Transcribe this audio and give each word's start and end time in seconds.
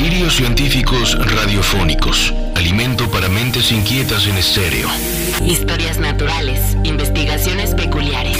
Delirios 0.00 0.36
científicos 0.36 1.14
radiofónicos. 1.18 2.32
Alimento 2.56 3.10
para 3.10 3.28
mentes 3.28 3.70
inquietas 3.70 4.26
en 4.26 4.38
estéreo. 4.38 4.88
Historias 5.44 5.98
naturales, 5.98 6.74
investigaciones 6.84 7.74
peculiares. 7.74 8.38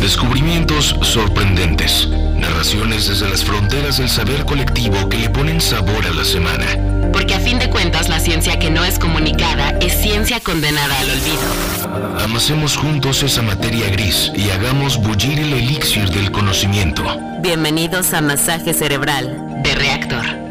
Descubrimientos 0.00 0.96
sorprendentes. 1.02 2.08
Narraciones 2.08 3.06
desde 3.06 3.28
las 3.28 3.44
fronteras 3.44 3.98
del 3.98 4.08
saber 4.08 4.46
colectivo 4.46 5.10
que 5.10 5.18
le 5.18 5.28
ponen 5.28 5.60
sabor 5.60 6.06
a 6.06 6.14
la 6.14 6.24
semana. 6.24 6.64
Porque 7.12 7.34
a 7.34 7.40
fin 7.40 7.58
de 7.58 7.68
cuentas 7.68 8.08
la 8.08 8.18
ciencia 8.18 8.58
que 8.58 8.70
no 8.70 8.82
es 8.82 8.98
comunicada 8.98 9.76
es 9.82 9.92
ciencia 10.00 10.40
condenada 10.40 10.98
al 11.00 11.10
olvido. 11.10 12.24
Amasemos 12.24 12.78
juntos 12.78 13.22
esa 13.22 13.42
materia 13.42 13.90
gris 13.90 14.32
y 14.34 14.48
hagamos 14.48 14.96
bullir 14.96 15.38
el 15.38 15.52
elixir 15.52 16.08
del 16.08 16.30
conocimiento. 16.30 17.04
Bienvenidos 17.42 18.14
a 18.14 18.22
Masaje 18.22 18.72
Cerebral 18.72 19.62
de 19.62 19.74
Reactor. 19.74 20.41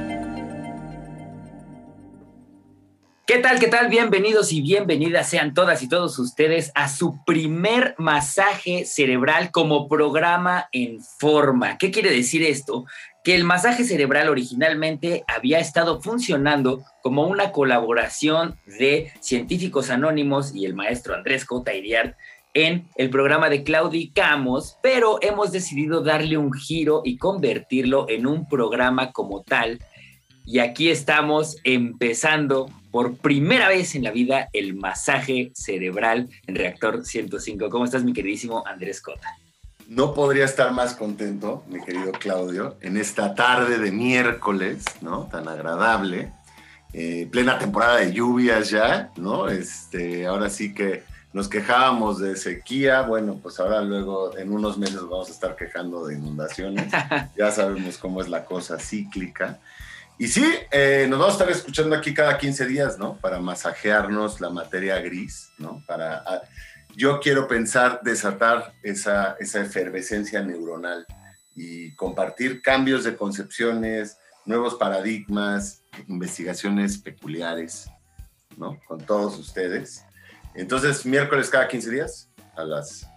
¿Qué 3.27 3.37
tal? 3.37 3.59
¿Qué 3.59 3.67
tal? 3.67 3.87
Bienvenidos 3.87 4.51
y 4.51 4.61
bienvenidas 4.61 5.29
sean 5.29 5.53
todas 5.53 5.83
y 5.83 5.87
todos 5.87 6.17
ustedes 6.17 6.71
a 6.73 6.89
su 6.89 7.23
primer 7.23 7.93
masaje 7.99 8.83
cerebral 8.85 9.51
como 9.51 9.87
programa 9.87 10.67
en 10.71 10.99
forma. 11.01 11.77
¿Qué 11.77 11.91
quiere 11.91 12.09
decir 12.09 12.41
esto? 12.43 12.85
Que 13.23 13.35
el 13.35 13.43
masaje 13.43 13.83
cerebral 13.83 14.27
originalmente 14.27 15.23
había 15.27 15.59
estado 15.59 16.01
funcionando 16.01 16.83
como 17.03 17.27
una 17.27 17.51
colaboración 17.51 18.57
de 18.65 19.13
científicos 19.19 19.91
anónimos 19.91 20.55
y 20.55 20.65
el 20.65 20.73
maestro 20.73 21.13
Andrés 21.13 21.45
Cota 21.45 21.71
en 22.53 22.89
el 22.95 23.09
programa 23.09 23.49
de 23.49 23.63
Claudicamos, 23.63 24.77
pero 24.81 25.19
hemos 25.21 25.51
decidido 25.51 26.01
darle 26.01 26.37
un 26.37 26.51
giro 26.53 27.01
y 27.05 27.17
convertirlo 27.17 28.07
en 28.09 28.27
un 28.27 28.47
programa 28.49 29.11
como 29.11 29.43
tal. 29.43 29.79
Y 30.45 30.59
aquí 30.59 30.89
estamos 30.89 31.57
empezando 31.63 32.69
por 32.91 33.15
primera 33.17 33.69
vez 33.69 33.95
en 33.95 34.03
la 34.03 34.11
vida 34.11 34.49
el 34.53 34.75
masaje 34.75 35.51
cerebral 35.53 36.29
en 36.47 36.55
Reactor 36.55 37.05
105. 37.05 37.69
¿Cómo 37.69 37.85
estás, 37.85 38.03
mi 38.03 38.13
queridísimo 38.13 38.65
Andrés 38.65 39.01
Cota? 39.01 39.37
No 39.87 40.13
podría 40.13 40.45
estar 40.45 40.71
más 40.71 40.95
contento, 40.95 41.63
mi 41.67 41.81
querido 41.83 42.11
Claudio, 42.13 42.77
en 42.81 42.97
esta 42.97 43.35
tarde 43.35 43.77
de 43.77 43.91
miércoles, 43.91 44.85
¿no? 45.01 45.27
Tan 45.31 45.47
agradable, 45.47 46.31
eh, 46.93 47.27
plena 47.29 47.59
temporada 47.59 47.97
de 47.97 48.13
lluvias 48.13 48.69
ya, 48.69 49.11
¿no? 49.17 49.49
Este, 49.49 50.25
ahora 50.25 50.49
sí 50.49 50.73
que 50.73 51.03
nos 51.33 51.47
quejábamos 51.47 52.19
de 52.19 52.35
sequía, 52.35 53.01
bueno, 53.03 53.39
pues 53.41 53.59
ahora 53.59 53.81
luego 53.81 54.37
en 54.37 54.51
unos 54.51 54.77
meses 54.77 55.01
vamos 55.01 55.29
a 55.29 55.31
estar 55.31 55.55
quejando 55.55 56.05
de 56.05 56.15
inundaciones. 56.15 56.91
ya 57.37 57.51
sabemos 57.51 57.97
cómo 57.97 58.21
es 58.21 58.27
la 58.27 58.43
cosa 58.43 58.79
cíclica. 58.79 59.59
Y 60.21 60.27
sí, 60.27 60.45
eh, 60.69 61.07
nos 61.09 61.17
vamos 61.17 61.33
a 61.33 61.37
estar 61.39 61.49
escuchando 61.49 61.95
aquí 61.95 62.13
cada 62.13 62.37
15 62.37 62.67
días, 62.67 62.99
¿no? 62.99 63.17
Para 63.17 63.39
masajearnos 63.39 64.39
la 64.39 64.51
materia 64.51 64.99
gris, 64.99 65.49
¿no? 65.57 65.83
Para, 65.87 66.17
ah, 66.27 66.43
yo 66.95 67.19
quiero 67.19 67.47
pensar, 67.47 68.01
desatar 68.03 68.71
esa, 68.83 69.35
esa 69.39 69.61
efervescencia 69.61 70.43
neuronal 70.43 71.07
y 71.55 71.95
compartir 71.95 72.61
cambios 72.61 73.03
de 73.03 73.15
concepciones, 73.15 74.19
nuevos 74.45 74.75
paradigmas, 74.75 75.81
investigaciones 76.07 76.99
peculiares, 76.99 77.89
¿no? 78.57 78.79
Con 78.87 79.03
todos 79.03 79.39
ustedes. 79.39 80.05
Entonces, 80.53 81.03
miércoles 81.03 81.49
cada 81.49 81.67
15 81.67 81.89
días 81.89 82.29
a 82.55 82.63
las 82.63 83.07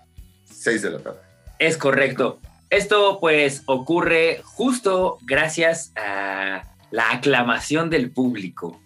6 0.44 0.80
de 0.80 0.91
la 0.91 0.98
tarde. 1.00 1.20
Es 1.58 1.77
correcto. 1.77 2.41
Esto 2.70 3.20
pues 3.20 3.62
ocurre 3.66 4.41
justo 4.42 5.18
gracias 5.27 5.92
a 5.96 6.62
la 6.94 7.10
aclamación 7.10 7.90
del 7.90 8.12
público. 8.12 8.80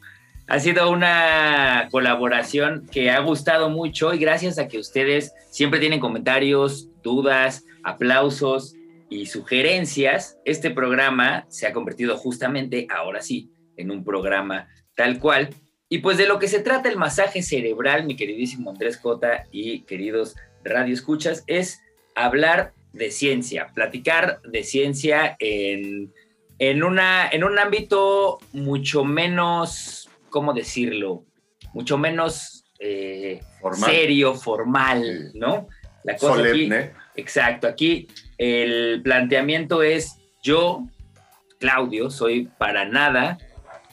Ha 0.47 0.61
sido 0.61 0.91
una 0.91 1.89
colaboración 1.91 2.89
que 2.91 3.11
ha 3.11 3.21
gustado 3.21 3.69
mucho 3.69 4.15
y 4.15 4.19
gracias 4.19 4.59
a 4.59 4.67
que 4.67 4.79
ustedes 4.79 5.35
siempre 5.51 5.79
tienen 5.79 6.01
comentarios, 6.01 6.89
dudas, 7.03 7.67
aplausos 7.85 8.75
y 9.11 9.27
sugerencias, 9.27 10.39
este 10.47 10.71
programa 10.71 11.45
se 11.51 11.67
ha 11.67 11.75
convertido 11.75 12.17
justamente, 12.17 12.87
ahora 12.89 13.21
sí, 13.21 13.51
en 13.77 13.91
un 13.91 14.03
programa 14.05 14.69
tal 14.95 15.19
cual. 15.19 15.51
Y 15.91 15.99
pues 15.99 16.17
de 16.17 16.27
lo 16.27 16.39
que 16.39 16.49
se 16.49 16.61
trata 16.61 16.89
el 16.89 16.97
masaje 16.97 17.43
cerebral, 17.43 18.07
mi 18.07 18.17
queridísimo 18.17 18.71
Andrés 18.71 18.97
Cota 18.97 19.45
y 19.53 19.83
queridos 19.83 20.35
Radio 20.65 20.95
Escuchas, 20.95 21.45
es 21.47 21.79
hablar 22.15 22.73
de 22.95 23.11
ciencia, 23.11 23.67
platicar 23.75 24.41
de 24.51 24.65
ciencia 24.65 25.37
en 25.41 26.11
en, 26.59 26.83
una, 26.83 27.29
en 27.29 27.45
un 27.45 27.59
ámbito 27.59 28.39
mucho 28.53 29.05
menos, 29.05 30.09
¿cómo 30.31 30.53
decirlo? 30.53 31.25
Mucho 31.73 31.99
menos 31.99 32.65
eh, 32.79 33.41
serio, 33.75 34.35
formal, 34.35 35.33
¿no? 35.35 35.69
La 36.05 36.17
cosa 36.17 36.37
Solemne. 36.37 36.93
exacto, 37.17 37.67
aquí 37.67 38.09
el 38.39 39.03
planteamiento 39.03 39.83
es 39.83 40.17
yo, 40.43 40.87
Claudio, 41.59 42.11
soy 42.11 42.49
para 42.59 42.85
nada 42.85 43.39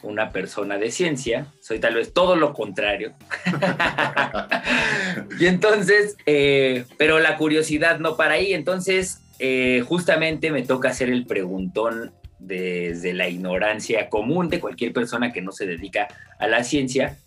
una 0.02 0.30
persona 0.30 0.78
de 0.78 0.90
ciencia, 0.90 1.46
soy 1.60 1.78
tal 1.80 1.94
vez 1.94 2.12
todo 2.12 2.36
lo 2.36 2.52
contrario. 2.52 3.14
y 5.40 5.46
entonces, 5.46 6.16
eh, 6.26 6.84
pero 6.96 7.18
la 7.18 7.36
curiosidad 7.36 7.98
no 7.98 8.16
para 8.16 8.34
ahí, 8.34 8.54
entonces 8.54 9.22
eh, 9.38 9.82
justamente 9.86 10.50
me 10.50 10.62
toca 10.62 10.90
hacer 10.90 11.10
el 11.10 11.26
preguntón 11.26 12.12
desde 12.38 13.12
la 13.12 13.28
ignorancia 13.28 14.08
común 14.08 14.48
de 14.48 14.60
cualquier 14.60 14.92
persona 14.92 15.32
que 15.32 15.42
no 15.42 15.52
se 15.52 15.66
dedica 15.66 16.08
a 16.38 16.46
la 16.46 16.64
ciencia. 16.64 17.18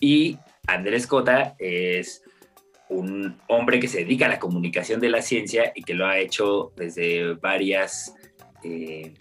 Y 0.00 0.38
Andrés 0.66 1.06
Cota 1.06 1.54
es 1.58 2.22
un 2.88 3.40
hombre 3.48 3.80
que 3.80 3.88
se 3.88 3.98
dedica 3.98 4.26
a 4.26 4.28
la 4.28 4.38
comunicación 4.38 5.00
de 5.00 5.10
la 5.10 5.22
ciencia 5.22 5.72
y 5.74 5.82
que 5.82 5.94
lo 5.94 6.06
ha 6.06 6.18
hecho 6.18 6.72
desde 6.76 7.34
varias... 7.34 8.14
Eh, 8.62 9.14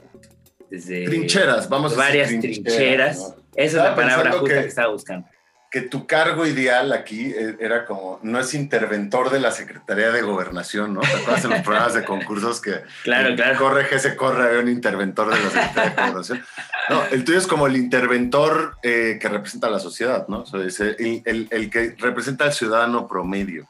desde 0.70 1.06
trincheras, 1.06 1.70
vamos 1.70 1.94
a 1.94 1.98
Varias 1.98 2.30
trincheras. 2.40 3.36
Esa 3.56 3.78
es 3.78 3.84
la 3.84 3.96
palabra 3.96 4.32
justa 4.32 4.62
que 4.62 4.68
estaba 4.68 4.92
buscando 4.92 5.28
que 5.74 5.82
tu 5.82 6.06
cargo 6.06 6.46
ideal 6.46 6.94
aquí 6.94 7.34
eh, 7.36 7.58
era 7.60 7.88
como, 7.88 8.20
no 8.22 8.40
es 8.40 8.54
interventor 8.54 9.32
de 9.32 9.40
la 9.40 9.50
Secretaría 9.50 10.12
de 10.12 10.22
Gobernación, 10.22 10.94
¿no? 10.94 11.02
¿Te 11.02 11.08
acuerdas 11.08 11.46
en 11.46 11.50
los 11.50 11.62
programas 11.62 11.96
de 11.96 12.06
concursos 12.06 12.62
que 12.62 12.84
claro, 13.02 13.36
claro. 13.36 13.58
corre 13.58 13.90
que 13.90 13.98
se 13.98 14.16
corre, 14.16 14.50
había 14.50 14.60
un 14.60 14.70
interventor 14.70 15.34
de 15.34 15.44
la 15.44 15.50
Secretaría 15.50 15.90
de 15.90 15.96
Gobernación? 15.96 16.46
No, 16.92 17.04
el 17.06 17.24
tuyo 17.24 17.40
es 17.40 17.48
como 17.48 17.66
el 17.66 17.76
interventor 17.76 18.78
eh, 18.84 19.18
que 19.20 19.28
representa 19.28 19.66
a 19.66 19.72
la 19.72 19.80
sociedad, 19.80 20.28
¿no? 20.28 20.42
O 20.42 20.46
sea, 20.46 20.62
el, 20.62 21.48
el, 21.50 21.70
que 21.72 21.96
representa 21.98 22.44
al 22.46 22.54
ciudadano 22.54 23.08
promedio. 23.08 23.68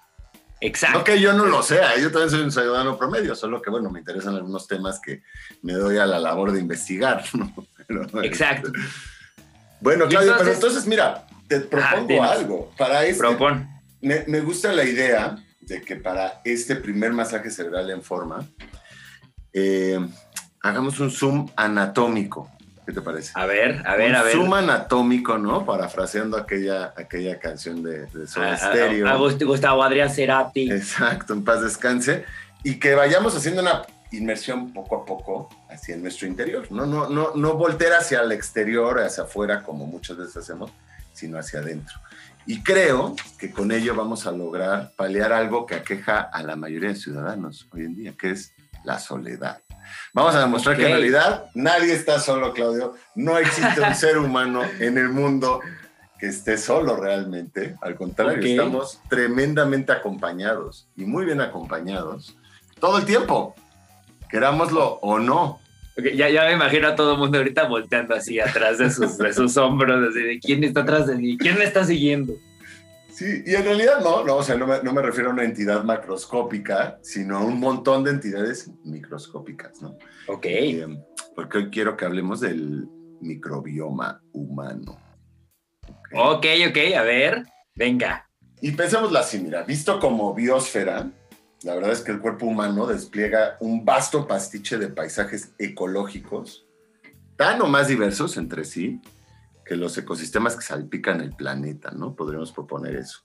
Exacto. 0.59 0.97
No 0.97 1.03
que 1.05 1.21
yo 1.21 1.31
no 1.31 1.45
lo 1.45 1.63
sea, 1.63 1.97
yo 1.97 2.11
también 2.11 2.31
soy 2.31 2.41
un 2.41 2.51
ciudadano 2.51 2.97
promedio, 2.97 3.33
solo 3.33 3.61
que, 3.61 3.69
bueno, 3.69 3.89
me 3.89 3.99
interesan 3.99 4.35
algunos 4.35 4.67
temas 4.67 4.99
que 4.99 5.23
me 5.61 5.71
doy 5.71 5.99
a 5.99 6.05
la 6.05 6.19
labor 6.19 6.51
de 6.51 6.59
investigar, 6.59 7.23
¿no? 7.33 7.53
Exacto. 8.23 8.73
Bueno, 9.79 10.09
Claudio, 10.09 10.35
pero 10.37 10.51
entonces, 10.51 10.85
mira, 10.85 11.27
te 11.59 11.67
propongo 11.67 12.23
algo. 12.23 12.71
Para 12.77 13.05
este, 13.05 13.19
Propon. 13.19 13.67
Me, 14.01 14.23
me, 14.27 14.41
gusta 14.41 14.71
la 14.71 14.83
idea 14.83 15.37
de 15.61 15.81
que 15.81 15.95
para 15.95 16.41
este 16.43 16.75
primer 16.75 17.13
masaje 17.13 17.49
cerebral 17.49 17.89
en 17.89 18.01
forma, 18.01 18.45
eh, 19.53 19.99
hagamos 20.61 20.99
un 20.99 21.11
zoom 21.11 21.49
anatómico. 21.55 22.49
¿Qué 22.85 22.91
te 22.91 23.01
parece? 23.01 23.31
A 23.35 23.45
ver, 23.45 23.81
a 23.85 23.95
ver, 23.95 24.13
a 24.13 24.23
ver. 24.23 24.33
Zoom 24.33 24.53
anatómico, 24.53 25.37
¿no? 25.37 25.65
Parafraseando 25.65 26.35
aquella, 26.35 26.93
aquella 26.97 27.39
canción 27.39 27.81
de, 27.81 28.07
de 28.07 28.27
Soda 28.27 28.57
Stereo. 28.57 29.07
A, 29.07 29.15
Gustavo 29.15 29.83
Adrián 29.83 30.09
Cerati. 30.09 30.69
Exacto, 30.69 31.33
en 31.33 31.45
paz 31.45 31.61
descanse. 31.61 32.25
Y 32.61 32.79
que 32.79 32.93
vayamos 32.93 33.35
haciendo 33.35 33.61
una 33.61 33.83
inmersión 34.11 34.73
poco 34.73 34.97
a 34.97 35.05
poco 35.05 35.49
hacia 35.69 35.95
nuestro 35.95 36.27
interior. 36.27 36.69
No, 36.71 36.85
no, 36.85 37.09
no, 37.09 37.31
no 37.35 37.53
voltear 37.55 37.93
hacia 37.93 38.21
el 38.21 38.31
exterior, 38.31 38.99
hacia 38.99 39.23
afuera, 39.23 39.63
como 39.63 39.85
muchas 39.85 40.17
veces 40.17 40.37
hacemos, 40.37 40.71
sino 41.13 41.37
hacia 41.37 41.59
adentro. 41.59 41.95
Y 42.45 42.61
creo 42.61 43.15
que 43.39 43.51
con 43.51 43.71
ello 43.71 43.95
vamos 43.95 44.27
a 44.27 44.31
lograr 44.31 44.91
paliar 44.97 45.31
algo 45.31 45.65
que 45.65 45.75
aqueja 45.75 46.19
a 46.19 46.43
la 46.43 46.55
mayoría 46.55 46.89
de 46.89 46.95
ciudadanos 46.95 47.67
hoy 47.71 47.85
en 47.85 47.95
día, 47.95 48.13
que 48.17 48.31
es 48.31 48.53
la 48.83 48.99
soledad. 48.99 49.61
Vamos 50.13 50.35
a 50.35 50.41
demostrar 50.41 50.75
que 50.75 50.83
en 50.83 50.91
realidad 50.91 51.45
nadie 51.53 51.93
está 51.93 52.19
solo, 52.19 52.53
Claudio. 52.53 52.95
No 53.15 53.37
existe 53.37 53.81
un 53.81 53.95
ser 53.95 54.17
humano 54.17 54.61
en 54.79 54.97
el 54.97 55.09
mundo 55.09 55.61
que 56.19 56.27
esté 56.27 56.57
solo 56.57 56.97
realmente. 56.97 57.75
Al 57.81 57.95
contrario, 57.95 58.45
estamos 58.45 58.99
tremendamente 59.09 59.91
acompañados 59.91 60.87
y 60.95 61.05
muy 61.05 61.25
bien 61.25 61.41
acompañados 61.41 62.37
todo 62.79 62.97
el 62.97 63.05
tiempo, 63.05 63.55
querámoslo 64.29 64.99
o 65.01 65.17
no 65.19 65.59
ya, 66.15 66.29
ya 66.29 66.45
me 66.45 66.53
imagino 66.53 66.87
a 66.87 66.95
todo 66.95 67.13
el 67.13 67.19
mundo 67.19 67.37
ahorita 67.37 67.67
volteando 67.67 68.15
así 68.15 68.39
atrás 68.39 68.77
de 68.77 68.89
sus, 68.89 69.17
de 69.17 69.33
sus 69.33 69.57
hombros, 69.57 70.09
así 70.09 70.21
de 70.21 70.39
quién 70.39 70.63
está 70.63 70.81
atrás 70.81 71.07
de 71.07 71.15
mí, 71.15 71.37
quién 71.37 71.57
me 71.57 71.65
está 71.65 71.83
siguiendo. 71.83 72.33
Sí, 73.09 73.43
y 73.45 73.53
en 73.53 73.63
realidad 73.63 73.99
no, 74.01 74.23
no, 74.23 74.37
o 74.37 74.43
sea, 74.43 74.55
no 74.55 74.65
me, 74.65 74.81
no 74.81 74.91
me 74.91 75.01
refiero 75.01 75.29
a 75.29 75.33
una 75.33 75.43
entidad 75.43 75.83
macroscópica, 75.83 76.97
sino 77.03 77.37
a 77.37 77.43
un 77.43 77.59
montón 77.59 78.03
de 78.03 78.11
entidades 78.11 78.71
microscópicas, 78.83 79.81
¿no? 79.81 79.97
Ok. 80.27 80.45
Eh, 80.45 80.87
porque 81.35 81.59
hoy 81.59 81.69
quiero 81.69 81.95
que 81.95 82.05
hablemos 82.05 82.39
del, 82.39 82.87
microbioma 83.23 84.21
humano. 84.33 84.97
Ok, 86.13 86.45
ok, 86.69 86.77
a 86.97 87.03
ver, 87.03 87.43
venga. 87.75 88.29
Y 88.61 88.71
pensémoslo 88.71 89.17
así, 89.19 89.39
mira, 89.39 89.63
visto 89.63 89.99
como 89.99 90.33
biosfera, 90.33 91.09
la 91.63 91.75
verdad 91.75 91.91
es 91.91 92.01
que 92.01 92.11
el 92.11 92.19
cuerpo 92.19 92.45
humano 92.45 92.85
despliega 92.87 93.57
un 93.59 93.85
vasto 93.85 94.27
pastiche 94.27 94.77
de 94.77 94.89
paisajes 94.89 95.53
ecológicos, 95.57 96.65
tan 97.37 97.61
o 97.61 97.67
más 97.67 97.87
diversos 97.87 98.37
entre 98.37 98.65
sí, 98.65 99.01
que 99.65 99.75
los 99.75 99.97
ecosistemas 99.97 100.55
que 100.55 100.63
salpican 100.63 101.21
el 101.21 101.31
planeta, 101.33 101.91
¿no? 101.91 102.15
Podríamos 102.15 102.51
proponer 102.51 102.95
eso. 102.95 103.21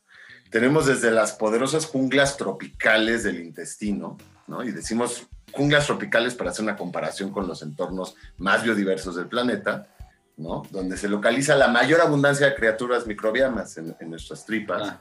Tenemos 0.51 0.87
desde 0.87 1.11
las 1.11 1.33
poderosas 1.33 1.87
junglas 1.87 2.37
tropicales 2.37 3.25
del 3.25 3.41
intestino, 3.41 4.17
¿no? 4.47 4.63
Y 4.63 4.71
decimos 4.71 5.27
junglas 5.53 5.87
tropicales 5.87 6.35
para 6.35 6.51
hacer 6.51 6.63
una 6.63 6.77
comparación 6.77 7.31
con 7.31 7.47
los 7.47 7.63
entornos 7.63 8.15
más 8.37 8.63
biodiversos 8.63 9.17
del 9.17 9.27
planeta, 9.27 9.89
¿no? 10.37 10.63
Donde 10.71 10.97
se 10.97 11.09
localiza 11.09 11.57
la 11.57 11.69
mayor 11.69 12.01
abundancia 12.01 12.47
de 12.47 12.55
criaturas 12.55 13.07
microbianas 13.07 13.77
en, 13.77 13.97
nuestras 14.09 14.47
tripas. 14.47 14.83
Ah. 14.85 15.01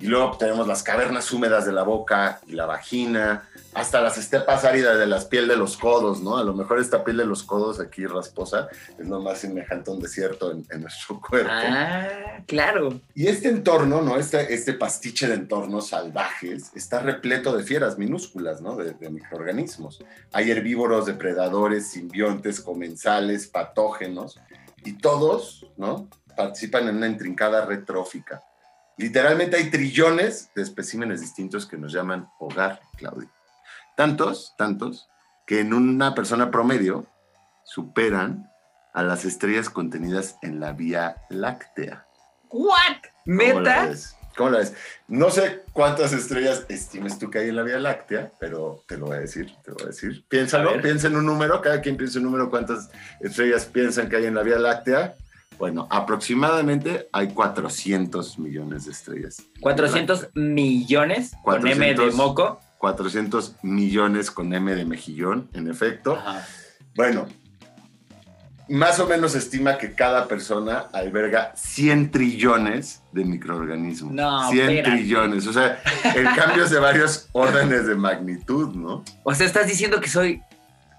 Y 0.00 0.06
luego 0.06 0.36
tenemos 0.38 0.68
las 0.68 0.84
cavernas 0.84 1.32
húmedas 1.32 1.66
de 1.66 1.72
la 1.72 1.82
boca 1.82 2.40
y 2.46 2.52
la 2.52 2.66
vagina, 2.66 3.48
hasta 3.74 4.00
las 4.00 4.16
estepas 4.16 4.64
áridas 4.64 4.96
de 4.96 5.06
las 5.06 5.24
piel 5.24 5.48
de 5.48 5.56
los 5.56 5.76
codos, 5.76 6.20
¿no? 6.22 6.36
A 6.36 6.44
lo 6.44 6.54
mejor 6.54 6.78
esta 6.78 7.02
piel 7.02 7.16
de 7.16 7.26
los 7.26 7.42
codos 7.42 7.80
aquí 7.80 8.06
rasposa 8.06 8.68
es 8.96 9.08
lo 9.08 9.20
más 9.20 9.38
semejante 9.38 9.90
a 9.90 9.94
un 9.94 10.00
desierto 10.00 10.52
en, 10.52 10.80
nuestro 10.80 11.20
cuerpo. 11.28 11.50
Ah, 11.52 12.08
claro. 12.46 13.00
Y 13.14 13.26
este 13.26 13.48
entorno, 13.48 14.00
¿no? 14.00 14.16
Este, 14.16 14.54
este 14.54 14.72
pastiche 14.72 15.26
de 15.26 15.34
entornos 15.34 15.88
salvajes 15.88 16.70
está 16.74 17.00
repleto 17.00 17.56
de 17.56 17.64
fieras 17.64 17.98
minúsculas, 17.98 18.60
¿no? 18.60 18.76
De, 18.76 18.92
de 18.92 19.10
microorganismos. 19.10 20.04
Hay 20.32 20.50
herbívoros, 20.50 21.06
depredadores, 21.06 21.90
simbiontes, 21.90 22.60
comensales, 22.60 23.48
patógenos, 23.48 24.38
y 24.84 24.92
todos, 24.92 25.66
¿no? 25.76 26.08
Participan 26.36 26.88
en 26.88 26.96
una 26.96 27.08
intrincada 27.08 27.66
red 27.66 27.84
trófica 27.84 28.44
Literalmente 28.98 29.56
hay 29.56 29.70
trillones 29.70 30.50
de 30.54 30.62
especímenes 30.62 31.20
distintos 31.20 31.66
que 31.66 31.78
nos 31.78 31.92
llaman 31.92 32.28
hogar, 32.40 32.80
Claudio. 32.96 33.30
Tantos, 33.96 34.54
tantos, 34.58 35.08
que 35.46 35.60
en 35.60 35.72
una 35.72 36.14
persona 36.14 36.50
promedio 36.50 37.06
superan 37.64 38.50
a 38.92 39.02
las 39.04 39.24
estrellas 39.24 39.70
contenidas 39.70 40.36
en 40.42 40.58
la 40.58 40.72
Vía 40.72 41.16
Láctea. 41.30 42.06
¿What? 42.50 42.96
¿Meta? 43.24 43.90
¿Cómo 44.36 44.50
la 44.50 44.58
ves? 44.58 44.74
No 45.06 45.30
sé 45.30 45.62
cuántas 45.72 46.12
estrellas 46.12 46.64
estimes 46.68 47.18
tú 47.18 47.30
que 47.30 47.38
hay 47.38 47.48
en 47.48 47.56
la 47.56 47.62
Vía 47.62 47.78
Láctea, 47.78 48.32
pero 48.40 48.82
te 48.88 48.96
lo 48.96 49.06
voy 49.06 49.16
a 49.16 49.20
decir, 49.20 49.54
te 49.62 49.70
lo 49.70 49.76
voy 49.76 49.84
a 49.84 49.88
decir. 49.88 50.24
Piénsalo, 50.28 50.80
piensa 50.80 51.06
en 51.06 51.16
un 51.16 51.26
número, 51.26 51.60
cada 51.60 51.80
quien 51.80 51.96
piensa 51.96 52.18
en 52.18 52.26
un 52.26 52.32
número, 52.32 52.50
cuántas 52.50 52.90
estrellas 53.20 53.66
piensan 53.66 54.08
que 54.08 54.16
hay 54.16 54.26
en 54.26 54.34
la 54.34 54.42
Vía 54.42 54.58
Láctea 54.58 55.16
bueno, 55.58 55.88
aproximadamente 55.90 57.08
hay 57.12 57.28
400 57.28 58.38
millones 58.38 58.84
de 58.84 58.92
estrellas. 58.92 59.42
400 59.60 60.28
millones 60.34 61.32
con 61.42 61.66
M 61.66 61.94
de 61.94 62.10
moco. 62.12 62.60
400 62.78 63.56
millones 63.62 64.30
con 64.30 64.54
M 64.54 64.74
de 64.74 64.84
mejillón, 64.84 65.50
en 65.52 65.68
efecto. 65.68 66.16
Bueno, 66.94 67.26
más 68.68 69.00
o 69.00 69.06
menos 69.06 69.32
se 69.32 69.38
estima 69.38 69.78
que 69.78 69.94
cada 69.94 70.28
persona 70.28 70.86
alberga 70.92 71.52
100 71.56 72.10
trillones 72.10 73.02
de 73.12 73.24
microorganismos. 73.24 74.12
No, 74.12 74.50
100 74.50 74.84
trillones. 74.84 75.46
O 75.46 75.52
sea, 75.52 75.82
el 76.14 76.24
cambio 76.36 76.64
es 76.64 76.70
de 76.70 76.78
varios 76.78 77.28
órdenes 77.32 77.86
de 77.86 77.96
magnitud, 77.96 78.74
¿no? 78.74 79.04
O 79.24 79.34
sea, 79.34 79.46
estás 79.46 79.66
diciendo 79.66 80.00
que 80.00 80.08
soy 80.08 80.42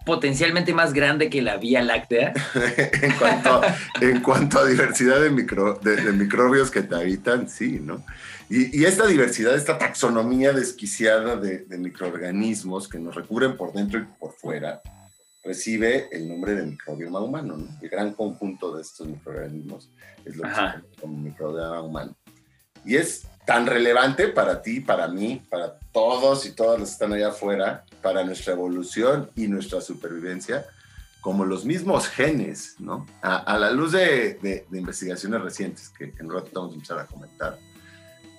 potencialmente 0.10 0.74
más 0.74 0.92
grande 0.92 1.30
que 1.30 1.44
la 1.44 1.58
Vía 1.58 1.84
Láctea. 1.84 2.34
en, 4.02 4.22
cuanto, 4.22 4.60
a 4.60 4.66
diversidad 4.66 5.22
de, 5.22 5.30
micro, 5.30 5.76
de, 5.76 6.12
microbios 6.14 6.72
que 6.72 6.82
te 6.82 6.96
habitan, 6.96 7.48
sí, 7.48 7.80
¿no? 7.80 8.04
Y, 8.50 8.86
esta 8.86 9.06
diversidad, 9.06 9.54
esta 9.54 9.78
taxonomía 9.78 10.52
desquiciada 10.52 11.36
de, 11.36 11.68
microorganismos 11.78 12.88
que 12.88 12.98
nos 12.98 13.14
recubren 13.14 13.56
por 13.56 13.72
dentro 13.72 14.00
y 14.00 14.06
por 14.20 14.34
fuera, 14.34 14.82
recibe 15.44 16.10
el 16.12 16.28
nombre 16.28 16.56
de 16.56 16.64
microbioma 16.64 17.20
humano, 17.20 17.58
¿no? 17.58 17.68
El 17.80 17.90
gran 17.90 18.14
conjunto 18.14 18.76
de 18.76 18.82
estos 18.82 19.08
microorganismos 19.08 19.92
es 20.26 20.36
lo 20.38 20.42
que 20.42 20.50
se 20.50 20.56
llama 20.56 20.84
como 21.00 21.18
microbioma 21.18 21.82
humano. 21.82 22.18
Y 22.84 22.96
es 22.96 23.28
tan 23.46 23.68
relevante 23.68 24.30
para 24.30 24.64
ti, 24.64 24.80
para 24.80 25.08
mí, 25.08 25.44
para 25.52 25.78
todos 25.92 26.48
y 26.48 26.56
todas 26.56 26.80
los 26.80 26.90
que 26.90 26.94
están 26.94 27.14
allá 27.14 27.28
afuera, 27.28 27.86
para 28.02 28.24
nuestra 28.24 28.54
evolución 28.54 29.30
y 29.36 29.48
nuestra 29.48 29.82
supervivencia, 29.82 30.66
como 31.22 31.46
los 31.46 31.66
mismos 31.66 32.08
genes, 32.08 32.76
¿no? 32.80 33.06
A, 33.22 33.58
la 33.58 33.72
luz 33.72 33.92
de, 33.92 34.66
investigaciones 34.72 35.42
recientes 35.42 35.90
que 35.90 36.14
en 36.18 36.28
un 36.28 36.34
rato 36.34 36.50
vamos 36.54 36.72
a 36.72 36.76
empezar 36.76 37.00
a 37.00 37.06
comentar, 37.06 37.60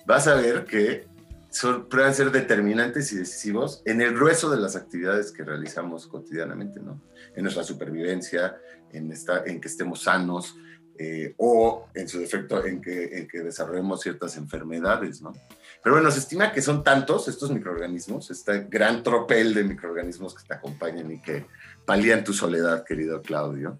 vas 0.05 0.27
a 0.27 0.35
ver 0.35 0.65
que 0.65 1.07
son, 1.49 1.87
pueden 1.89 2.13
ser 2.13 2.31
determinantes 2.31 3.11
y 3.11 3.17
decisivos 3.17 3.81
en 3.85 4.01
el 4.01 4.13
grueso 4.13 4.49
de 4.49 4.57
las 4.57 4.75
actividades 4.75 5.31
que 5.31 5.43
realizamos 5.43 6.07
cotidianamente, 6.07 6.79
¿no? 6.79 7.01
En 7.35 7.43
nuestra 7.43 7.63
supervivencia, 7.63 8.57
en, 8.91 9.11
esta, 9.11 9.43
en 9.45 9.61
que 9.61 9.67
estemos 9.67 10.03
sanos, 10.03 10.55
eh, 10.97 11.33
o 11.37 11.87
en 11.93 12.07
su 12.07 12.19
defecto 12.19 12.63
en 12.65 12.81
que, 12.81 13.17
en 13.17 13.27
que 13.27 13.41
desarrollemos 13.41 14.01
ciertas 14.01 14.37
enfermedades, 14.37 15.21
¿no? 15.21 15.33
Pero 15.83 15.95
bueno, 15.95 16.11
se 16.11 16.19
estima 16.19 16.51
que 16.51 16.61
son 16.61 16.83
tantos 16.83 17.27
estos 17.27 17.49
microorganismos, 17.51 18.29
este 18.29 18.67
gran 18.69 19.01
tropel 19.01 19.53
de 19.53 19.63
microorganismos 19.63 20.35
que 20.35 20.47
te 20.47 20.53
acompañan 20.53 21.11
y 21.11 21.21
que 21.21 21.47
palían 21.85 22.23
tu 22.23 22.33
soledad, 22.33 22.83
querido 22.85 23.21
Claudio, 23.21 23.79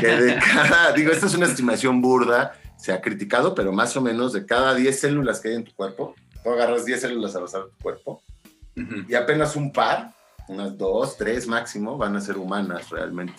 que 0.00 0.06
de 0.06 0.38
cada, 0.54 0.92
digo, 0.92 1.10
esta 1.10 1.26
es 1.26 1.34
una 1.34 1.46
estimación 1.46 2.00
burda, 2.00 2.52
se 2.76 2.92
ha 2.92 3.00
criticado, 3.00 3.54
pero 3.54 3.72
más 3.72 3.96
o 3.96 4.00
menos 4.00 4.32
de 4.32 4.46
cada 4.46 4.74
10 4.74 5.00
células 5.00 5.40
que 5.40 5.48
hay 5.48 5.54
en 5.56 5.64
tu 5.64 5.74
cuerpo, 5.74 6.14
tú 6.42 6.50
agarras 6.50 6.84
10 6.84 7.00
células 7.00 7.34
al 7.34 7.44
azar 7.44 7.64
de 7.64 7.70
tu 7.70 7.78
cuerpo 7.82 8.22
y 9.08 9.14
apenas 9.14 9.56
un 9.56 9.72
par, 9.72 10.12
unas 10.48 10.76
dos, 10.76 11.16
tres 11.16 11.46
máximo, 11.46 11.96
van 11.96 12.16
a 12.16 12.20
ser 12.20 12.36
humanas 12.36 12.90
realmente. 12.90 13.34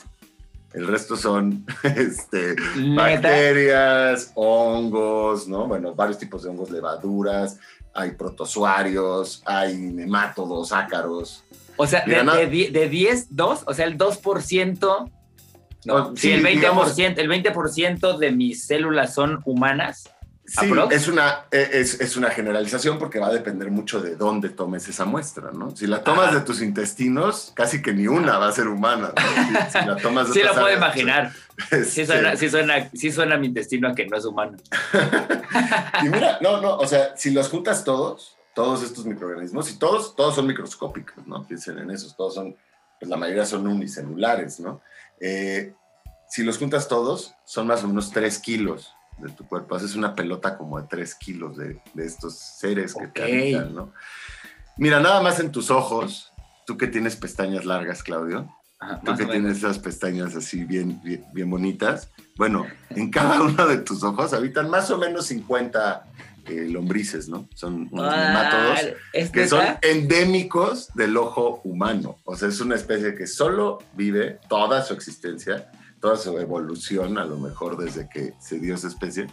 El 0.74 0.88
resto 0.88 1.16
son 1.16 1.66
este, 1.84 2.56
bacterias, 2.96 4.32
hongos, 4.36 5.48
¿no? 5.48 5.68
Bueno, 5.68 5.94
varios 5.94 6.18
tipos 6.18 6.44
de 6.44 6.50
hongos, 6.50 6.70
levaduras, 6.70 7.60
hay 7.96 8.12
protozoarios, 8.12 9.42
hay 9.46 9.78
nemátodos, 9.78 10.72
ácaros. 10.72 11.44
O 11.78 11.88
sea, 11.88 12.04
de, 12.06 12.70
de, 12.72 12.90
10, 12.90 13.36
2, 13.36 13.64
o 13.66 13.74
sea, 13.74 13.86
el 13.86 13.98
2%, 13.98 15.12
no, 15.86 16.16
sí, 16.16 16.32
el 16.32 16.44
20%, 16.44 17.18
el 17.18 17.28
20 17.28 17.52
de 18.20 18.32
mis 18.32 18.66
células 18.66 19.14
son 19.14 19.42
humanas. 19.46 20.10
Sí, 20.48 20.72
es 20.92 21.08
una, 21.08 21.46
e, 21.52 21.70
es, 21.74 22.00
es, 22.00 22.18
una 22.18 22.30
generalización 22.30 23.00
porque 23.00 23.18
va 23.18 23.28
a 23.28 23.34
depender 23.34 23.72
mucho 23.72 24.00
de 24.00 24.16
dónde 24.16 24.50
tomes 24.50 24.88
esa 24.88 25.04
muestra, 25.04 25.50
¿no? 25.52 25.76
Si 25.76 25.88
la 25.88 26.04
tomas 26.04 26.36
de 26.36 26.42
tus 26.42 26.62
intestinos, 26.62 27.52
casi 27.56 27.82
que 27.82 27.94
ni 27.94 28.06
una 28.06 28.38
va 28.38 28.50
a 28.50 28.52
ser 28.52 28.68
humana, 28.68 29.12
¿no? 29.16 29.72
Si, 29.72 29.88
la 29.88 29.96
tomas 29.96 30.28
de 30.28 30.34
Sí 30.34 30.44
lo 30.44 30.54
puedo 30.54 30.72
imaginar. 30.72 31.32
Sí, 31.88 32.06
suena, 32.06 32.36
sí, 32.36 32.50
suena, 32.50 32.90
sí 32.94 33.12
suena 33.12 33.38
mi 33.38 33.48
intestino 33.48 33.90
a 33.90 33.96
que 33.96 34.06
no 34.06 34.18
es 34.18 34.26
humano. 34.26 34.58
y 36.04 36.10
mira, 36.10 36.38
no, 36.42 36.62
no, 36.62 36.78
o 36.78 36.86
sea, 36.86 37.18
si 37.18 37.32
los 37.32 37.50
juntas 37.50 37.84
todos, 37.84 38.38
todos 38.54 38.84
estos 38.84 39.06
microorganismos, 39.06 39.72
y 39.72 39.80
todos, 39.80 40.16
todos 40.16 40.36
son 40.36 40.46
microscópicos, 40.46 41.26
¿no? 41.26 41.48
Piensen 41.48 41.80
en 41.80 41.90
esos, 41.90 42.16
todos 42.16 42.36
son, 42.36 42.56
pues 43.00 43.10
la 43.10 43.18
mayoría 43.18 43.46
son 43.46 43.66
unicelulares, 43.66 44.60
¿no? 44.60 44.82
Eh, 45.20 45.74
si 46.30 46.44
los 46.44 46.60
juntas 46.60 46.88
todos, 46.88 47.34
son 47.46 47.66
más 47.66 47.84
o 47.84 47.88
menos 47.88 48.12
3 48.12 48.38
kilos 48.40 48.95
de 49.18 49.30
tu 49.30 49.46
cuerpo. 49.48 49.76
Haces 49.76 49.96
una 49.96 50.16
pelota 50.16 50.58
como 50.58 50.80
de 50.80 50.88
3 50.88 51.16
kilos 51.16 51.58
de, 51.58 51.80
estos 51.98 52.36
seres 52.36 52.94
que 52.94 53.08
te 53.08 53.24
habitan, 53.24 53.74
¿no? 53.74 53.94
Mira, 54.78 55.00
nada 55.00 55.22
más 55.22 55.40
en 55.40 55.52
tus 55.52 55.72
ojos, 55.72 56.32
tú 56.66 56.78
que 56.78 56.88
tienes 56.88 57.16
pestañas 57.16 57.66
largas, 57.66 58.04
Claudio, 58.04 58.50
tú 59.06 59.16
que 59.16 59.26
tienes 59.26 59.58
esas 59.58 59.80
pestañas 59.80 60.36
así 60.36 60.66
bien, 60.66 61.02
bien, 61.34 61.50
bonitas, 61.50 62.10
bueno, 62.36 62.66
en 62.90 63.10
cada 63.10 63.42
uno 63.42 63.66
de 63.68 63.78
tus 63.78 64.04
ojos 64.04 64.34
habitan 64.34 64.70
más 64.70 64.92
o 64.92 64.98
menos 64.98 65.28
50 65.28 66.06
eh, 66.48 66.68
lombrices, 66.70 67.30
¿no? 67.30 67.48
Son 67.56 67.88
unos 67.90 68.14
ah, 68.14 68.78
que 69.32 69.48
son 69.48 69.66
endémicos 69.82 70.90
del 70.94 71.16
ojo 71.18 71.62
humano. 71.64 72.18
O 72.26 72.36
sea, 72.36 72.50
es 72.50 72.60
una 72.60 72.76
especie 72.76 73.16
que 73.16 73.26
solo 73.26 73.80
vive 73.94 74.40
toda 74.50 74.84
su 74.84 74.94
existencia 74.94 75.72
toda 76.06 76.18
su 76.18 76.38
evolución, 76.38 77.18
a 77.18 77.26
lo 77.26 77.36
mejor 77.40 77.78
desde 77.78 78.08
que 78.08 78.36
se 78.38 78.60
dio 78.60 78.76
esa 78.76 78.90
especie, 78.90 79.26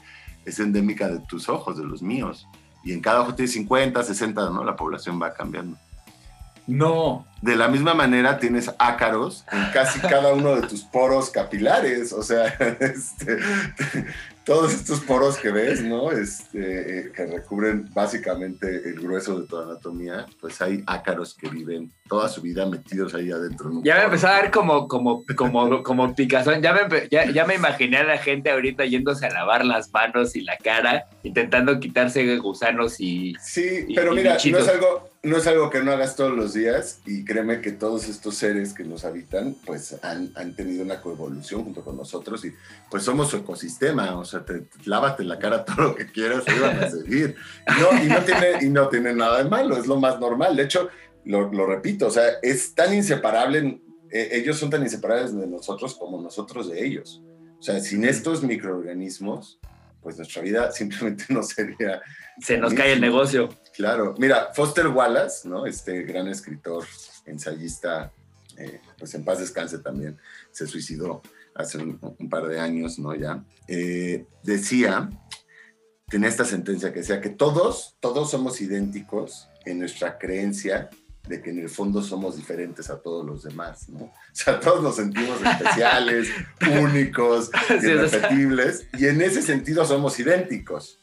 es 0.46 0.58
endémica 0.58 1.06
de 1.06 1.18
tus 1.28 1.50
ojos, 1.50 1.76
de 1.76 1.84
los 1.84 2.00
míos. 2.00 2.48
Y 2.82 2.94
en 2.94 3.02
cada 3.02 3.20
ojo 3.20 3.34
tiene 3.34 3.52
50, 3.52 4.02
60, 4.02 4.48
¿no? 4.48 4.64
La 4.64 4.74
población 4.74 5.20
va 5.20 5.34
cambiando. 5.34 5.76
No. 6.66 7.26
de 7.42 7.56
la 7.56 7.68
misma 7.68 7.92
manera 7.92 8.38
tienes 8.38 8.70
ácaros 8.78 9.44
en 9.50 9.70
casi 9.72 9.98
cada 10.00 10.32
uno 10.32 10.54
de 10.54 10.62
tus 10.66 10.82
poros 10.82 11.28
capilares, 11.28 12.12
o 12.12 12.22
sea, 12.22 12.46
este, 12.80 13.38
todos 14.44 14.72
estos 14.72 15.00
poros 15.00 15.36
que 15.36 15.50
ves, 15.50 15.82
¿no? 15.82 16.10
Este, 16.10 17.00
eh, 17.00 17.12
que 17.12 17.26
recubren 17.26 17.90
básicamente 17.92 18.88
el 18.88 19.00
grueso 19.00 19.40
de 19.40 19.46
tu 19.46 19.58
anatomía, 19.58 20.24
pues 20.40 20.62
hay 20.62 20.82
ácaros 20.86 21.34
que 21.34 21.50
viven 21.50 21.92
toda 22.12 22.28
su 22.28 22.42
vida 22.42 22.66
metidos 22.66 23.14
ahí 23.14 23.30
adentro. 23.30 23.70
Ya 23.82 23.96
me 23.96 24.04
empezó 24.04 24.28
a 24.28 24.42
ver 24.42 24.50
como, 24.50 24.86
como, 24.86 25.24
como, 25.34 25.82
como 25.82 26.14
picazón. 26.14 26.60
Ya 26.60 26.74
me, 26.74 27.08
ya, 27.10 27.30
ya, 27.30 27.46
me 27.46 27.54
imaginé 27.54 27.96
a 27.96 28.04
la 28.04 28.18
gente 28.18 28.50
ahorita 28.50 28.84
yéndose 28.84 29.24
a 29.24 29.30
lavar 29.30 29.64
las 29.64 29.90
manos 29.94 30.36
y 30.36 30.42
la 30.42 30.58
cara, 30.58 31.06
intentando 31.22 31.80
quitarse 31.80 32.36
gusanos 32.36 33.00
y. 33.00 33.34
Sí, 33.40 33.86
pero 33.94 34.12
mira, 34.12 34.36
no 34.44 34.58
es 34.58 34.68
algo 34.68 35.10
no 35.24 35.36
es 35.36 35.46
algo 35.46 35.70
que 35.70 35.80
no 35.82 35.92
hagas 35.92 36.16
todos 36.16 36.32
los 36.32 36.52
días 36.52 37.00
y 37.06 37.24
créeme 37.24 37.60
que 37.60 37.70
todos 37.70 38.08
estos 38.08 38.34
seres 38.34 38.74
que 38.74 38.82
nos 38.82 39.04
habitan 39.04 39.54
pues 39.64 39.96
han, 40.02 40.32
han 40.34 40.56
tenido 40.56 40.82
una 40.82 41.00
coevolución 41.00 41.62
junto 41.62 41.82
con 41.82 41.96
nosotros 41.96 42.44
y 42.44 42.52
pues 42.90 43.04
somos 43.04 43.30
su 43.30 43.36
ecosistema, 43.36 44.16
o 44.16 44.24
sea, 44.24 44.44
te, 44.44 44.64
lávate 44.84 45.22
la 45.22 45.38
cara 45.38 45.64
todo 45.64 45.82
lo 45.82 45.94
que 45.94 46.06
quieras, 46.06 46.42
y 46.48 46.58
van 46.58 46.82
a 46.82 46.90
seguir. 46.90 47.36
No, 47.66 48.02
y, 48.02 48.08
no 48.08 48.18
tiene, 48.22 48.46
y 48.62 48.68
no 48.68 48.88
tiene 48.88 49.14
nada 49.14 49.38
de 49.38 49.48
malo, 49.48 49.76
es 49.76 49.86
lo 49.86 50.00
más 50.00 50.18
normal. 50.18 50.56
De 50.56 50.64
hecho, 50.64 50.90
lo, 51.24 51.52
lo 51.52 51.66
repito, 51.66 52.06
o 52.06 52.10
sea, 52.10 52.24
es 52.42 52.74
tan 52.74 52.94
inseparable, 52.94 53.80
eh, 54.10 54.28
ellos 54.32 54.58
son 54.58 54.70
tan 54.70 54.82
inseparables 54.82 55.34
de 55.34 55.46
nosotros 55.46 55.94
como 55.94 56.20
nosotros 56.20 56.70
de 56.70 56.84
ellos. 56.84 57.22
O 57.58 57.62
sea, 57.62 57.80
sin 57.80 58.04
estos 58.04 58.42
microorganismos, 58.42 59.60
pues 60.02 60.16
nuestra 60.16 60.42
vida 60.42 60.72
simplemente 60.72 61.24
no 61.28 61.42
sería... 61.42 62.02
Se 62.40 62.58
nos 62.58 62.74
cae 62.74 62.92
el 62.92 63.00
negocio. 63.00 63.48
Claro, 63.74 64.14
mira, 64.18 64.50
Foster 64.54 64.88
Wallace, 64.88 65.48
¿no? 65.48 65.66
Este 65.66 66.02
gran 66.02 66.28
escritor, 66.28 66.84
ensayista, 67.24 68.12
eh, 68.58 68.80
pues 68.98 69.14
en 69.14 69.24
paz 69.24 69.38
descanse 69.38 69.78
también, 69.78 70.18
se 70.50 70.66
suicidó 70.66 71.22
hace 71.54 71.78
un, 71.78 71.98
par 72.30 72.48
de 72.48 72.58
años, 72.58 72.98
¿no? 72.98 73.14
Ya, 73.14 73.44
eh, 73.68 74.26
decía, 74.42 75.10
tenía 76.08 76.28
esta 76.28 76.44
sentencia 76.44 76.92
que 76.92 77.00
decía 77.00 77.20
que 77.20 77.30
todos, 77.30 77.96
todos 78.00 78.30
somos 78.30 78.60
idénticos 78.60 79.48
en 79.64 79.78
nuestra 79.78 80.18
creencia 80.18 80.90
de 81.28 81.40
que 81.40 81.50
en 81.50 81.60
el 81.60 81.68
fondo 81.68 82.02
somos 82.02 82.36
diferentes 82.36 82.90
a 82.90 83.00
todos 83.00 83.24
los 83.24 83.42
demás, 83.42 83.88
¿no? 83.88 84.00
O 84.32 84.32
sea, 84.32 84.60
todos 84.60 84.82
nos 84.82 84.96
sentimos 84.96 85.40
especiales, 85.42 86.28
únicos, 86.80 87.50
irrepetibles, 87.70 88.86
y 88.98 89.06
en 89.06 89.20
ese 89.20 89.42
sentido 89.42 89.84
somos 89.84 90.18
idénticos. 90.18 90.98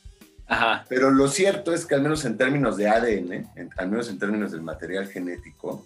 Pero 0.90 1.12
lo 1.12 1.28
cierto 1.28 1.72
es 1.74 1.86
que 1.86 1.94
al 1.94 2.02
menos 2.02 2.26
en 2.26 2.36
términos 2.36 2.76
de 2.76 2.90
ADN, 2.90 3.48
al 3.78 3.90
menos 3.90 4.10
en 4.10 4.18
términos 4.18 4.52
del 4.52 4.64
material 4.64 5.08
genético, 5.08 5.86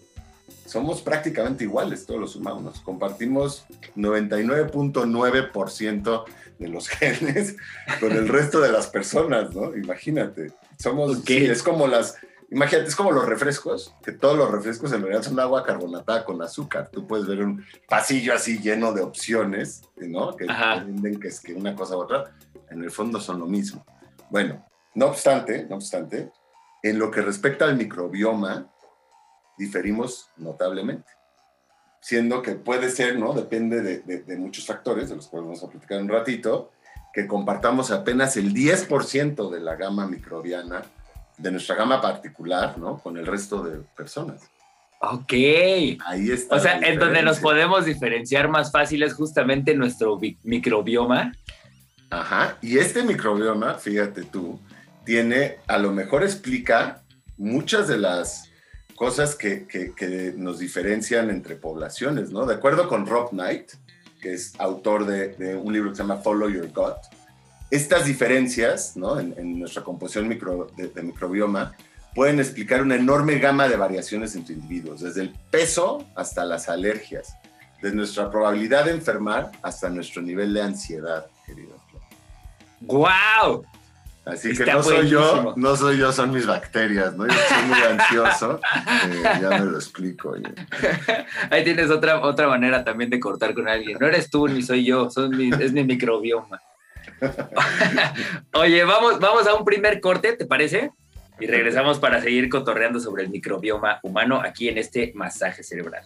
somos 0.65 1.01
prácticamente 1.01 1.65
iguales 1.65 2.05
todos 2.05 2.21
los 2.21 2.37
humanos. 2.37 2.79
Compartimos 2.83 3.65
99.9% 3.95 6.23
de 6.59 6.67
los 6.67 6.89
genes 6.89 7.55
con 7.99 8.11
el 8.13 8.27
resto 8.27 8.59
de 8.61 8.71
las 8.71 8.87
personas, 8.87 9.53
¿no? 9.53 9.75
Imagínate. 9.75 10.51
Somos, 10.77 11.29
es 11.29 11.61
como 11.61 11.85
las, 11.87 12.15
imagínate, 12.53 12.87
es 12.87 12.95
como 12.95 13.11
los 13.11 13.25
refrescos, 13.25 13.95
que 14.03 14.11
todos 14.11 14.37
los 14.37 14.49
refrescos 14.51 14.93
en 14.93 15.01
realidad 15.01 15.23
son 15.23 15.39
agua 15.39 15.63
carbonatada 15.63 16.23
con 16.23 16.41
azúcar. 16.41 16.89
Tú 16.91 17.07
puedes 17.07 17.27
ver 17.27 17.43
un 17.43 17.65
pasillo 17.89 18.33
así 18.33 18.59
lleno 18.59 18.93
de 18.93 19.01
opciones, 19.01 19.81
¿no? 19.97 20.35
Que 20.35 20.45
entienden 20.45 21.19
que 21.19 21.29
es 21.29 21.39
que 21.39 21.53
una 21.53 21.75
cosa 21.75 21.97
u 21.97 22.01
otra, 22.01 22.35
en 22.69 22.83
el 22.83 22.91
fondo 22.91 23.19
son 23.19 23.39
lo 23.39 23.47
mismo. 23.47 23.85
Bueno, 24.29 24.65
no 24.95 25.07
obstante, 25.07 25.65
no 25.67 25.77
obstante, 25.77 26.31
en 26.83 26.99
lo 26.99 27.09
que 27.09 27.21
respecta 27.21 27.65
al 27.65 27.75
microbioma, 27.75 28.71
diferimos 29.57 30.29
notablemente. 30.37 31.11
Siendo 32.01 32.41
que 32.41 32.51
puede 32.51 32.91
ser, 32.91 33.17
¿no? 33.17 33.33
Depende 33.33 33.81
de, 33.81 34.37
muchos 34.37 34.65
factores, 34.65 35.09
de 35.09 35.15
los 35.15 35.27
cuales 35.27 35.47
vamos 35.47 35.63
a 35.63 35.69
platicar 35.69 36.01
un 36.01 36.09
ratito, 36.09 36.71
que 37.13 37.27
compartamos 37.27 37.91
apenas 37.91 38.37
el 38.37 38.53
10% 38.53 39.49
de 39.49 39.59
la 39.59 39.75
gama 39.75 40.07
microbiana, 40.07 40.83
de 41.43 41.51
nuestra 41.51 41.75
gama 41.75 42.01
particular, 42.01 42.77
¿no? 42.77 42.97
Con 42.97 43.17
el 43.17 43.27
resto 43.27 43.61
de 43.61 43.79
personas. 43.95 44.49
Ok. 45.01 45.33
Ahí 46.05 46.31
está. 46.31 46.55
O 46.55 46.59
sea, 46.59 46.79
en 46.79 46.97
donde 46.97 47.21
nos 47.21 47.39
podemos 47.39 47.85
diferenciar 47.85 48.47
más 48.47 48.71
fácil 48.71 49.03
es 49.03 49.13
justamente 49.13 49.75
nuestro 49.75 50.19
microbioma. 50.43 51.33
Ajá, 52.09 52.57
y 52.61 52.77
este 52.77 53.03
microbioma, 53.03 53.73
fíjate 53.73 54.23
tú, 54.23 54.59
tiene, 55.03 55.57
a 55.67 55.79
lo 55.79 55.91
mejor 55.91 56.23
explica 56.23 57.01
muchas 57.37 57.87
de 57.87 57.97
las 57.97 58.49
cosas 58.95 59.35
que, 59.35 60.33
nos 60.37 60.59
diferencian 60.59 61.29
entre 61.29 61.55
poblaciones, 61.55 62.29
¿no? 62.29 62.45
De 62.45 62.53
acuerdo 62.53 62.87
con 62.87 63.07
Rob 63.07 63.31
Knight, 63.31 63.71
que 64.21 64.33
es 64.33 64.53
autor 64.59 65.05
de, 65.05 65.55
un 65.55 65.73
libro 65.73 65.89
que 65.89 65.97
se 65.97 66.03
llama 66.03 66.17
Follow 66.17 66.49
Your 66.49 66.71
Gut, 66.71 66.97
estas 67.73 68.05
diferencias, 68.05 68.95
¿no? 68.95 69.19
En, 69.19 69.59
nuestra 69.59 69.83
composición 69.83 70.27
micro, 70.27 70.67
de, 70.77 70.89
de, 70.89 71.01
microbioma, 71.01 71.73
pueden 72.13 72.39
explicar 72.39 72.83
una 72.83 72.95
enorme 72.95 73.39
gama 73.39 73.67
de 73.67 73.75
variaciones 73.75 74.35
entre 74.35 74.53
individuos, 74.53 75.01
desde 75.01 75.21
el 75.21 75.33
peso 75.49 76.05
hasta 76.15 76.45
las 76.45 76.69
alergias, 76.69 77.35
desde 77.81 77.95
nuestra 77.95 78.29
probabilidad 78.29 78.85
de 78.85 78.91
enfermar 78.91 79.51
hasta 79.63 79.89
nuestro 79.89 80.21
nivel 80.21 80.53
de 80.53 80.61
ansiedad, 80.61 81.25
querido. 81.47 81.75
¡Guau! 82.81 83.65
Así 84.25 84.55
que 84.55 84.65
no 84.65 84.83
soy 84.83 85.09
yo, 85.09 85.53
no 85.57 85.75
soy 85.75 85.97
yo, 85.97 86.11
son 86.13 86.31
mis 86.31 86.45
bacterias, 86.45 87.15
¿no? 87.15 87.25
Yo 87.27 87.33
soy 87.33 87.63
muy 87.63 87.79
ansioso, 87.79 88.59
eh, 89.09 89.23
ya 89.41 89.49
me 89.49 89.65
lo 89.65 89.77
explico. 89.77 90.35
Ahí 91.49 91.63
tienes 91.63 91.89
otra, 91.89 92.21
otra 92.21 92.47
manera 92.47 92.83
también 92.83 93.09
de 93.09 93.19
cortar 93.19 93.55
con 93.55 93.67
alguien. 93.67 93.97
No 93.99 94.05
eres 94.05 94.29
tú 94.29 94.47
ni 94.47 94.61
soy 94.61 94.85
yo, 94.85 95.09
son 95.09 95.33
es 95.59 95.73
mi 95.73 95.83
microbioma. 95.83 96.61
Oye, 98.53 98.83
vamos, 98.83 99.19
vamos 99.19 99.47
a 99.47 99.55
un 99.55 99.65
primer 99.65 99.99
corte, 100.01 100.33
¿te 100.33 100.45
parece? 100.45 100.91
Y 101.39 101.47
regresamos 101.47 101.99
para 101.99 102.21
seguir 102.21 102.49
cotorreando 102.49 102.99
sobre 102.99 103.23
el 103.23 103.29
microbioma 103.29 103.99
humano 104.03 104.41
aquí 104.43 104.69
en 104.69 104.77
este 104.77 105.11
masaje 105.15 105.63
cerebral. 105.63 106.03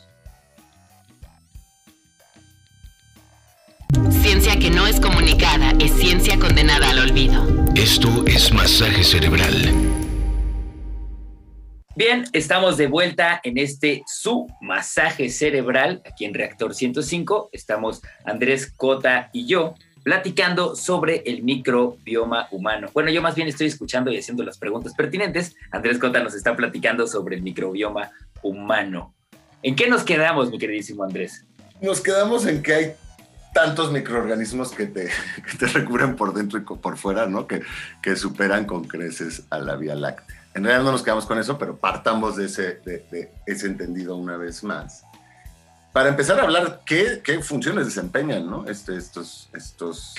Ciencia 4.09 4.57
que 4.59 4.69
no 4.69 4.88
es 4.88 5.00
comunicada 5.00 5.74
es 5.79 5.91
ciencia 5.93 6.38
condenada 6.39 6.89
al 6.89 7.00
olvido. 7.00 7.45
Esto 7.75 8.25
es 8.25 8.51
masaje 8.53 9.03
cerebral. 9.03 9.53
Bien, 11.95 12.25
estamos 12.31 12.77
de 12.77 12.86
vuelta 12.86 13.39
en 13.43 13.57
este 13.57 14.03
su 14.05 14.47
masaje 14.62 15.29
cerebral 15.29 16.01
aquí 16.05 16.25
en 16.25 16.33
Reactor 16.33 16.75
105. 16.75 17.50
Estamos 17.51 18.03
Andrés 18.24 18.71
Cota 18.71 19.29
y 19.33 19.47
yo 19.47 19.74
platicando 20.08 20.74
sobre 20.74 21.22
el 21.26 21.44
microbioma 21.44 22.48
humano. 22.52 22.88
Bueno, 22.94 23.12
yo 23.12 23.22
más 23.22 23.36
bien 23.36 23.50
estoy 23.50 23.68
escuchando 23.68 24.10
y 24.10 24.18
haciendo 24.18 24.42
las 24.42 24.58
preguntas 24.58 24.94
pertinentes. 24.94 25.54
Andrés 25.70 26.00
Cota 26.00 26.24
nos 26.24 26.34
está 26.34 26.56
platicando 26.56 27.08
sobre 27.08 27.36
el 27.36 27.42
microbioma 27.42 28.10
humano. 28.42 29.14
¿En 29.62 29.76
qué 29.76 29.90
nos 29.90 30.04
quedamos, 30.04 30.50
mi 30.50 30.60
queridísimo 30.60 31.04
Andrés? 31.04 31.44
Nos 31.82 32.00
quedamos 32.00 32.46
en 32.46 32.64
que 32.64 32.74
hay 32.74 32.94
tantos 33.54 33.92
microorganismos 33.92 34.72
que 34.72 34.86
te, 34.86 35.10
te 35.60 35.68
recubren 35.68 36.16
por 36.16 36.34
dentro 36.34 36.58
y 36.58 36.62
por 36.62 36.98
fuera, 36.98 37.26
¿no? 37.28 37.46
Que, 37.46 37.64
que 38.02 38.16
superan 38.16 38.64
con 38.64 38.86
creces 38.86 39.44
a 39.50 39.60
la 39.60 39.76
Vía 39.76 39.96
Láctea. 39.96 40.38
En 40.58 40.64
realidad 40.64 40.86
no 40.86 40.94
nos 40.94 41.04
quedamos 41.04 41.26
con 41.26 41.38
eso, 41.38 41.58
pero 41.58 41.76
partamos 41.76 42.38
de 42.38 42.46
ese, 42.46 42.80
de, 42.86 43.30
ese 43.46 43.68
entendido 43.68 44.16
una 44.16 44.38
vez 44.38 44.64
más. 44.64 45.04
Para 45.94 46.10
empezar 46.10 46.39
a 46.39 46.44
hablar 46.44 46.82
qué, 46.86 47.22
qué 47.24 47.41
funciones 47.41 47.86
desempeñan 47.86 48.48
¿no? 48.48 48.67
Este, 48.67 48.96
estos, 48.96 49.50
estos 49.53 50.13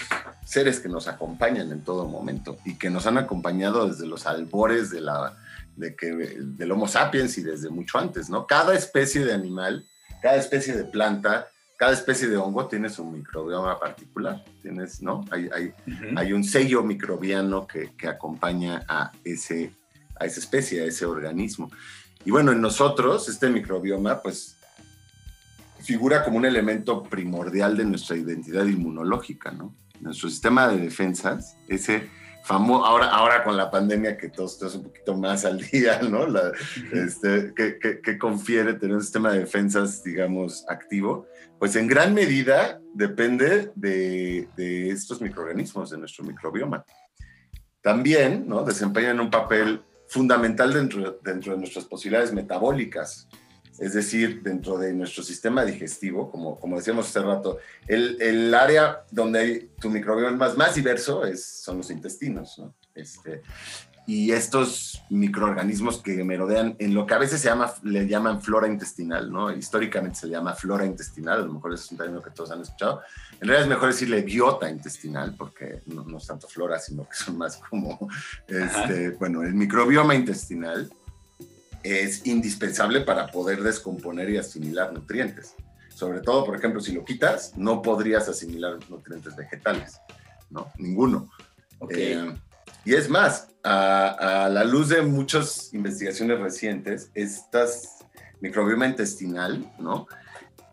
seres 0.45 0.81
que 0.81 0.89
nos 0.89 1.07
acompañan 1.07 1.71
en 1.71 1.83
todo 1.83 2.07
momento 2.07 2.59
y 2.65 2.75
que 2.77 2.91
nos 2.91 3.07
han 3.07 3.19
acompañado 3.19 3.89
desde 3.89 4.07
los 4.07 4.27
albores 4.27 4.91
de 4.91 5.01
la, 5.01 5.37
de 5.77 5.95
que, 5.95 6.13
del 6.13 6.73
Homo 6.73 6.89
sapiens 6.89 7.39
y 7.39 7.43
desde 7.43 7.71
mucho 7.71 7.99
antes. 7.99 8.29
¿no? 8.29 8.47
Cada 8.47 8.75
especie 8.75 9.25
de 9.25 9.33
animal, 9.33 9.87
cada 10.21 10.37
especie 10.37 10.75
de 10.75 10.85
planta 10.85 11.49
cada 11.79 11.93
especie 11.93 12.27
de 12.27 12.37
hongo 12.37 12.67
tiene 12.67 12.91
su 12.91 13.05
microbioma 13.05 13.79
particular. 13.79 14.45
Tienes, 14.61 15.01
¿no? 15.01 15.25
Hay, 15.31 15.49
hay, 15.55 15.73
hay 16.17 16.33
un 16.33 16.43
sello 16.43 16.83
microbiano 16.83 17.69
que, 17.69 17.95
que, 17.97 18.09
acompaña 18.09 18.85
a, 18.89 19.13
ese, 19.23 19.71
a 20.19 20.27
esa 20.27 20.41
especie, 20.41 20.83
a 20.83 20.87
ese 20.87 21.07
organismo. 21.07 21.71
Y 22.25 22.33
bueno, 22.33 22.51
en 22.51 22.61
nosotros, 22.61 23.29
este 23.29 23.49
microbioma, 23.49 24.21
pues, 24.21 24.58
figura 25.89 26.23
como 26.23 26.37
un 26.37 26.45
elemento 26.45 27.03
primordial 27.03 27.75
de 27.75 27.87
nuestra 27.87 28.15
identidad 28.15 28.67
inmunológica, 28.67 29.53
¿no? 29.53 29.75
Nuestro 30.01 30.29
sistema 30.29 30.69
de 30.69 30.77
defensas, 30.77 31.57
ese 31.67 32.11
famoso, 32.45 32.85
ahora, 32.85 33.07
ahora 33.07 33.43
con 33.43 33.57
la 33.57 33.71
pandemia 33.71 34.19
que 34.19 34.29
todo 34.29 34.45
estás 34.45 34.75
un 34.75 34.83
poquito 34.83 35.17
más 35.17 35.47
al 35.47 35.59
día, 35.73 36.03
¿no? 36.03 36.27
La, 36.27 36.53
este, 36.93 37.55
que, 37.55 38.19
confiere 38.19 38.75
tener 38.75 38.97
un 38.97 39.03
sistema 39.03 39.33
de 39.33 39.39
defensas, 39.39 40.05
digamos, 40.05 40.67
activo 40.69 41.27
pues 41.59 41.75
en 41.75 41.87
gran 41.89 42.13
medida 42.15 42.81
depende 42.95 43.73
de, 43.75 44.47
estos 44.91 45.23
microorganismos, 45.23 45.91
de 45.91 45.99
nuestro 45.99 46.23
microbioma. 46.23 46.85
También 47.81 48.47
¿no? 48.47 48.63
desempeñan 48.63 49.21
un 49.21 49.31
papel 49.31 49.83
fundamental 50.07 50.73
dentro, 50.73 51.19
dentro 51.25 51.53
de 51.53 51.59
nuestras 51.59 51.87
posibilidades 51.87 52.33
metabólicas. 52.33 53.29
Es 53.79 53.95
decir, 53.95 54.43
dentro 54.43 54.79
de 54.79 54.93
nuestro 54.93 55.23
sistema 55.23 55.65
digestivo, 55.65 56.31
como, 56.31 56.59
como 56.59 56.77
decíamos 56.77 57.09
hace 57.09 57.21
rato, 57.21 57.59
el, 57.87 58.21
el 58.21 58.55
área 58.55 59.05
donde 59.11 59.39
hay 59.39 59.71
tu 59.81 59.91
microbioma 59.91 60.37
más, 60.37 60.57
más 60.57 60.75
diverso 60.75 61.25
es, 61.25 61.45
son 61.45 61.79
los 61.79 61.91
intestinos, 61.91 62.59
¿no? 62.59 62.75
Este, 62.95 63.43
y 64.09 64.33
estos 64.33 65.03
microorganismos 65.11 65.99
que 65.99 66.25
merodean 66.25 66.77
en 66.79 66.95
lo 66.95 67.07
que 67.07 67.13
a 67.13 67.19
veces 67.19 67.43
se 67.43 67.49
llama, 67.49 67.75
le 67.83 68.09
llaman 68.09 68.41
flora 68.41 68.67
intestinal, 68.67 69.31
¿no? 69.31 69.53
Históricamente 69.53 70.21
se 70.21 70.27
le 70.27 70.33
llama 70.33 70.55
flora 70.55 70.87
intestinal, 70.87 71.43
a 71.43 71.45
lo 71.45 71.53
mejor 71.53 71.75
es 71.75 71.93
un 71.93 71.99
término 71.99 72.23
que 72.23 72.31
todos 72.31 72.51
han 72.51 72.63
escuchado. 72.63 73.03
En 73.33 73.47
realidad 73.47 73.65
es 73.65 73.69
mejor 73.69 73.91
decirle 73.91 74.23
biota 74.23 74.71
intestinal, 74.71 75.35
porque 75.37 75.83
no, 75.85 76.05
no 76.05 76.17
es 76.17 76.27
tanto 76.27 76.49
flora, 76.49 76.79
sino 76.79 77.07
que 77.07 77.17
son 77.17 77.37
más 77.37 77.59
como, 77.69 78.09
este, 78.49 79.11
bueno, 79.11 79.43
el 79.43 79.53
microbioma 79.53 80.15
intestinal 80.15 80.91
es 81.91 82.27
indispensable 82.27 83.03
para 83.03 83.29
poder 83.29 83.63
descomponer 83.63 84.31
y 84.31 84.39
asimilar 84.39 84.93
nutrientes. 84.93 85.55
Sobre 85.95 86.21
todo, 86.21 86.45
por 86.45 86.57
ejemplo, 86.57 86.81
si 86.81 86.93
lo 86.93 87.05
quitas, 87.05 87.57
no 87.57 87.83
podrías 87.83 88.29
asimilar 88.29 88.79
nutrientes 88.89 89.35
vegetales, 89.35 90.01
¿no? 90.51 90.71
Ninguno. 90.79 91.31
Okay. 91.79 92.13
Eh, 92.13 92.35
y 92.85 92.95
es 92.95 93.09
más, 93.09 93.49
a, 93.63 94.45
a, 94.45 94.49
la 94.49 94.65
luz 94.65 94.89
de 94.89 95.03
muchas 95.03 95.73
investigaciones 95.75 96.39
recientes, 96.39 97.11
estas 97.15 97.99
microbioma 98.41 98.87
intestinal, 98.87 99.71
¿no? 99.79 100.07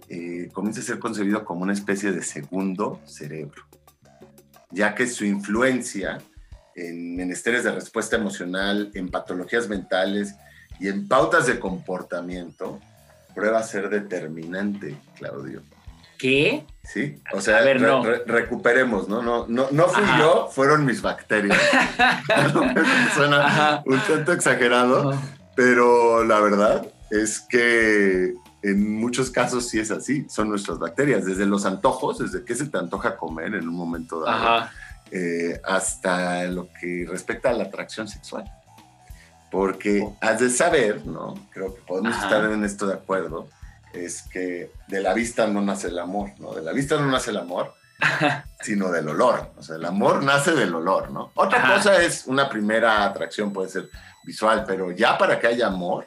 Eh, 0.08 0.50
comienza 0.54 0.82
a 0.82 0.84
ser 0.84 1.00
concebido 1.00 1.44
como 1.44 1.64
una 1.64 1.74
especie 1.74 2.12
de 2.12 2.22
segundo 2.22 3.02
cerebro, 3.06 3.64
ya 4.70 4.94
que 4.94 5.08
su 5.08 5.26
influencia 5.26 6.20
en 6.76 7.16
menesteres 7.16 7.64
de 7.64 7.72
respuesta 7.72 8.16
emocional, 8.16 8.92
en 8.94 9.10
patologías 9.10 9.68
mentales 9.68 10.36
y 10.80 10.88
en 10.88 11.08
pautas 11.08 11.48
de 11.48 11.60
comportamiento, 11.60 12.80
prueba 13.34 13.60
a 13.60 13.64
ser 13.64 13.90
determinante, 13.90 14.98
Claudio. 15.18 15.62
¿Qué? 16.18 16.66
Sí, 16.84 17.22
o 17.34 17.42
sea, 17.42 17.62
ver, 17.62 17.82
no. 17.82 18.04
re, 18.04 18.24
recuperemos, 18.26 19.10
¿no? 19.10 19.22
No, 19.22 19.46
no, 19.48 19.68
no 19.72 19.88
fui 19.88 20.04
Ajá. 20.04 20.20
yo, 20.20 20.50
fueron 20.50 20.86
mis 20.86 21.02
bacterias. 21.02 21.60
Suena 23.16 23.46
Ajá. 23.46 23.84
un 23.86 24.00
tanto 24.00 24.32
exagerado, 24.32 25.14
pero 25.56 26.24
la 26.24 26.40
verdad 26.40 26.88
es 27.12 27.42
que 27.42 28.34
en 28.62 28.94
muchos 28.96 29.30
casos 29.30 29.68
sí 29.70 29.80
es 29.80 29.92
así, 29.92 30.26
son 30.30 30.50
nuestras 30.50 30.80
bacterias, 30.80 31.26
desde 31.26 31.46
los 31.46 31.66
antojos, 31.66 32.20
desde 32.20 32.44
qué 32.44 32.56
se 32.56 32.66
te 32.66 32.78
antoja 32.78 33.18
comer 33.18 33.54
en 33.54 33.68
un 33.68 33.76
momento 33.76 34.22
dado, 34.22 34.68
eh, 35.12 35.60
hasta 35.64 36.46
lo 36.46 36.70
que 36.80 37.06
respecta 37.08 37.50
a 37.52 37.54
la 37.54 37.66
atracción 37.66 38.08
sexual. 38.08 38.46
Porque 39.56 40.06
has 40.20 40.42
de 40.42 40.50
saber, 40.50 41.06
¿no? 41.06 41.34
Creo 41.54 41.74
que 41.74 41.82
podemos 41.84 42.14
Ajá. 42.14 42.26
estar 42.26 42.52
en 42.52 42.66
esto 42.66 42.88
de 42.88 42.96
acuerdo, 42.96 43.48
es 43.94 44.24
que 44.24 44.70
de 44.90 45.00
la 45.00 45.14
vista 45.14 45.48
no 45.48 45.62
nace 45.62 45.88
el 45.88 45.98
amor, 45.98 46.32
¿no? 46.40 46.54
De 46.54 46.62
la 46.62 46.74
vista 46.74 46.98
no 46.98 47.10
nace 47.10 47.32
el 47.32 47.38
amor, 47.38 47.74
sino 48.62 48.92
del 48.92 49.08
olor. 49.08 49.52
O 49.56 49.64
sea, 49.64 49.78
el 49.78 49.86
amor 49.86 50.22
nace 50.24 50.52
del 50.52 50.76
olor, 50.76 51.10
¿no? 51.10 51.32
Otra 51.36 51.60
Ajá. 51.60 51.76
cosa 51.76 52.02
es 52.02 52.28
una 52.28 52.50
primera 52.50 53.06
atracción, 53.06 53.54
puede 53.54 53.70
ser 53.70 53.90
visual, 54.26 54.66
pero 54.68 54.92
ya 54.92 55.18
para 55.18 55.40
que 55.40 55.48
haya 55.48 55.68
amor, 55.68 56.06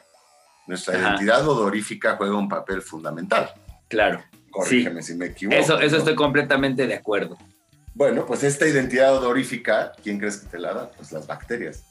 nuestra 0.67 0.99
identidad 0.99 1.47
odorífica 1.47 2.17
juega 2.17 2.35
un 2.35 2.49
papel 2.49 2.83
fundamental. 2.83 3.51
Claro. 3.87 4.23
Corrígeme 4.51 5.01
si 5.01 5.15
me 5.15 5.25
equivoco. 5.25 5.57
Eso, 5.57 5.79
eso 5.79 5.95
¿no? 5.95 5.97
estoy 5.97 6.13
completamente 6.13 6.85
de 6.85 6.93
acuerdo. 6.93 7.35
Bueno, 7.95 8.27
pues 8.27 8.43
esta 8.43 8.67
identidad 8.67 9.11
odorífica, 9.15 9.93
¿quién 10.03 10.19
crees 10.19 10.37
que 10.37 10.49
te 10.49 10.59
la 10.59 10.71
da? 10.71 10.91
Pues 10.91 11.11
las 11.11 11.25
bacterias. 11.25 11.88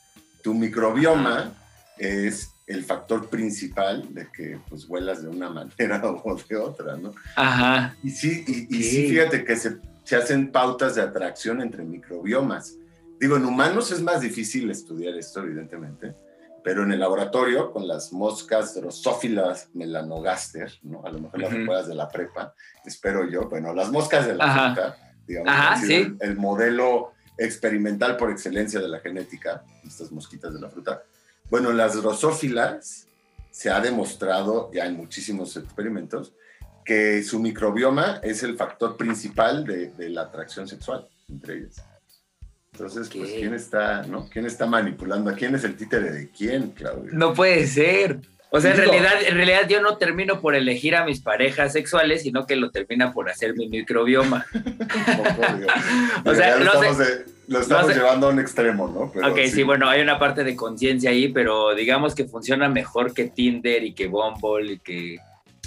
Tu 0.48 0.54
microbioma 0.54 1.52
es 1.98 2.54
el 2.66 2.82
factor 2.82 3.28
principal 3.28 4.14
de 4.14 4.28
que 4.32 4.58
pues 4.70 4.88
huelas 4.88 5.20
de 5.22 5.28
una 5.28 5.50
manera 5.78 6.00
o 6.02 6.36
de 6.36 6.56
otra, 6.56 6.96
¿no? 6.96 7.12
Ajá. 7.36 7.94
Y 8.02 8.08
sí, 8.08 8.44
y, 8.46 8.74
y 8.74 8.82
sí 8.82 9.08
fíjate 9.10 9.44
que 9.44 9.56
se, 9.56 9.76
se 10.04 10.16
hacen 10.16 10.50
pautas 10.50 10.94
de 10.94 11.02
atracción 11.02 11.60
entre 11.60 11.84
microbiomas. 11.84 12.76
Digo, 13.20 13.36
en 13.36 13.44
humanos 13.44 13.92
es 13.92 14.00
más 14.00 14.22
difícil 14.22 14.70
estudiar 14.70 15.14
esto, 15.16 15.42
evidentemente, 15.42 16.14
pero 16.64 16.82
en 16.82 16.92
el 16.92 17.00
laboratorio, 17.00 17.70
con 17.70 17.86
las 17.86 18.10
moscas 18.14 18.74
Drosophila 18.74 19.54
melanogaster, 19.74 20.72
¿no? 20.82 21.04
A 21.04 21.10
lo 21.10 21.18
mejor 21.18 21.40
las 21.40 21.52
recuerdas 21.52 21.88
de 21.88 21.94
la 21.94 22.08
prepa, 22.08 22.54
espero 22.86 23.28
yo. 23.28 23.50
Bueno, 23.50 23.74
las 23.74 23.92
moscas 23.92 24.26
de 24.26 24.34
la 24.34 24.44
Ajá. 24.44 24.74
fruta, 24.74 24.96
digamos, 25.26 25.52
Ajá, 25.52 25.76
sí. 25.76 25.92
el, 25.92 26.16
el 26.20 26.36
modelo 26.36 27.12
experimental 27.38 28.16
por 28.16 28.30
excelencia 28.30 28.80
de 28.80 28.88
la 28.88 29.00
genética, 29.00 29.64
estas 29.86 30.12
mosquitas 30.12 30.52
de 30.52 30.60
la 30.60 30.68
fruta. 30.68 31.02
Bueno, 31.48 31.72
las 31.72 31.94
drosófilas 31.94 33.06
se 33.50 33.70
ha 33.70 33.80
demostrado 33.80 34.70
ya 34.72 34.84
en 34.84 34.96
muchísimos 34.96 35.56
experimentos 35.56 36.34
que 36.84 37.22
su 37.22 37.38
microbioma 37.40 38.20
es 38.22 38.42
el 38.42 38.56
factor 38.56 38.96
principal 38.96 39.64
de, 39.64 39.90
de 39.90 40.10
la 40.10 40.22
atracción 40.22 40.68
sexual 40.68 41.08
entre 41.28 41.58
ellas. 41.58 41.82
Entonces, 42.72 43.08
pues. 43.08 43.30
¿quién 43.32 43.54
está, 43.54 44.02
no? 44.02 44.28
¿Quién 44.28 44.46
está 44.46 44.66
manipulando? 44.66 45.30
¿A 45.30 45.34
quién 45.34 45.54
es 45.54 45.64
el 45.64 45.76
títere 45.76 46.10
de 46.10 46.30
quién, 46.30 46.70
Claudio? 46.70 47.10
No 47.12 47.34
puede 47.34 47.66
ser. 47.66 48.20
O 48.50 48.60
sea, 48.60 48.70
en 48.70 48.78
realidad, 48.78 49.12
en 49.26 49.34
realidad 49.34 49.68
yo 49.68 49.82
no 49.82 49.98
termino 49.98 50.40
por 50.40 50.54
elegir 50.54 50.96
a 50.96 51.04
mis 51.04 51.20
parejas 51.20 51.72
sexuales, 51.72 52.22
sino 52.22 52.46
que 52.46 52.56
lo 52.56 52.70
termina 52.70 53.12
por 53.12 53.28
hacer 53.28 53.54
mi 53.54 53.68
microbioma. 53.68 54.46
O 56.24 56.34
sea, 56.34 56.56
lo 56.56 56.64
estamos, 56.64 56.98
de- 56.98 57.24
lo 57.48 57.60
estamos 57.60 57.86
sé- 57.88 57.94
llevando 57.94 58.26
a 58.28 58.30
un 58.30 58.38
extremo, 58.40 58.88
¿no? 58.88 59.10
Pero 59.12 59.30
ok, 59.32 59.38
sí. 59.52 59.62
bueno, 59.62 59.88
hay 59.88 60.00
una 60.00 60.18
parte 60.18 60.44
de 60.44 60.56
conciencia 60.56 61.10
ahí, 61.10 61.28
pero 61.28 61.74
digamos 61.74 62.14
que 62.14 62.24
funciona 62.24 62.68
mejor 62.68 63.12
que 63.14 63.24
Tinder 63.24 63.82
y 63.84 63.92
que 63.94 64.06
Bumble 64.08 64.72
y 64.72 64.78
que... 64.78 65.16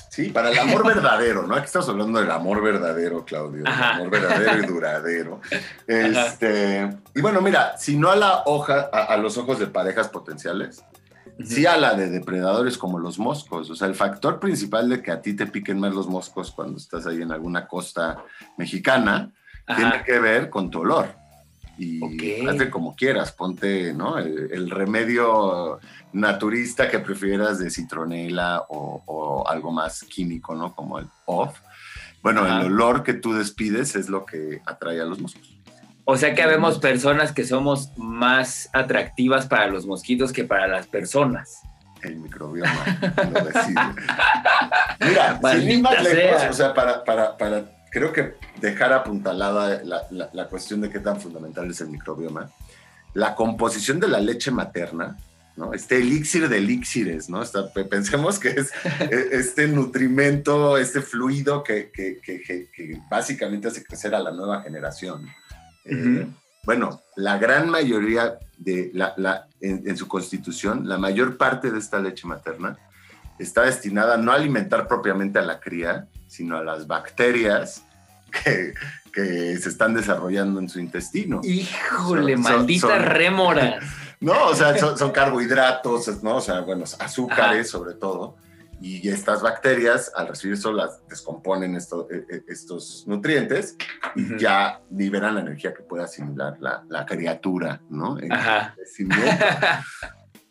Sí, 0.09 0.29
para 0.29 0.49
el 0.51 0.59
amor 0.59 0.85
verdadero, 0.93 1.47
¿no? 1.47 1.55
Aquí 1.55 1.65
estamos 1.65 1.87
hablando 1.89 2.19
del 2.19 2.29
amor 2.31 2.61
verdadero, 2.61 3.23
Claudio. 3.25 3.63
Ajá. 3.65 3.91
El 3.91 3.95
amor 4.01 4.09
verdadero 4.09 4.63
y 4.63 4.65
duradero. 4.67 5.41
Este, 5.87 6.89
y 7.15 7.21
bueno, 7.21 7.41
mira, 7.41 7.77
si 7.77 7.95
no 7.97 8.11
a 8.11 8.15
la 8.15 8.43
hoja, 8.45 8.89
a, 8.91 9.03
a 9.05 9.17
los 9.17 9.37
ojos 9.37 9.57
de 9.59 9.67
parejas 9.67 10.09
potenciales, 10.09 10.83
sí 11.45 11.65
a 11.65 11.77
la 11.77 11.93
de 11.95 12.09
depredadores 12.09 12.77
como 12.77 12.99
los 12.99 13.19
moscos. 13.19 13.69
O 13.69 13.75
sea, 13.75 13.87
el 13.87 13.95
factor 13.95 14.39
principal 14.39 14.89
de 14.89 15.01
que 15.01 15.11
a 15.11 15.21
ti 15.21 15.33
te 15.33 15.47
piquen 15.47 15.79
más 15.79 15.93
los 15.93 16.07
moscos 16.07 16.51
cuando 16.51 16.77
estás 16.77 17.05
ahí 17.07 17.21
en 17.21 17.31
alguna 17.31 17.67
costa 17.67 18.23
mexicana 18.57 19.31
tiene 19.75 20.03
que 20.05 20.19
ver 20.19 20.49
con 20.49 20.69
tu 20.69 20.79
olor. 20.81 21.13
Y 21.77 22.03
Ok. 22.03 22.49
hazle 22.49 22.69
como 22.69 22.95
quieras, 22.95 23.31
ponte 23.31 23.93
¿no? 23.93 24.17
el, 24.17 24.49
el 24.51 24.69
remedio 24.69 25.79
naturista 26.13 26.89
que 26.89 26.99
prefieras 26.99 27.59
de 27.59 27.69
citronela 27.69 28.65
o, 28.69 29.01
o 29.05 29.47
algo 29.47 29.71
más 29.71 30.03
químico, 30.03 30.53
¿no? 30.55 30.75
Como 30.75 30.99
el 30.99 31.07
off. 31.25 31.57
Bueno, 32.21 32.41
Ajá. 32.41 32.59
el 32.61 32.67
olor 32.67 33.03
que 33.03 33.13
tú 33.13 33.33
despides 33.33 33.95
es 33.95 34.09
lo 34.09 34.25
que 34.25 34.61
atrae 34.65 35.01
a 35.01 35.05
los 35.05 35.19
moscos. 35.19 35.57
O 36.05 36.17
sea 36.17 36.33
que 36.33 36.41
habemos 36.41 36.79
personas 36.79 37.31
que 37.31 37.43
somos 37.43 37.91
más 37.97 38.69
atractivas 38.73 39.45
para 39.47 39.67
los 39.67 39.85
mosquitos 39.85 40.33
que 40.33 40.43
para 40.43 40.67
las 40.67 40.87
personas. 40.87 41.61
El 42.01 42.15
microbioma 42.17 42.73
lo 43.31 43.45
decide. 43.45 43.75
Mira, 44.99 45.39
sin 45.53 45.69
ir 45.69 45.81
más 45.81 46.03
lejos, 46.03 46.41
o 46.49 46.53
sea, 46.53 46.73
para, 46.73 47.03
para, 47.03 47.37
para, 47.37 47.65
creo 47.91 48.11
que 48.11 48.33
dejar 48.59 48.93
apuntalada 48.93 49.81
la, 49.83 50.01
la, 50.09 50.29
la 50.33 50.47
cuestión 50.47 50.81
de 50.81 50.89
qué 50.89 50.99
tan 50.99 51.19
fundamental 51.21 51.69
es 51.69 51.81
el 51.81 51.89
microbioma, 51.89 52.49
la 53.13 53.35
composición 53.35 53.99
de 53.99 54.07
la 54.07 54.19
leche 54.19 54.49
materna, 54.51 55.17
¿no? 55.57 55.73
Este 55.73 55.97
elixir 55.97 56.47
de 56.49 56.57
elixires, 56.57 57.29
¿no? 57.29 57.43
Está- 57.43 57.71
pe- 57.71 57.83
pensemos 57.85 58.39
que 58.39 58.49
es 58.49 58.71
eh, 59.01 59.27
este 59.33 59.67
nutrimento, 59.67 60.77
este 60.77 61.01
fluido 61.01 61.63
que, 61.63 61.91
que, 61.91 62.19
que- 62.21 62.41
que 62.41 62.97
básicamente 63.09 63.67
hace 63.67 63.83
crecer 63.83 64.15
a 64.15 64.19
la 64.19 64.31
nueva 64.31 64.61
generación. 64.63 65.27
Eh, 65.85 66.27
bueno, 66.63 67.01
la 67.15 67.37
gran 67.37 67.69
mayoría 67.69 68.37
de 68.57 68.91
la, 68.93 69.13
la- 69.17 69.47
en, 69.59 69.83
en 69.87 69.97
su 69.97 70.07
constitución, 70.07 70.87
la 70.87 70.97
mayor 70.97 71.37
parte 71.37 71.71
de 71.71 71.79
esta 71.79 71.99
leche 71.99 72.27
materna 72.27 72.77
está 73.39 73.63
destinada 73.63 74.17
no 74.17 74.31
a 74.31 74.35
alimentar 74.35 74.87
propiamente 74.87 75.39
a 75.39 75.41
la 75.41 75.59
cría, 75.59 76.07
sino 76.27 76.57
a 76.57 76.63
las 76.63 76.85
bacterias 76.87 77.83
que, 78.43 78.73
que 79.11 79.57
se 79.57 79.69
están 79.69 79.93
desarrollando 79.93 80.59
en 80.59 80.69
su 80.69 80.79
intestino. 80.79 81.41
Híjole, 81.43 82.33
Son- 82.33 82.41
maldita 82.43 82.87
son- 82.87 83.03
rémora. 83.05 83.79
No, 84.21 84.49
o 84.49 84.55
sea, 84.55 84.77
son, 84.77 84.99
son 84.99 85.09
carbohidratos, 85.11 86.21
¿no? 86.21 86.35
O 86.35 86.41
sea, 86.41 86.59
bueno, 86.61 86.83
azúcares 86.99 87.71
sobre 87.71 87.95
todo. 87.95 88.35
Y 88.81 89.07
estas 89.09 89.41
bacterias, 89.43 90.11
al 90.15 90.27
recibir 90.29 90.55
eso, 90.55 90.73
las 90.73 91.07
descomponen 91.07 91.75
esto- 91.75 92.07
eh, 92.09 92.25
eh, 92.29 92.43
estos 92.47 93.03
nutrientes 93.05 93.75
y 94.15 94.25
Ujú. 94.25 94.37
ya 94.37 94.81
liberan 94.89 95.35
la 95.35 95.41
energía 95.41 95.71
que 95.73 95.83
puede 95.83 96.03
asimilar 96.03 96.57
la, 96.59 96.83
la 96.89 97.05
criatura, 97.05 97.79
¿no? 97.89 98.17
En 98.19 98.33
Ajá. 98.33 98.75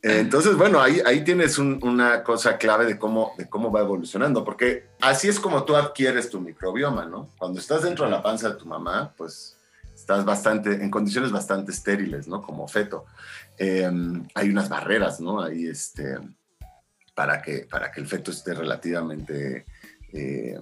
Entonces, 0.03 0.57
bueno, 0.57 0.81
ahí, 0.81 1.03
ahí 1.05 1.23
tienes 1.25 1.59
un- 1.59 1.79
una 1.83 2.23
cosa 2.25 2.57
clave 2.57 2.87
de 2.87 2.99
cómo, 2.99 3.35
de 3.37 3.49
cómo 3.51 3.71
va 3.71 3.81
evolucionando, 3.81 4.45
porque 4.45 4.89
así 5.03 5.29
es 5.29 5.39
como 5.39 5.65
tú 5.65 5.77
adquieres 5.77 6.31
tu 6.31 6.41
microbioma, 6.41 7.05
¿no? 7.05 7.29
Cuando 7.37 7.61
estás 7.61 7.83
dentro 7.83 8.07
de 8.07 8.11
la 8.13 8.23
panza 8.23 8.49
de 8.49 8.55
tu 8.55 8.65
mamá, 8.65 9.13
pues 9.19 9.59
estás 9.95 10.25
bastante, 10.25 10.73
en 10.83 10.91
condiciones 10.91 11.31
bastante 11.31 11.73
estériles, 11.73 12.27
¿no? 12.29 12.41
Como 12.41 12.67
feto. 12.67 13.05
Eh, 13.59 13.91
hay 14.35 14.49
unas 14.49 14.71
barreras, 14.71 15.21
¿no? 15.21 15.43
Ahí, 15.43 15.67
este, 15.67 16.17
para 17.21 17.43
que, 17.43 17.67
para 17.71 17.93
que 17.93 18.01
el 18.01 18.07
feto 18.07 18.31
esté 18.31 18.55
relativamente 18.55 19.67
eh, 20.11 20.59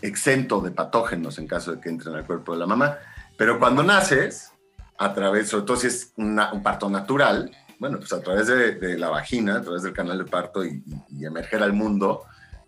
exento 0.00 0.60
de 0.60 0.72
patógenos 0.72 1.38
en 1.38 1.46
caso 1.46 1.76
de 1.76 1.80
que 1.80 1.90
entren 1.90 2.16
al 2.16 2.26
cuerpo 2.26 2.54
de 2.54 2.58
la 2.58 2.66
mamá. 2.66 2.98
Pero 3.36 3.56
cuando 3.60 3.84
naces, 3.84 4.50
a 4.98 5.14
través, 5.14 5.48
sobre 5.48 5.64
todo 5.64 5.76
si 5.76 5.86
es 5.86 6.12
un 6.16 6.60
parto 6.60 6.90
natural, 6.90 7.52
bueno, 7.78 7.98
pues 7.98 8.12
a 8.12 8.20
través 8.20 8.48
de, 8.48 8.98
la 8.98 9.10
vagina, 9.10 9.58
a 9.58 9.62
través 9.62 9.84
del 9.84 9.92
canal 9.92 10.18
de 10.18 10.24
parto 10.24 10.66
y, 10.66 10.82
emerger 11.20 11.62
al 11.62 11.72
mundo, 11.72 12.24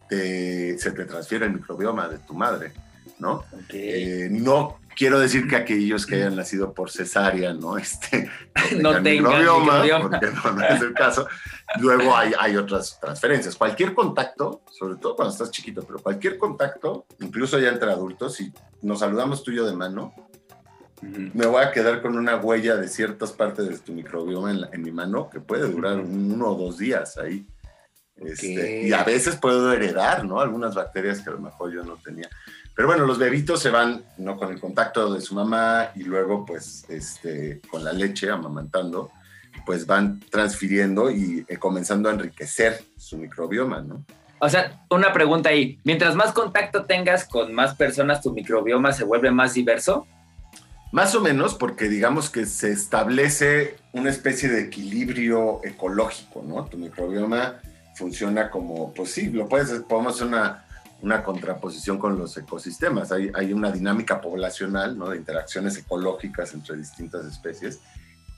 se 0.09 0.93
te 0.95 1.05
transfiere 1.05 1.47
el 1.47 1.55
microbioma 1.55 2.07
de 2.07 2.19
tu 2.19 2.35
madre, 2.35 2.73
¿no? 3.19 3.47
Eh, 3.71 4.29
no 4.31 4.79
quiero 4.95 5.19
decir 5.19 5.49
que 5.49 5.57
aquellos 5.57 6.07
que 6.07 6.15
hayan 6.15 6.37
nacido 6.37 6.73
por 6.73 6.89
cesárea, 6.89 7.53
¿no? 7.53 7.79
Este, 7.85 8.31
no, 8.81 9.03
tengan 9.03 9.39
microbioma, 9.39 9.83
porque 10.03 10.29
no, 10.31 10.63
es 10.69 10.83
el 10.83 10.95
caso. 10.95 11.27
Luego 11.81 12.17
hay, 12.17 12.33
hay 12.39 12.57
otras 12.57 12.99
transferencias. 13.01 13.57
Cualquier 13.57 13.95
contacto, 13.95 14.63
sobre 14.71 14.97
todo 14.97 15.17
cuando 15.17 15.33
estás 15.33 15.51
chiquito, 15.51 15.83
pero 15.83 15.99
cualquier 15.99 16.39
contacto, 16.39 17.07
incluso 17.21 17.59
ya 17.59 17.69
entre 17.69 17.91
adultos, 17.91 18.35
si 18.35 18.53
nos 18.83 19.01
saludamos 19.01 19.43
tú 19.43 19.51
y 19.51 19.57
yo 19.57 19.67
de 19.67 19.75
mano, 19.75 20.15
me 21.03 21.47
voy 21.47 21.63
a 21.63 21.73
quedar 21.73 22.01
con 22.01 22.17
una 22.17 22.37
huella 22.37 22.77
de 22.77 22.89
ciertas 22.89 23.33
partes 23.33 23.69
de 23.69 23.79
tu 23.79 23.93
microbioma 23.93 24.53
en, 24.73 24.83
mi 24.83 24.91
mano 24.91 25.29
que 25.29 25.41
puede 25.41 25.69
durar 25.69 25.99
uno 25.99 26.51
o 26.51 26.55
dos 26.55 26.79
días 26.79 27.19
ahí. 27.19 27.47
Este, 28.17 28.87
y 28.87 28.93
a 28.93 29.03
veces 29.03 29.37
puedo 29.37 29.73
heredar, 29.73 30.25
¿no? 30.25 30.41
Algunas 30.41 30.75
bacterias 30.75 31.21
que 31.21 31.31
a 31.31 31.33
lo 31.33 31.41
mejor 31.41 31.73
yo 31.73 31.83
no 31.83 31.97
tenía. 31.97 32.29
Pero 32.75 32.89
bueno, 32.89 33.07
los 33.07 33.19
bebitos 33.19 33.61
se 33.61 33.71
van, 33.71 34.05
¿no? 34.19 34.37
Con 34.37 34.53
el 34.53 34.61
contacto 34.61 35.13
de 35.13 35.21
su 35.21 35.35
mamá 35.35 35.91
y 35.95 36.05
luego, 36.05 36.47
pues, 36.47 36.85
este, 36.89 37.61
con 37.71 37.85
la 37.85 37.93
leche, 37.93 38.31
amamantando, 38.31 39.11
pues 39.65 39.87
van 39.87 40.21
transfiriendo 40.31 41.11
y 41.11 41.45
eh, 41.49 41.57
comenzando 41.57 42.09
a 42.09 42.13
enriquecer 42.13 42.83
su 42.97 43.17
microbioma, 43.19 43.81
¿no? 43.81 44.05
O 44.41 44.49
sea, 44.49 44.85
una 44.91 45.13
pregunta 45.13 45.51
ahí. 45.51 45.79
Mientras 45.85 46.15
más 46.15 46.33
contacto 46.33 46.85
tengas 46.85 47.25
con 47.25 47.55
más 47.55 47.75
personas, 47.75 48.21
tu 48.21 48.33
microbioma 48.33 48.93
se 48.93 49.05
vuelve 49.05 49.31
más 49.31 49.55
diverso. 49.55 50.07
Más 50.93 51.15
o 51.15 51.21
menos 51.21 51.55
porque 51.55 51.89
digamos 51.89 52.31
que 52.31 52.47
se 52.47 52.71
establece 52.71 53.77
una 53.93 54.11
especie 54.11 54.49
de 54.49 54.63
equilibrio 54.63 55.61
ecológico, 55.65 56.43
¿no? 56.47 56.65
Tu 56.67 56.77
microbioma 56.77 57.61
funciona 57.95 58.51
como, 58.51 58.93
pues 58.93 59.13
sí, 59.13 59.31
lo 59.31 59.49
puedes, 59.49 59.71
podemos 59.81 60.15
hacer 60.15 60.27
una, 60.29 60.65
una 61.01 61.23
contraposición 61.23 61.99
con 61.99 62.19
los 62.19 62.37
ecosistemas. 62.37 63.13
Hay, 63.13 63.31
hay 63.35 63.53
una 63.53 63.73
dinámica 63.73 64.21
poblacional, 64.21 64.99
¿no? 64.99 65.11
De 65.11 65.17
interacciones 65.17 65.77
ecológicas 65.79 66.55
entre 66.55 66.77
distintas 66.77 67.25
especies 67.25 67.81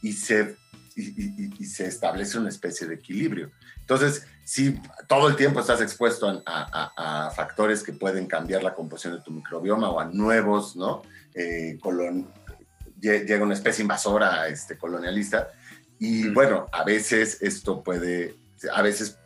y 0.02 0.12
se, 0.12 0.56
y, 0.96 1.64
se 1.66 1.86
establece 1.86 2.38
una 2.38 2.48
especie 2.48 2.86
de 2.86 2.94
equilibrio. 2.94 3.50
Entonces, 3.80 4.26
si 4.44 4.80
todo 5.06 5.28
el 5.28 5.36
tiempo 5.36 5.60
estás 5.60 5.80
expuesto 5.80 6.42
a, 6.46 7.26
a, 7.26 7.30
factores 7.30 7.82
que 7.82 7.92
pueden 7.92 8.26
cambiar 8.26 8.62
la 8.62 8.74
composición 8.74 9.16
de 9.16 9.22
tu 9.22 9.30
microbioma 9.30 9.90
o 9.90 10.00
a 10.00 10.06
nuevos, 10.06 10.74
¿no? 10.74 11.02
Eh, 11.34 11.78
llega 13.00 13.44
una 13.44 13.54
especie 13.54 13.82
invasora 13.82 14.48
este, 14.48 14.78
colonialista 14.78 15.48
y 15.98 16.28
bueno, 16.30 16.66
a 16.72 16.84
veces 16.84 17.38
esto 17.40 17.82
puede, 17.82 18.36
a 18.72 18.82
veces 18.82 19.18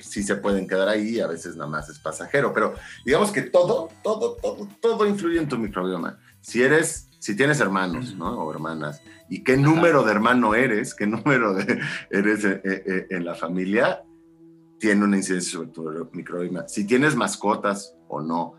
sí 0.00 0.22
se 0.22 0.36
pueden 0.36 0.66
quedar 0.66 0.88
ahí, 0.88 1.20
a 1.20 1.26
veces 1.26 1.56
nada 1.56 1.70
más 1.70 1.88
es 1.88 1.98
pasajero, 1.98 2.52
pero 2.52 2.74
digamos 3.04 3.30
que 3.30 3.42
todo, 3.42 3.88
todo, 4.02 4.36
todo, 4.36 4.68
todo 4.80 5.06
influye 5.06 5.38
en 5.38 5.48
tu 5.48 5.58
microbioma. 5.58 6.18
Si 6.40 6.62
eres, 6.62 7.08
si 7.22 7.36
tienes 7.36 7.60
hermanos, 7.60 8.16
¿no? 8.16 8.44
O 8.44 8.50
hermanas, 8.50 9.00
y 9.28 9.44
qué 9.44 9.56
número 9.56 10.02
de 10.02 10.10
hermano 10.10 10.56
eres, 10.56 10.92
qué 10.92 11.06
número 11.06 11.54
de, 11.54 11.80
eres 12.10 12.44
eh, 12.44 12.60
eh, 12.64 12.82
eh, 12.84 13.06
en 13.10 13.24
la 13.24 13.36
familia, 13.36 14.02
tiene 14.78 15.04
una 15.04 15.16
incidencia 15.16 15.52
sobre 15.52 15.68
tu 15.68 16.10
microbioma. 16.12 16.66
Si 16.66 16.84
tienes 16.84 17.14
mascotas 17.14 17.94
o 18.08 18.20
no. 18.20 18.56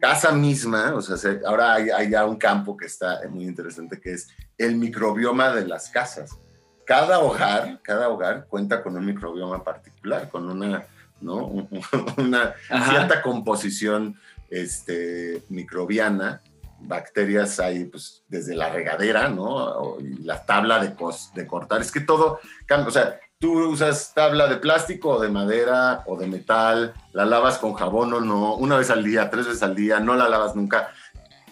casa 0.00 0.32
misma, 0.32 0.94
o 0.94 1.00
sea, 1.00 1.16
ahora 1.46 1.74
hay, 1.74 1.90
hay, 1.90 2.10
ya 2.10 2.26
un 2.26 2.36
campo 2.36 2.76
que 2.76 2.86
está 2.86 3.20
muy 3.30 3.44
interesante 3.44 4.00
que 4.00 4.14
es 4.14 4.28
el 4.58 4.76
microbioma 4.76 5.54
de 5.54 5.68
las 5.68 5.90
casas 5.90 6.36
cada 6.84 7.20
hogar, 7.20 7.80
cada 7.82 8.08
hogar 8.08 8.46
cuenta 8.48 8.82
con 8.82 8.96
un 8.96 9.06
microbioma 9.06 9.64
particular, 9.64 10.28
con 10.28 10.48
una, 10.48 10.86
¿no? 11.20 11.46
una 12.16 12.54
cierta 12.90 13.22
composición 13.22 14.16
este, 14.50 15.42
microbiana. 15.48 16.42
Bacterias 16.86 17.60
hay 17.60 17.84
pues, 17.84 18.24
desde 18.28 18.54
la 18.54 18.70
regadera, 18.70 19.28
¿no? 19.28 19.98
Y 20.00 20.22
la 20.22 20.44
tabla 20.44 20.78
de, 20.80 20.94
de 21.34 21.46
cortar. 21.46 21.80
Es 21.80 21.92
que 21.92 22.00
todo 22.00 22.40
cambia. 22.66 22.88
O 22.88 22.92
sea, 22.92 23.20
tú 23.38 23.68
usas 23.68 24.12
tabla 24.14 24.46
de 24.46 24.56
plástico 24.56 25.10
o 25.10 25.20
de 25.20 25.28
madera 25.28 26.02
o 26.06 26.16
de 26.16 26.26
metal, 26.26 26.94
la 27.12 27.24
lavas 27.24 27.58
con 27.58 27.74
jabón 27.74 28.12
o 28.12 28.20
no, 28.20 28.54
una 28.54 28.76
vez 28.76 28.90
al 28.90 29.04
día, 29.04 29.30
tres 29.30 29.46
veces 29.46 29.62
al 29.62 29.74
día, 29.74 30.00
no 30.00 30.14
la 30.14 30.28
lavas 30.28 30.54
nunca 30.54 30.90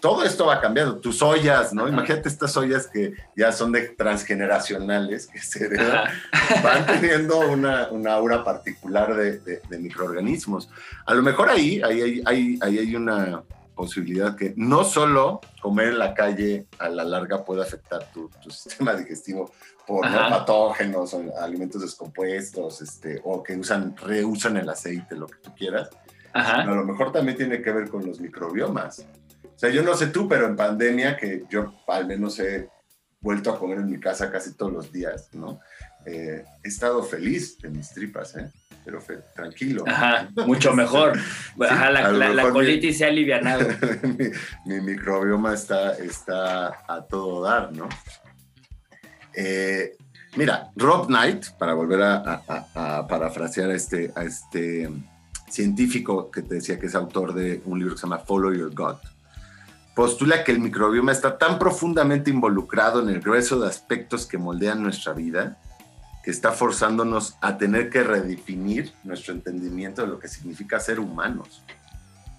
todo 0.03 0.25
esto 0.25 0.47
va 0.47 0.61
cambiando. 0.61 0.97
Tus 0.97 1.23
ollas, 1.23 1.73
¿no? 1.73 1.87
Imagínate 1.89 2.29
estas 2.29 2.57
ollas 2.57 2.89
que 2.89 3.15
ya 3.37 3.53
son 3.53 3.71
de 3.71 3.83
transgeneracionales, 3.83 5.29
que 5.29 5.39
se 5.39 5.69
van 6.63 6.85
teniendo 6.87 7.39
una, 7.39 7.87
una, 7.89 8.15
aura 8.15 8.43
particular 8.43 9.15
de, 9.15 9.39
de, 9.39 9.79
microorganismos. 9.79 10.69
A 11.07 11.15
lo 11.15 11.23
mejor 11.23 11.49
ahí, 11.49 11.81
ahí, 11.85 12.21
ahí, 12.27 12.59
ahí 12.61 12.79
hay 12.81 12.97
una 12.97 13.45
posibilidad 13.83 14.37
que 14.37 14.55
no 14.57 14.85
solo 14.85 15.41
comer 15.61 15.89
en 15.89 15.99
la 15.99 16.15
calle 16.15 16.69
a 16.79 16.89
la 16.89 17.03
larga 17.03 17.45
puede 17.45 17.63
afectar 17.63 18.13
tu, 18.13 18.31
tu 18.41 18.49
sistema 18.63 18.95
digestivo 18.95 19.51
por 19.85 20.03
patógenos 20.03 21.13
o 21.15 21.37
alimentos 21.37 21.83
descompuestos 21.83 22.81
este, 22.81 23.21
o 23.25 23.43
que 23.43 23.57
usan, 23.57 23.97
reusan 23.97 24.57
el 24.57 24.69
aceite, 24.69 25.17
lo 25.17 25.27
que 25.27 25.39
tú 25.43 25.53
quieras. 25.57 25.91
a 26.33 26.65
lo 26.65 26.85
mejor 26.85 27.11
también 27.11 27.37
tiene 27.37 27.61
que 27.61 27.73
ver 27.73 27.89
con 27.89 28.07
los 28.07 28.21
microbiomas. 28.21 29.01
O 29.01 29.59
sea, 29.59 29.69
yo 29.71 29.83
no 29.83 29.97
sé 29.97 30.07
tú, 30.07 30.29
pero 30.29 30.47
en 30.47 30.55
pandemia, 30.55 31.17
que 31.17 31.43
yo 31.51 31.75
al 31.89 32.07
menos 32.07 32.39
he 32.39 32.69
vuelto 33.21 33.51
a 33.51 33.59
comer 33.59 33.79
en 33.79 33.91
mi 33.91 33.99
casa 33.99 34.31
casi 34.31 34.55
todos 34.55 34.73
los 34.73 34.93
días, 34.93 35.29
¿no? 35.33 35.59
Eh, 36.07 36.45
he 36.63 36.69
estado 36.69 37.03
feliz 37.03 37.59
de 37.59 37.69
mis 37.69 37.91
tripas, 37.91 38.37
¿eh? 38.37 38.49
Pero 38.85 38.99
tranquilo. 39.35 39.85
Ajá, 39.87 40.29
mucho 40.47 40.73
mejor. 40.75 41.17
Ajá, 41.61 41.91
la, 41.91 42.51
colitis 42.51 42.99
se 42.99 43.05
ha 43.05 43.09
alivianado. 43.09 43.69
mi, 44.65 44.81
microbioma 44.81 45.55
está, 45.55 45.93
está 45.95 46.83
a 46.89 47.03
todo 47.09 47.43
dar, 47.43 47.73
¿no? 47.73 47.89
Eh, 49.35 49.97
mira, 50.37 50.71
Rob 50.77 51.07
Knight, 51.07 51.51
para 51.59 51.75
volver 51.75 52.03
a, 52.03 52.43
a, 52.75 53.07
parafrasear 53.07 53.71
a 53.71 53.75
este, 53.75 54.13
a 54.15 54.25
este 54.25 54.91
científico 55.49 56.31
que 56.31 56.43
te 56.43 56.57
decía 56.57 56.79
que 56.79 56.87
es 56.87 56.95
autor 56.95 57.35
de 57.35 57.63
un 57.67 57.79
libro 57.79 57.95
que 57.95 58.01
se 58.01 58.07
llama 58.07 58.19
Follow 58.19 58.53
Your 58.53 58.75
Gut, 58.75 58.99
postula 59.95 60.43
que 60.43 60.53
el 60.53 60.61
microbioma 60.61 61.13
está 61.13 61.37
tan 61.39 61.59
profundamente 61.59 62.31
involucrado 62.31 63.03
en 63.03 63.11
el 63.11 63.21
grueso 63.21 63.61
de 63.61 63.69
aspectos 63.69 64.27
que 64.27 64.39
moldean 64.39 64.83
nuestra 64.83 65.13
vida 65.13 65.59
que 66.23 66.31
está 66.31 66.53
forzándonos 66.53 67.37
a 67.41 67.59
tener 67.59 67.91
que 67.91 68.03
redefinir 68.03 68.93
nuestro 69.03 69.35
entendimiento 69.35 70.03
de 70.03 70.09
lo 70.09 70.19
que 70.19 70.29
significa 70.29 70.79
ser 70.79 71.01
humanos. 71.01 71.63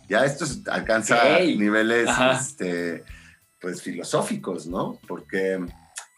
Ya 0.07 0.25
esto 0.25 0.45
alcanza 0.71 1.39
niveles 1.39 2.09
este, 2.39 3.03
pues 3.59 3.81
filosóficos, 3.81 4.67
¿no? 4.67 4.99
Porque 5.07 5.65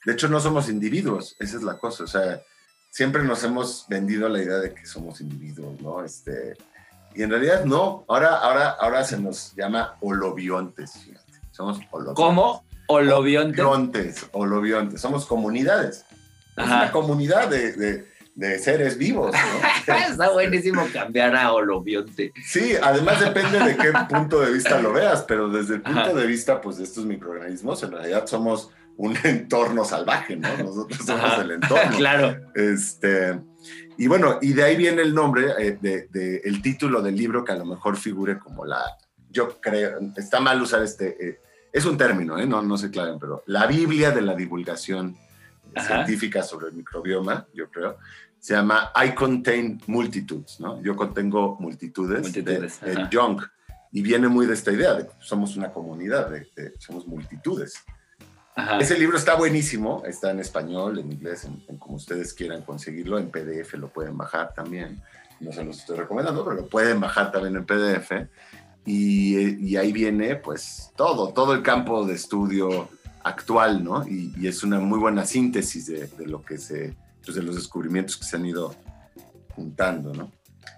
de 0.06 0.13
hecho 0.13 0.28
no 0.28 0.39
somos 0.39 0.69
individuos, 0.69 1.36
esa 1.39 1.58
es 1.58 1.63
la 1.63 1.78
cosa, 1.78 2.04
o 2.04 2.08
sea, 2.08 2.41
siempre 2.91 3.23
nos 3.23 3.43
hemos 3.43 3.86
vendido 3.89 4.30
la 4.30 4.41
idea 4.41 4.58
de 4.58 4.73
que 4.73 4.86
somos 4.86 5.21
individuos, 5.21 5.82
¿no? 5.82 6.04
Este, 6.04 6.54
y 7.15 7.23
en 7.23 7.30
realidad 7.30 7.65
no, 7.65 8.06
ahora, 8.08 8.38
ahora, 8.38 8.69
ahora 8.71 9.04
se 9.04 9.19
nos 9.19 9.56
llama 9.56 9.95
holobiontes, 10.01 11.08
somos 11.51 11.80
holobiontes. 11.89 12.23
¿Cómo? 12.23 12.65
Holobiontes. 12.88 13.60
Holobiontes, 13.60 14.25
holobiontes. 14.32 15.01
Somos 15.01 15.25
comunidades. 15.25 16.06
Es 16.57 16.65
una 16.65 16.91
comunidad 16.91 17.49
de, 17.49 18.05
seres 18.59 18.97
vivos. 18.97 19.35
Está 20.09 20.29
buenísimo 20.31 20.85
cambiar 20.91 21.35
a 21.35 21.53
holobionte. 21.53 22.33
Sí, 22.45 22.73
además 22.81 23.19
depende 23.19 23.59
de 23.59 23.77
qué 23.77 23.91
punto 24.09 24.41
de 24.41 24.51
vista 24.51 24.79
lo 24.79 24.93
veas, 24.93 25.23
pero 25.23 25.49
desde 25.49 25.75
el 25.75 25.81
punto 25.81 26.13
de 26.13 26.25
vista 26.25 26.61
pues, 26.61 26.77
de 26.77 26.83
estos 26.83 27.05
microorganismos, 27.05 27.83
en 27.83 27.91
realidad 27.91 28.25
somos 28.27 28.71
un 28.97 29.17
entorno 29.23 29.85
salvaje, 29.85 30.35
¿no? 30.35 30.49
Nosotros 30.57 31.05
somos 31.05 31.39
el 31.39 31.51
entorno. 31.51 31.91
claro. 31.97 32.51
Este, 32.55 33.39
y 33.97 34.07
bueno, 34.07 34.39
y 34.41 34.53
de 34.53 34.63
ahí 34.63 34.75
viene 34.75 35.01
el 35.01 35.13
nombre, 35.13 35.47
eh, 35.59 35.77
de, 35.81 36.41
el 36.43 36.61
título 36.61 37.01
del 37.01 37.15
libro 37.15 37.43
que 37.43 37.53
a 37.53 37.57
lo 37.57 37.65
mejor 37.65 37.97
figure 37.97 38.39
como 38.39 38.65
la, 38.65 38.81
yo 39.29 39.59
creo, 39.59 39.99
está 40.15 40.39
mal 40.39 40.61
usar 40.61 40.83
este, 40.83 41.15
eh, 41.19 41.39
es 41.71 41.85
un 41.85 41.97
término, 41.97 42.39
¿eh? 42.39 42.45
no, 42.45 42.61
no 42.61 42.77
sé 42.77 42.89
claro, 42.89 43.17
pero 43.19 43.43
la 43.47 43.67
Biblia 43.67 44.11
de 44.11 44.21
la 44.21 44.35
divulgación 44.35 45.17
científica 45.81 46.43
sobre 46.43 46.67
el 46.67 46.73
microbioma, 46.73 47.47
yo 47.53 47.69
creo, 47.69 47.97
se 48.39 48.53
llama 48.53 48.91
I 48.95 49.15
Contain 49.15 49.81
Multitudes, 49.88 50.59
¿no? 50.59 50.81
Yo 50.81 50.95
contengo 50.95 51.57
multitudes, 51.59 52.21
multitudes 52.21 52.79
de, 52.81 53.07
Young, 53.09 53.41
y 53.91 54.01
viene 54.01 54.27
muy 54.27 54.45
de 54.45 54.53
esta 54.53 54.71
idea 54.71 54.93
de 54.93 55.07
que 55.07 55.13
somos 55.19 55.55
una 55.57 55.71
comunidad, 55.71 56.29
de, 56.29 56.73
somos 56.77 57.07
multitudes. 57.07 57.83
Ese 58.79 58.97
libro 58.97 59.17
está 59.17 59.35
buenísimo, 59.35 60.03
está 60.05 60.31
en 60.31 60.39
español, 60.39 60.99
en 60.99 61.11
inglés, 61.11 61.45
en, 61.45 61.77
como 61.77 61.95
ustedes 61.95 62.33
quieran 62.33 62.61
conseguirlo, 62.61 63.17
en 63.17 63.29
PDF 63.29 63.73
lo 63.73 63.89
pueden 63.89 64.17
bajar 64.17 64.53
también. 64.53 65.01
No 65.41 65.51
se 65.51 65.63
los 65.63 65.79
estoy 65.79 65.97
recomendando, 65.97 66.43
pero 66.43 66.55
lo 66.55 66.67
pueden 66.67 66.99
bajar 66.99 67.31
también 67.31 67.55
en 67.55 67.65
PDF. 67.65 68.11
Y, 68.85 69.75
ahí 69.75 69.91
viene 69.91 70.35
pues 70.35 70.91
todo, 70.95 71.33
todo 71.33 71.53
el 71.53 71.63
campo 71.63 72.05
de 72.05 72.13
estudio 72.13 72.89
actual, 73.25 73.83
¿no? 73.83 74.07
Y, 74.07 74.47
es 74.47 74.63
una 74.63 74.79
muy 74.79 74.99
buena 74.99 75.25
síntesis 75.25 75.88
de, 75.88 76.27
lo 76.27 76.43
que 76.43 76.59
se, 76.59 76.93
pues, 77.23 77.35
de 77.35 77.41
los 77.41 77.55
descubrimientos 77.55 78.15
que 78.17 78.23
se 78.23 78.35
han 78.38 78.45
ido 78.45 78.75
juntando, 79.55 80.13
¿no? 80.13 80.31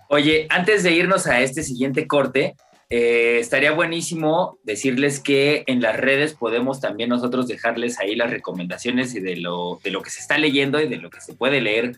Oye, 0.10 0.48
antes 0.50 0.84
de 0.84 0.94
irnos 0.94 1.28
a 1.28 1.42
este 1.42 1.62
siguiente 1.62 2.08
corte, 2.08 2.56
eh, 2.90 3.40
estaría 3.42 3.74
buenísimo 3.74 4.58
decirles 4.64 5.20
que 5.20 5.66
en 5.68 5.82
las 5.82 5.98
redes 5.98 6.34
podemos 6.34 6.80
también 6.80 7.10
nosotros 7.10 7.50
dejarles 7.50 8.00
ahí 8.00 8.16
las 8.16 8.32
recomendaciones 8.32 9.14
y 9.14 9.20
de 9.20 9.36
lo, 9.36 9.82
de 9.84 9.92
lo 9.92 10.02
que 10.02 10.10
se 10.10 10.22
está 10.22 10.38
leyendo 10.38 10.80
y 10.80 10.88
de 10.88 10.96
lo 10.96 11.10
que 11.10 11.20
se 11.20 11.34
puede 11.34 11.60
leer 11.60 11.98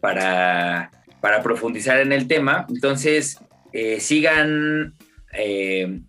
para, 0.00 0.90
para 1.20 1.42
profundizar 1.42 2.00
en 2.00 2.12
el 2.12 2.26
tema. 2.26 2.64
Entonces, 2.70 3.38
eh, 3.74 4.00
sigan 4.00 4.94
eh, 5.34 6.00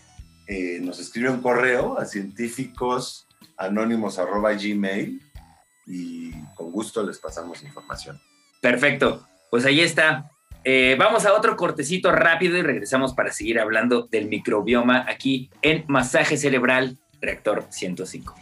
eh, 0.48 0.80
nos 0.80 0.98
escribe 0.98 1.30
un 1.30 1.40
correo 1.40 1.96
a 1.96 2.06
científicos 2.06 3.28
gmail 3.56 5.22
y 5.86 6.32
con 6.56 6.72
gusto 6.72 7.04
les 7.04 7.18
pasamos 7.18 7.62
información. 7.62 8.20
Perfecto, 8.60 9.24
pues 9.48 9.64
ahí 9.64 9.80
está. 9.80 10.28
Eh, 10.64 10.96
vamos 10.98 11.24
a 11.24 11.34
otro 11.34 11.56
cortecito 11.56 12.10
rápido 12.10 12.58
y 12.58 12.62
regresamos 12.62 13.14
para 13.14 13.30
seguir 13.30 13.60
hablando 13.60 14.08
del 14.10 14.26
microbioma 14.26 15.06
aquí 15.08 15.50
en 15.62 15.84
Masaje 15.86 16.36
Cerebral 16.36 16.98
Reactor 17.20 17.66
105. 17.70 18.34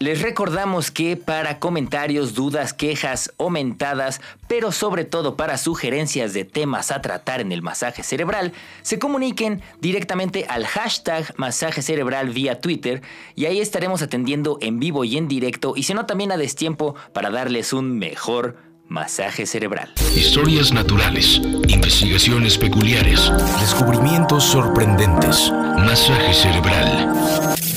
Les 0.00 0.20
recordamos 0.20 0.90
que 0.90 1.16
para 1.16 1.60
comentarios, 1.60 2.34
dudas, 2.34 2.74
quejas 2.74 3.32
o 3.36 3.48
mentadas, 3.48 4.20
pero 4.48 4.72
sobre 4.72 5.04
todo 5.04 5.36
para 5.36 5.56
sugerencias 5.56 6.34
de 6.34 6.44
temas 6.44 6.90
a 6.90 7.00
tratar 7.00 7.40
en 7.40 7.52
el 7.52 7.62
masaje 7.62 8.02
cerebral, 8.02 8.52
se 8.82 8.98
comuniquen 8.98 9.62
directamente 9.80 10.46
al 10.48 10.66
hashtag 10.66 11.32
masaje 11.36 11.80
cerebral 11.80 12.30
vía 12.30 12.60
Twitter 12.60 13.02
y 13.34 13.46
ahí 13.46 13.60
estaremos 13.60 14.02
atendiendo 14.02 14.58
en 14.60 14.80
vivo 14.80 15.04
y 15.04 15.16
en 15.16 15.28
directo 15.28 15.74
y 15.76 15.84
si 15.84 15.94
no 15.94 16.06
también 16.06 16.32
a 16.32 16.36
destiempo 16.36 16.96
para 17.12 17.30
darles 17.30 17.72
un 17.72 17.96
mejor 17.98 18.56
masaje 18.88 19.46
cerebral. 19.46 19.92
Historias 20.14 20.72
naturales, 20.72 21.40
investigaciones 21.68 22.58
peculiares, 22.58 23.32
descubrimientos 23.60 24.44
sorprendentes, 24.44 25.50
masaje 25.78 26.34
cerebral. 26.34 27.73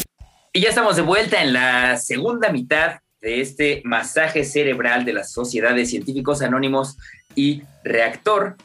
Y 0.57 0.61
ya 0.61 0.69
estamos 0.69 0.95
de 0.95 1.03
vuelta 1.03 1.43
en 1.43 1.53
la 1.53 1.97
segunda 1.97 2.51
mitad 2.51 3.01
de 3.21 3.41
este 3.41 3.83
masaje 3.85 4.43
cerebral 4.43 5.05
de 5.05 5.13
las 5.13 5.31
sociedades 5.31 5.91
científicos 5.91 6.41
anónimos 6.41 6.97
y 7.35 7.61
reactor. 7.83 8.55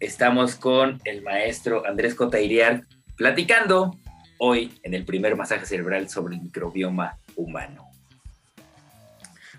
Estamos 0.00 0.54
con 0.54 0.98
el 1.04 1.20
maestro 1.20 1.86
Andrés 1.86 2.14
Cotairiar 2.14 2.86
platicando 3.18 3.94
hoy 4.38 4.72
en 4.82 4.94
el 4.94 5.04
primer 5.04 5.36
masaje 5.36 5.66
cerebral 5.66 6.08
sobre 6.08 6.36
el 6.36 6.40
microbioma 6.40 7.18
humano. 7.36 7.84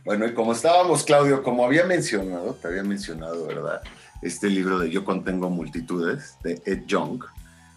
Bueno, 0.03 0.25
y 0.25 0.33
como 0.33 0.53
estábamos, 0.53 1.03
Claudio, 1.03 1.43
como 1.43 1.63
había 1.63 1.85
mencionado, 1.85 2.55
te 2.55 2.69
había 2.69 2.81
mencionado, 2.81 3.45
¿verdad? 3.45 3.83
Este 4.23 4.49
libro 4.49 4.79
de 4.79 4.89
Yo 4.89 5.05
contengo 5.05 5.51
multitudes 5.51 6.37
de 6.43 6.59
Ed 6.65 6.87
Young, 6.87 7.23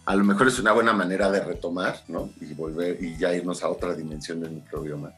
a 0.06 0.14
lo 0.14 0.22
mejor 0.22 0.46
es 0.46 0.60
una 0.60 0.72
buena 0.72 0.92
manera 0.92 1.30
de 1.32 1.40
retomar, 1.40 2.00
¿no? 2.06 2.30
Y 2.40 2.54
volver 2.54 3.02
y 3.02 3.16
ya 3.16 3.34
irnos 3.34 3.64
a 3.64 3.68
otra 3.68 3.92
dimensión 3.92 4.40
del 4.40 4.52
microbioma. 4.52 5.12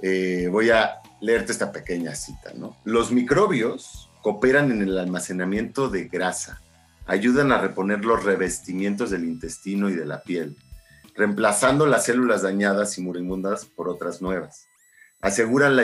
Eh, 0.00 0.48
voy 0.50 0.70
a 0.70 1.00
leerte 1.20 1.52
esta 1.52 1.70
pequeña 1.70 2.14
cita, 2.14 2.52
¿no? 2.54 2.74
Los 2.84 3.12
microbios 3.12 4.08
cooperan 4.22 4.72
en 4.72 4.80
el 4.80 4.98
almacenamiento 4.98 5.90
de 5.90 6.08
grasa, 6.08 6.62
ayudan 7.06 7.52
a 7.52 7.60
reponer 7.60 8.04
los 8.04 8.24
revestimientos 8.24 9.10
del 9.10 9.24
intestino 9.24 9.90
y 9.90 9.94
de 9.94 10.06
la 10.06 10.22
piel, 10.22 10.56
reemplazando 11.14 11.86
las 11.86 12.06
células 12.06 12.42
dañadas 12.42 12.96
y 12.96 13.02
moribundas 13.02 13.66
por 13.66 13.90
otras 13.90 14.22
nuevas. 14.22 14.68
Aseguran 15.20 15.76
la, 15.76 15.82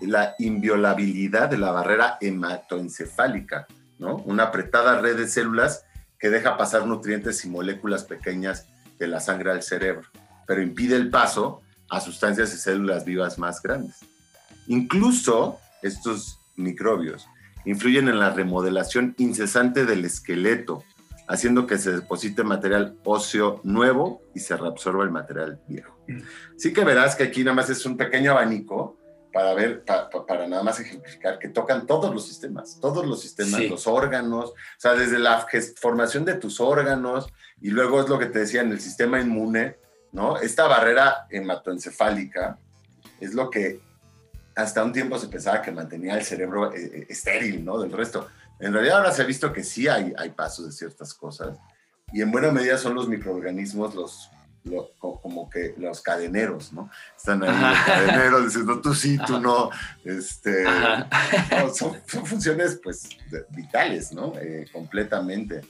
la 0.00 0.34
inviolabilidad 0.40 1.48
de 1.48 1.58
la 1.58 1.70
barrera 1.70 2.18
hematoencefálica, 2.20 3.68
¿no? 4.00 4.16
Una 4.16 4.44
apretada 4.44 5.00
red 5.00 5.16
de 5.16 5.28
células 5.28 5.84
que 6.20 6.30
deja 6.30 6.56
pasar 6.56 6.86
nutrientes 6.86 7.44
y 7.44 7.48
moléculas 7.48 8.04
pequeñas 8.04 8.66
de 8.98 9.08
la 9.08 9.20
sangre 9.20 9.50
al 9.50 9.62
cerebro, 9.62 10.06
pero 10.46 10.62
impide 10.62 10.96
el 10.96 11.10
paso 11.10 11.62
a 11.88 12.00
sustancias 12.00 12.54
y 12.54 12.58
células 12.58 13.04
vivas 13.04 13.38
más 13.38 13.62
grandes. 13.62 13.96
Incluso 14.68 15.58
estos 15.82 16.38
microbios 16.56 17.26
influyen 17.64 18.08
en 18.08 18.18
la 18.18 18.30
remodelación 18.30 19.14
incesante 19.18 19.86
del 19.86 20.04
esqueleto, 20.04 20.84
haciendo 21.26 21.66
que 21.66 21.78
se 21.78 21.92
deposite 21.92 22.44
material 22.44 22.96
óseo 23.04 23.60
nuevo 23.64 24.22
y 24.34 24.40
se 24.40 24.56
reabsorba 24.56 25.04
el 25.04 25.10
material 25.10 25.60
viejo. 25.68 25.96
Sí 26.56 26.72
que 26.72 26.84
verás 26.84 27.16
que 27.16 27.24
aquí 27.24 27.44
nada 27.44 27.54
más 27.54 27.70
es 27.70 27.86
un 27.86 27.96
pequeño 27.96 28.32
abanico 28.32 28.98
para 29.32 29.54
ver, 29.54 29.84
para 30.26 30.46
nada 30.46 30.62
más 30.62 30.80
ejemplificar, 30.80 31.38
que 31.38 31.48
tocan 31.48 31.86
todos 31.86 32.12
los 32.12 32.26
sistemas, 32.26 32.78
todos 32.80 33.06
los 33.06 33.20
sistemas, 33.20 33.60
los 33.62 33.86
órganos, 33.86 34.50
o 34.50 34.54
sea, 34.78 34.94
desde 34.94 35.18
la 35.18 35.46
formación 35.76 36.24
de 36.24 36.34
tus 36.34 36.60
órganos, 36.60 37.32
y 37.60 37.70
luego 37.70 38.00
es 38.00 38.08
lo 38.08 38.18
que 38.18 38.26
te 38.26 38.40
decía 38.40 38.62
en 38.62 38.72
el 38.72 38.80
sistema 38.80 39.20
inmune, 39.20 39.76
¿no? 40.12 40.38
Esta 40.38 40.66
barrera 40.66 41.26
hematoencefálica 41.30 42.58
es 43.20 43.34
lo 43.34 43.50
que 43.50 43.80
hasta 44.56 44.82
un 44.82 44.92
tiempo 44.92 45.18
se 45.18 45.28
pensaba 45.28 45.62
que 45.62 45.70
mantenía 45.70 46.16
el 46.16 46.24
cerebro 46.24 46.72
eh, 46.72 46.90
eh, 46.92 47.06
estéril, 47.08 47.64
¿no? 47.64 47.78
Del 47.78 47.92
resto. 47.92 48.28
En 48.58 48.72
realidad 48.72 48.98
ahora 48.98 49.12
se 49.12 49.22
ha 49.22 49.26
visto 49.26 49.52
que 49.52 49.62
sí 49.62 49.88
hay, 49.88 50.12
hay 50.18 50.30
pasos 50.30 50.66
de 50.66 50.72
ciertas 50.72 51.14
cosas, 51.14 51.58
y 52.12 52.22
en 52.22 52.32
buena 52.32 52.50
medida 52.50 52.76
son 52.76 52.94
los 52.94 53.08
microorganismos 53.08 53.94
los 53.94 54.30
como 54.98 55.48
que 55.48 55.74
los 55.78 56.02
cadeneros, 56.02 56.72
¿no? 56.72 56.90
Están 57.16 57.42
ahí 57.42 57.48
los 57.50 57.78
cadeneros 57.86 58.44
diciendo 58.44 58.80
tú 58.80 58.94
sí, 58.94 59.18
tú 59.26 59.40
no. 59.40 59.70
Este, 60.04 60.64
son, 61.74 61.94
funciones 62.04 62.78
pues 62.82 63.08
vitales, 63.50 64.12
¿no? 64.12 64.32
Eh, 64.40 64.66
completamente. 64.72 65.62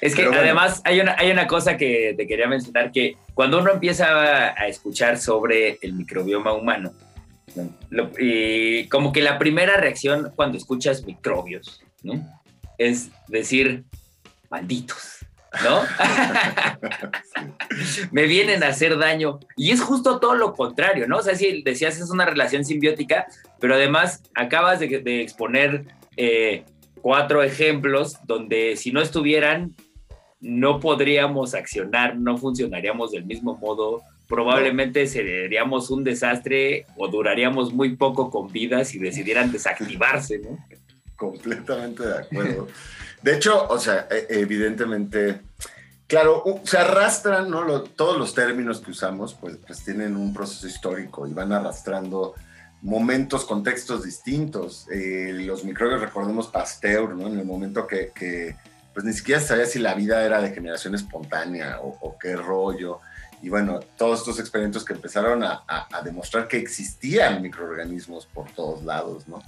Es 0.00 0.14
que 0.14 0.24
además 0.24 0.82
hay 0.84 1.00
una, 1.00 1.16
hay 1.18 1.30
una 1.30 1.46
cosa 1.46 1.76
que 1.76 2.14
te 2.16 2.26
quería 2.26 2.46
mencionar, 2.46 2.92
que 2.92 3.16
cuando 3.32 3.58
uno 3.58 3.72
empieza 3.72 4.52
a, 4.52 4.68
escuchar 4.68 5.18
sobre 5.18 5.78
el 5.80 5.94
microbioma 5.94 6.52
humano, 6.52 6.92
y 8.18 8.86
como 8.88 9.12
que 9.12 9.22
la 9.22 9.38
primera 9.38 9.76
reacción 9.76 10.32
cuando 10.36 10.58
escuchas 10.58 11.04
microbios, 11.04 11.82
¿no? 12.02 12.42
Es 12.76 13.10
decir, 13.28 13.84
malditos 14.50 15.23
¿no? 15.62 15.82
Me 18.10 18.26
vienen 18.26 18.62
a 18.62 18.68
hacer 18.68 18.98
daño. 18.98 19.40
Y 19.56 19.70
es 19.70 19.80
justo 19.80 20.18
todo 20.20 20.34
lo 20.34 20.54
contrario, 20.54 21.06
¿no? 21.06 21.18
O 21.18 21.22
sea, 21.22 21.34
si 21.34 21.62
decías 21.62 21.98
es 22.00 22.10
una 22.10 22.24
relación 22.24 22.64
simbiótica, 22.64 23.26
pero 23.60 23.74
además 23.74 24.22
acabas 24.34 24.80
de, 24.80 25.20
exponer 25.22 25.84
eh, 26.16 26.64
cuatro 27.00 27.42
ejemplos 27.42 28.16
donde 28.26 28.76
si 28.76 28.92
no 28.92 29.00
estuvieran, 29.00 29.74
no 30.40 30.80
podríamos 30.80 31.54
accionar, 31.54 32.16
no 32.16 32.36
funcionaríamos 32.36 33.12
del 33.12 33.24
mismo 33.24 33.56
modo. 33.56 34.02
Probablemente 34.28 35.06
seríamos 35.06 35.90
un 35.90 36.02
desastre 36.04 36.86
o 36.96 37.08
duraríamos 37.08 37.72
muy 37.72 37.96
poco 37.96 38.30
con 38.30 38.50
vida 38.50 38.84
si 38.84 38.98
decidieran 38.98 39.52
desactivarse, 39.52 40.38
¿no? 40.38 40.58
Completamente 41.16 42.04
de 42.04 42.18
acuerdo. 42.18 42.68
De 43.24 43.34
hecho, 43.34 43.66
o 43.68 43.78
sea, 43.78 44.06
e, 44.10 44.26
evidentemente, 44.28 45.40
claro, 46.06 46.44
se 46.64 46.76
arrastran, 46.76 47.48
¿no? 47.48 47.80
todos 47.80 48.18
los 48.18 48.34
términos 48.34 48.82
que 48.82 48.90
usamos, 48.90 49.32
pues, 49.32 49.56
pues 49.66 49.82
tienen 49.82 50.14
un 50.14 50.34
proceso 50.34 50.66
histórico 50.66 51.26
y 51.26 51.32
van 51.32 51.50
arrastrando 51.50 52.34
momentos, 52.82 53.46
contextos 53.46 54.04
distintos. 54.04 54.86
Eh, 54.90 55.30
los 55.32 55.64
microbios, 55.64 56.02
recordemos 56.02 56.48
Pasteur, 56.48 57.14
¿no? 57.14 57.28
En 57.28 57.38
el 57.38 57.46
momento 57.46 57.86
que, 57.86 58.56
pues 58.92 59.06
ni 59.06 59.14
siquiera 59.14 59.40
sabía 59.40 59.64
si 59.64 59.78
la 59.78 59.94
vida 59.94 60.22
era 60.22 60.42
de 60.42 60.50
generación 60.50 60.94
espontánea 60.94 61.78
o, 61.80 62.18
qué 62.20 62.36
rollo. 62.36 63.00
Y 63.40 63.48
bueno, 63.48 63.80
todos 63.96 64.18
estos 64.18 64.38
experimentos 64.38 64.84
que 64.84 64.92
empezaron 64.92 65.42
a, 65.42 65.62
a, 65.66 65.88
a, 65.96 66.02
demostrar 66.02 66.46
que 66.46 66.58
existían 66.58 67.40
microorganismos 67.40 68.26
por 68.26 68.50
todos 68.50 68.84
lados, 68.84 69.26
¿no? 69.28 69.40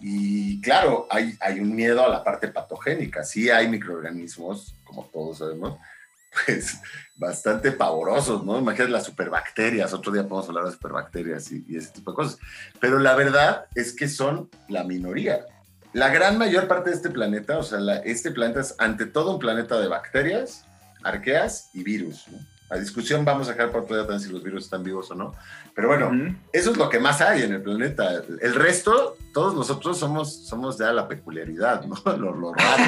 Y 0.00 0.60
claro, 0.60 1.06
hay, 1.10 1.36
hay 1.40 1.60
un 1.60 1.74
miedo 1.74 2.04
a 2.04 2.08
la 2.08 2.24
parte 2.24 2.48
patogénica. 2.48 3.22
Sí 3.22 3.50
hay 3.50 3.68
microorganismos, 3.68 4.74
como 4.84 5.04
todos 5.06 5.38
sabemos, 5.38 5.78
pues 6.46 6.78
bastante 7.14 7.72
pavorosos, 7.72 8.44
¿no? 8.44 8.58
Imagínate 8.58 8.90
las 8.90 9.04
superbacterias, 9.04 9.92
otro 9.92 10.12
día 10.12 10.22
podemos 10.22 10.48
hablar 10.48 10.64
de 10.64 10.72
superbacterias 10.72 11.52
y, 11.52 11.64
y, 11.68 11.76
ese 11.76 11.92
tipo 11.92 12.12
de 12.12 12.16
cosas. 12.16 12.38
Pero 12.80 12.98
la 12.98 13.14
verdad 13.14 13.66
es 13.74 13.92
que 13.92 14.08
son 14.08 14.48
la 14.68 14.84
minoría. 14.84 15.44
La 15.92 16.08
gran 16.08 16.38
mayor 16.38 16.68
parte 16.68 16.90
de 16.90 16.96
este 16.96 17.10
planeta, 17.10 17.58
o 17.58 17.62
sea, 17.62 17.78
este 18.04 18.30
planeta 18.30 18.60
es 18.60 18.74
ante 18.78 19.06
todo 19.06 19.32
un 19.34 19.38
planeta 19.38 19.78
de 19.80 19.88
bacterias, 19.88 20.64
arqueas 21.02 21.70
y 21.74 21.82
virus, 21.82 22.28
¿no? 22.28 22.38
La 22.70 22.78
discusión 22.78 23.24
vamos 23.24 23.48
a 23.48 23.52
dejar 23.52 23.72
por 23.72 23.82
otro 23.82 24.06
día 24.06 24.18
si 24.20 24.30
los 24.30 24.44
virus 24.44 24.64
están 24.64 24.84
vivos 24.84 25.10
o 25.10 25.16
no. 25.16 25.34
Pero 25.80 25.88
bueno, 25.88 26.08
uh 26.08 26.12
-huh. 26.12 26.36
eso 26.52 26.72
es 26.72 26.76
lo 26.76 26.90
que 26.90 26.98
más 26.98 27.22
hay 27.22 27.42
en 27.42 27.54
el 27.54 27.62
planeta. 27.62 28.22
El 28.42 28.54
resto, 28.54 29.16
todos 29.32 29.54
nosotros 29.54 29.96
somos, 29.98 30.30
somos 30.46 30.76
ya 30.76 30.92
la 30.92 31.08
peculiaridad, 31.08 31.86
¿no? 31.86 31.94
Lo, 32.18 32.34
lo 32.34 32.52
raro. 32.52 32.82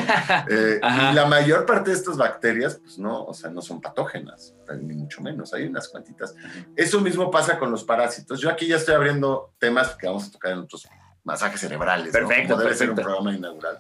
eh, 0.51 0.79
y 0.79 1.15
la 1.15 1.25
mayor 1.25 1.65
parte 1.65 1.89
de 1.89 1.97
estas 1.97 2.19
bacterias, 2.19 2.75
pues 2.75 2.99
no, 2.99 3.25
o 3.25 3.33
sea, 3.33 3.49
no 3.49 3.63
son 3.63 3.81
patógenas, 3.81 4.55
ni 4.79 4.95
mucho 4.95 5.23
menos. 5.23 5.55
Hay 5.55 5.65
unas 5.65 5.89
cuantitas. 5.89 6.35
Eso 6.77 7.01
mismo 7.01 7.31
pasa 7.31 7.59
con 7.59 7.71
los 7.71 7.83
parásitos. 7.83 8.39
Yo 8.43 8.51
aquí 8.51 8.67
ya 8.67 8.77
estoy 8.77 8.95
abriendo 8.95 9.55
temas 9.59 9.97
que 9.97 10.07
vamos 10.07 10.29
a 10.29 10.31
tocar 10.31 10.53
en 10.53 10.59
otros 10.59 10.87
masajes 11.25 11.61
cerebrales. 11.61 12.13
Perfecto, 12.13 12.43
¿no? 12.43 12.49
Como 12.49 12.59
debe 12.59 12.71
perfecto. 12.73 12.79
ser 12.79 12.91
un 12.91 12.97
programa 12.97 13.35
inaugural 13.35 13.79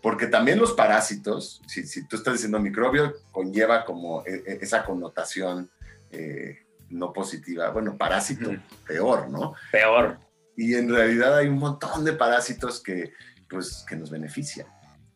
porque 0.00 0.26
también 0.26 0.58
los 0.58 0.74
parásitos, 0.74 1.62
si, 1.66 1.86
si, 1.86 2.06
tú 2.06 2.16
estás 2.16 2.34
diciendo 2.34 2.60
microbio, 2.60 3.14
conlleva 3.32 3.86
como 3.86 4.22
e, 4.26 4.58
esa 4.60 4.84
connotación 4.84 5.70
eh, 6.10 6.63
no 6.94 7.12
positiva. 7.12 7.70
Bueno, 7.70 7.96
parásito, 7.96 8.50
peor, 8.86 9.28
¿no? 9.28 9.54
Peor. 9.70 10.18
Y 10.56 10.74
en 10.74 10.88
realidad 10.88 11.36
hay 11.36 11.48
un 11.48 11.58
montón 11.58 12.04
de 12.04 12.12
parásitos 12.12 12.80
que, 12.82 13.12
pues, 13.48 13.84
que 13.88 13.96
nos 13.96 14.10
benefician. 14.10 14.66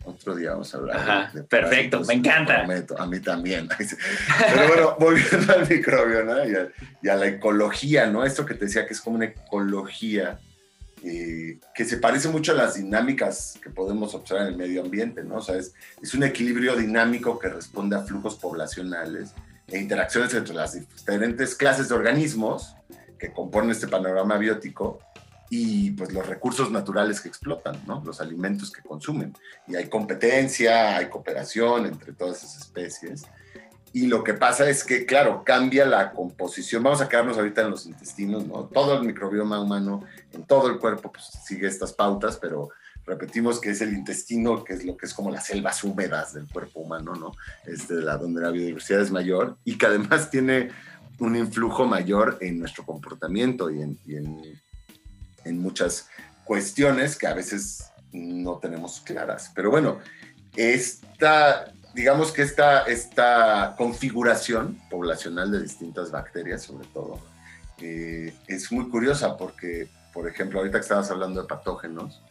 Otro 0.05 0.35
día 0.35 0.53
vamos 0.53 0.75
a 0.75 0.79
hablar 0.79 0.97
Ajá, 0.97 1.31
de 1.35 1.43
Perfecto, 1.43 2.03
me 2.05 2.15
encanta. 2.15 2.65
Prometo, 2.65 2.99
a 2.99 3.07
mí 3.07 3.21
también. 3.21 3.69
Pero 3.79 4.69
bueno, 4.69 4.97
volviendo 4.99 5.53
al 5.53 5.69
microbio, 5.69 6.25
¿no? 6.25 6.49
Y 6.49 6.55
a, 6.55 6.69
y 7.03 7.09
a 7.09 7.17
la 7.17 7.27
ecología, 7.27 8.07
¿no? 8.07 8.25
Esto 8.25 8.47
que 8.47 8.55
te 8.55 8.67
decía 8.67 8.87
que 8.87 8.95
es 8.95 9.01
como 9.01 9.17
una 9.17 9.27
ecología 9.27 10.39
eh, 11.05 11.59
que 11.75 11.85
se 11.85 11.99
parece 11.99 12.29
mucho 12.29 12.53
a 12.53 12.57
las 12.57 12.75
dinámicas 12.75 13.59
que 13.63 13.71
podemos 13.71 14.15
observar 14.15 14.47
en 14.47 14.53
el 14.55 14.59
medio 14.59 14.83
ambiente, 14.83 15.23
¿no? 15.23 15.37
O 15.37 15.43
sea, 15.43 15.57
es, 15.57 15.75
es, 16.03 16.15
un 16.15 16.25
equilibrio 16.25 16.75
dinámico 16.75 17.39
que 17.39 17.49
responde 17.49 17.95
a 17.95 18.01
flujos 18.01 18.37
poblacionales 18.37 19.33
e 19.69 19.79
interacciones 19.79 20.33
entre 20.35 20.55
las 20.55 20.75
diferentes 20.75 21.55
clases 21.55 21.89
de 21.89 21.95
organismos 21.95 22.75
que 23.19 23.33
componen 23.33 23.71
este 23.71 23.89
panorama 23.89 24.39
biótico 24.39 25.01
y 25.51 25.93
pues 25.93 26.13
los 26.13 26.27
recursos 26.27 26.71
naturales 26.71 27.21
que 27.21 27.29
explotan, 27.29 27.81
¿no? 27.87 28.03
Los 28.05 28.21
alimentos 28.21 28.71
que 28.71 28.83
consumen. 28.83 29.35
Y 29.67 29.77
hay 29.77 29.89
competencia, 29.89 30.97
hay 30.97 31.09
cooperación 31.09 31.87
entre 31.87 32.13
todas 32.13 32.39
esas 32.39 32.59
especies. 32.59 33.25
Y 33.93 34.07
lo 34.07 34.23
que 34.23 34.35
pasa 34.35 34.69
es 34.69 34.85
que, 34.85 35.07
claro, 35.07 35.43
cambia 35.45 35.87
la 35.87 36.13
composición. 36.13 36.83
Vamos 36.83 37.01
a 37.01 37.09
quedarnos 37.09 37.39
ahorita 37.39 37.63
en 37.63 37.71
los 37.71 37.87
intestinos, 37.87 38.47
¿no? 38.47 38.65
Todo 38.67 38.99
el 38.99 39.05
microbioma 39.05 39.61
humano, 39.61 40.05
en 40.33 40.45
todo 40.45 40.69
el 40.69 40.79
cuerpo, 40.79 41.11
pues 41.11 41.25
sigue 41.25 41.67
estas 41.67 41.95
pautas, 41.95 42.37
pero 42.37 42.69
repetimos 43.09 43.61
que 43.61 43.71
es 43.71 43.81
el 43.81 43.95
intestino, 43.95 44.63
que 44.63 44.75
es 44.75 44.85
lo 44.85 44.97
que 44.97 45.07
es 45.07 45.15
como 45.15 45.31
las 45.31 45.47
selvas 45.47 45.83
húmedas 45.83 46.35
del 46.35 46.47
cuerpo 46.47 46.81
humano, 46.81 47.15
¿no? 47.15 47.33
Es 47.65 47.89
de 47.89 48.03
la, 48.03 48.17
donde 48.17 48.41
la 48.41 48.51
biodiversidad 48.51 49.01
es 49.01 49.11
mayor 49.11 49.57
y 49.65 49.77
que 49.77 49.87
además 49.87 50.31
tiene 50.31 50.71
un 51.19 51.35
influjo 51.35 51.87
mayor 51.87 52.39
en 52.41 52.61
nuestro 52.61 52.85
comportamiento 52.85 53.71
y 53.71 53.83
en, 53.83 53.99
y 54.07 54.17
en, 54.17 54.41
en 55.45 55.59
muchas 55.59 56.09
cuestiones 56.45 57.17
que 57.17 57.27
a 57.27 57.35
veces 57.35 57.91
no 58.13 58.59
tenemos 58.59 59.01
claras. 59.01 59.51
Pero 59.55 59.71
bueno, 59.71 59.99
esta 60.55 61.73
digamos 61.95 62.31
que 62.31 62.43
esta, 62.43 62.85
esta 62.85 63.75
configuración 63.77 64.79
poblacional 64.89 65.51
de 65.51 65.63
distintas 65.63 66.13
bacterias, 66.13 66.63
sobre 66.63 66.87
todo, 66.89 67.19
eh, 67.81 68.33
es 68.47 68.71
muy 68.71 68.89
curiosa 68.89 69.37
porque, 69.37 69.89
por 70.13 70.29
ejemplo, 70.29 70.61
ahorita 70.61 70.79
que 70.79 70.83
estabas 70.83 71.11
hablando 71.11 71.43
de 71.43 71.49
patógenos, 71.49 72.23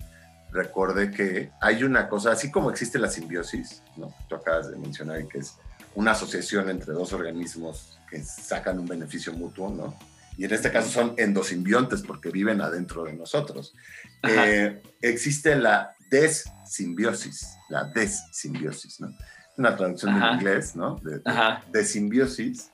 recordé 0.58 1.12
que 1.12 1.52
hay 1.62 1.84
una 1.84 2.10
cosa, 2.10 2.32
así 2.32 2.52
como 2.52 2.70
existe 2.70 3.00
la 3.00 3.10
simbiosis, 3.10 3.84
¿no? 3.96 4.14
tú 4.28 4.36
acabas 4.36 4.70
de 4.72 4.78
mencionar 4.78 5.28
que 5.28 5.40
es 5.40 5.56
una 5.96 6.12
asociación 6.12 6.70
entre 6.70 6.94
dos 6.94 7.14
organismos 7.14 8.00
que 8.10 8.24
sacan 8.24 8.80
un 8.80 8.88
beneficio 8.88 9.34
mutuo, 9.34 9.70
¿no? 9.70 9.98
Y 10.38 10.46
en 10.46 10.54
este 10.54 10.72
caso 10.72 10.90
son 10.90 11.16
endosimbiontes 11.18 12.04
porque 12.04 12.30
viven 12.30 12.62
adentro 12.62 13.04
de 13.04 13.14
nosotros. 13.14 13.74
Eh, 14.22 14.84
existe 15.02 15.56
la 15.56 15.96
desimbiosis, 16.12 17.58
la 17.70 17.86
desimbiosis, 17.86 19.02
¿no? 19.02 19.10
una 19.58 19.76
traducción 19.76 20.16
Ajá. 20.16 20.28
del 20.28 20.36
inglés, 20.36 20.76
¿no? 20.76 20.96
De, 20.98 21.20
de, 21.20 21.24
de, 21.72 21.84
simbiosis, 21.84 22.72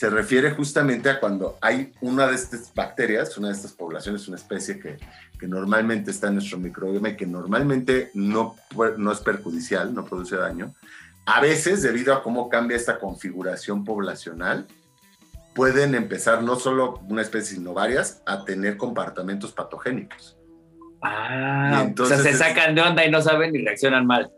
se 0.00 0.08
refiere 0.08 0.52
justamente 0.52 1.10
a 1.10 1.20
cuando 1.20 1.58
hay 1.60 1.92
una 2.00 2.26
de 2.26 2.34
estas 2.34 2.72
bacterias, 2.74 3.36
una 3.36 3.48
de 3.48 3.52
estas 3.52 3.72
poblaciones, 3.72 4.26
una 4.28 4.38
especie 4.38 4.80
que, 4.80 4.96
que 5.38 5.46
normalmente 5.46 6.10
está 6.10 6.28
en 6.28 6.36
nuestro 6.36 6.56
microbioma 6.56 7.10
y 7.10 7.16
que 7.16 7.26
normalmente 7.26 8.10
no, 8.14 8.56
no 8.96 9.12
es 9.12 9.18
perjudicial, 9.20 9.92
no 9.92 10.06
produce 10.06 10.36
daño. 10.36 10.74
A 11.26 11.42
veces, 11.42 11.82
debido 11.82 12.14
a 12.14 12.22
cómo 12.22 12.48
cambia 12.48 12.78
esta 12.78 12.98
configuración 12.98 13.84
poblacional, 13.84 14.66
pueden 15.54 15.94
empezar 15.94 16.42
no 16.42 16.56
solo 16.56 16.94
una 17.06 17.20
especie, 17.20 17.56
sino 17.56 17.74
varias, 17.74 18.22
a 18.24 18.46
tener 18.46 18.78
comportamientos 18.78 19.52
patogénicos. 19.52 20.38
Ah, 21.02 21.82
entonces, 21.84 22.20
o 22.20 22.22
sea, 22.22 22.32
se 22.32 22.38
sacan 22.38 22.74
de 22.74 22.80
onda 22.80 23.04
y 23.04 23.10
no 23.10 23.20
saben 23.20 23.54
y 23.54 23.62
reaccionan 23.66 24.06
mal. 24.06 24.32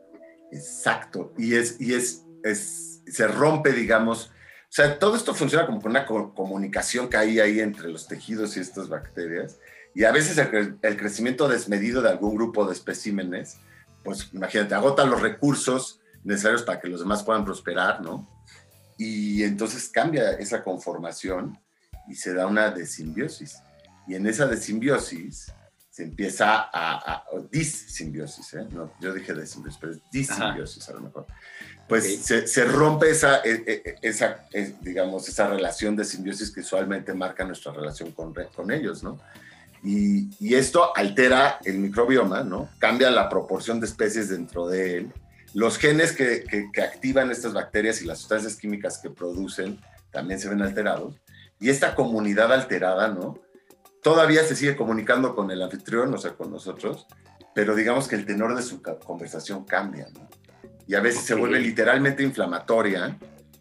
Exacto, 0.50 1.32
y 1.38 1.54
es, 1.54 1.80
y 1.80 1.94
es, 1.94 2.24
es, 2.42 3.00
se 3.06 3.28
rompe, 3.28 3.70
digamos, 3.70 4.32
sea, 4.74 4.98
todo 4.98 5.16
esto 5.16 5.34
funciona 5.34 5.66
como 5.66 5.80
con 5.80 5.90
una 5.90 6.06
co 6.06 6.34
comunicación 6.34 7.08
que 7.10 7.18
hay 7.18 7.40
ahí 7.40 7.60
entre 7.60 7.90
los 7.90 8.08
tejidos 8.08 8.56
y 8.56 8.60
estas 8.60 8.88
bacterias, 8.88 9.58
y 9.94 10.04
a 10.04 10.12
veces 10.12 10.38
el, 10.38 10.48
cre 10.48 10.74
el, 10.80 10.96
crecimiento 10.96 11.46
desmedido 11.46 12.00
de 12.00 12.08
algún 12.08 12.34
grupo 12.34 12.64
de 12.64 12.72
especímenes, 12.72 13.58
pues 14.02 14.30
imagínate, 14.32 14.74
agota 14.74 15.04
los 15.04 15.20
recursos 15.20 16.00
necesarios 16.24 16.62
para 16.62 16.80
que 16.80 16.88
los 16.88 17.00
demás 17.00 17.22
puedan 17.22 17.44
prosperar, 17.44 18.00
¿no? 18.00 18.26
Y 18.96 19.42
entonces 19.42 19.88
cambia 19.88 20.32
esa 20.32 20.62
conformación 20.64 21.58
y 22.08 22.14
se 22.14 22.32
da 22.32 22.46
una 22.46 22.70
desimbiosis. 22.70 23.58
Y 24.06 24.14
en 24.14 24.26
esa 24.26 24.46
desimbiosis, 24.46 25.52
se 25.92 26.04
empieza 26.04 26.54
a, 26.54 26.68
a, 26.72 27.14
a 27.16 27.24
dissimbiosis, 27.50 28.54
¿eh? 28.54 28.66
no, 28.70 28.90
yo 28.98 29.12
dije 29.12 29.34
desimbiosis, 29.34 29.78
pero 29.78 29.92
es 29.92 30.00
dissimbiosis 30.10 30.88
a 30.88 30.94
lo 30.94 31.00
mejor. 31.00 31.26
Pues 31.92 32.24
se, 32.24 32.64
rompe 32.64 33.10
esa, 33.10 33.40
e, 33.44 33.62
e, 33.66 33.94
esa, 34.02 34.46
digamos, 34.80 35.28
esa 35.28 35.48
relación 35.48 35.94
de 35.94 36.04
simbiosis 36.04 36.50
que 36.50 36.60
usualmente 36.60 37.12
marca 37.14 37.44
nuestra 37.44 37.72
relación 37.72 38.12
con, 38.12 38.34
con 38.54 38.70
ellos, 38.70 39.02
¿no? 39.02 39.18
Y, 39.82 40.30
y, 40.38 40.54
esto 40.54 40.96
altera 40.96 41.58
el 41.64 41.78
microbioma, 41.78 42.44
¿no? 42.44 42.68
Cambia 42.78 43.10
la 43.10 43.28
proporción 43.28 43.80
de 43.80 43.86
especies 43.86 44.28
dentro 44.28 44.68
de 44.68 44.98
él. 44.98 45.12
Los 45.54 45.76
genes 45.76 46.12
que, 46.12 46.44
que, 46.44 46.70
que 46.72 46.82
activan 46.82 47.30
estas 47.30 47.52
bacterias 47.52 48.00
y 48.00 48.06
las 48.06 48.20
sustancias 48.20 48.54
químicas 48.56 48.98
que 48.98 49.10
producen 49.10 49.80
también 50.12 50.38
se 50.38 50.48
ven 50.48 50.62
alterados. 50.62 51.20
Y 51.58 51.68
esta 51.68 51.94
comunidad 51.94 52.52
alterada, 52.52 53.08
¿no? 53.08 53.38
todavía 54.02 54.44
se 54.44 54.56
sigue 54.56 54.76
comunicando 54.76 55.34
con 55.34 55.50
el 55.50 55.62
anfitrión, 55.62 56.12
o 56.12 56.18
sea, 56.18 56.32
con 56.32 56.50
nosotros, 56.50 57.06
pero 57.54 57.74
digamos 57.74 58.08
que 58.08 58.16
el 58.16 58.26
tenor 58.26 58.54
de 58.56 58.62
su 58.62 58.82
conversación 58.82 59.64
cambia, 59.64 60.08
¿no? 60.12 60.28
Y 60.86 60.94
a 60.94 61.00
veces 61.00 61.22
okay. 61.22 61.28
se 61.28 61.34
vuelve 61.34 61.60
literalmente 61.60 62.22
inflamatoria, 62.22 63.16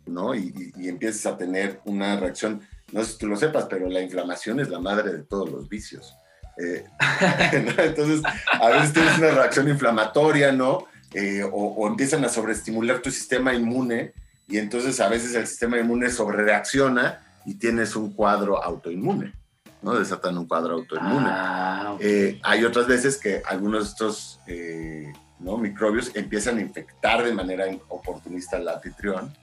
¿no? 0.06 0.36
Y, 0.36 0.54
y, 0.76 0.86
y, 0.86 0.90
empiezas 0.90 1.26
a 1.26 1.38
tener 1.38 1.80
una 1.86 2.20
reacción, 2.20 2.62
no 2.92 3.04
sé 3.04 3.14
si 3.14 3.18
tú 3.20 3.28
lo 3.28 3.38
sepas, 3.38 3.66
pero 3.70 3.88
la 3.88 4.02
inflamación 4.02 4.60
es 4.60 4.70
la 4.70 4.80
madre 4.80 5.12
de 5.12 5.24
todos 5.24 5.50
los 5.52 5.70
vicios. 5.70 6.16
Eh, 6.58 6.86
Entonces, 7.54 8.22
a 8.52 8.70
veces 8.70 8.94
tienes 8.94 9.18
una 9.18 9.32
reacción 9.32 9.70
inflamatoria, 9.70 10.52
¿no? 10.52 10.88
Eh, 11.14 11.44
o, 11.44 11.50
o, 11.50 11.88
empiezan 11.88 12.24
a 12.26 12.30
sobreestimular 12.30 13.02
tu 13.02 13.12
sistema 13.12 13.54
inmune 13.54 14.14
y 14.48 14.58
entonces 14.58 15.00
a 15.02 15.10
veces 15.10 15.36
el 15.36 15.46
sistema 15.46 15.78
inmune 15.78 16.10
sobrereacciona 16.10 17.20
y 17.46 17.56
tienes 17.56 17.98
un 17.98 18.14
cuadro 18.14 18.64
autoinmune. 18.64 19.34
¿no? 19.82 19.98
Desatan 19.98 20.38
un 20.38 20.46
cuadro 20.46 20.76
autoinmune. 20.76 21.28
Ah, 21.28 21.94
okay. 21.96 22.08
eh, 22.08 22.40
hay 22.44 22.64
otras 22.64 22.88
veces 22.88 23.18
que 23.18 23.42
algunos 23.46 23.84
de 23.84 23.90
estos 23.90 24.40
eh, 24.48 25.14
¿no? 25.42 25.58
microbios 25.58 26.12
empiezan 26.16 26.58
a 26.58 26.62
infectar 26.62 27.24
de 27.24 27.34
manera 27.34 27.66
oportunista 27.90 28.58
al 28.58 28.68
anfitrión. 28.68 29.34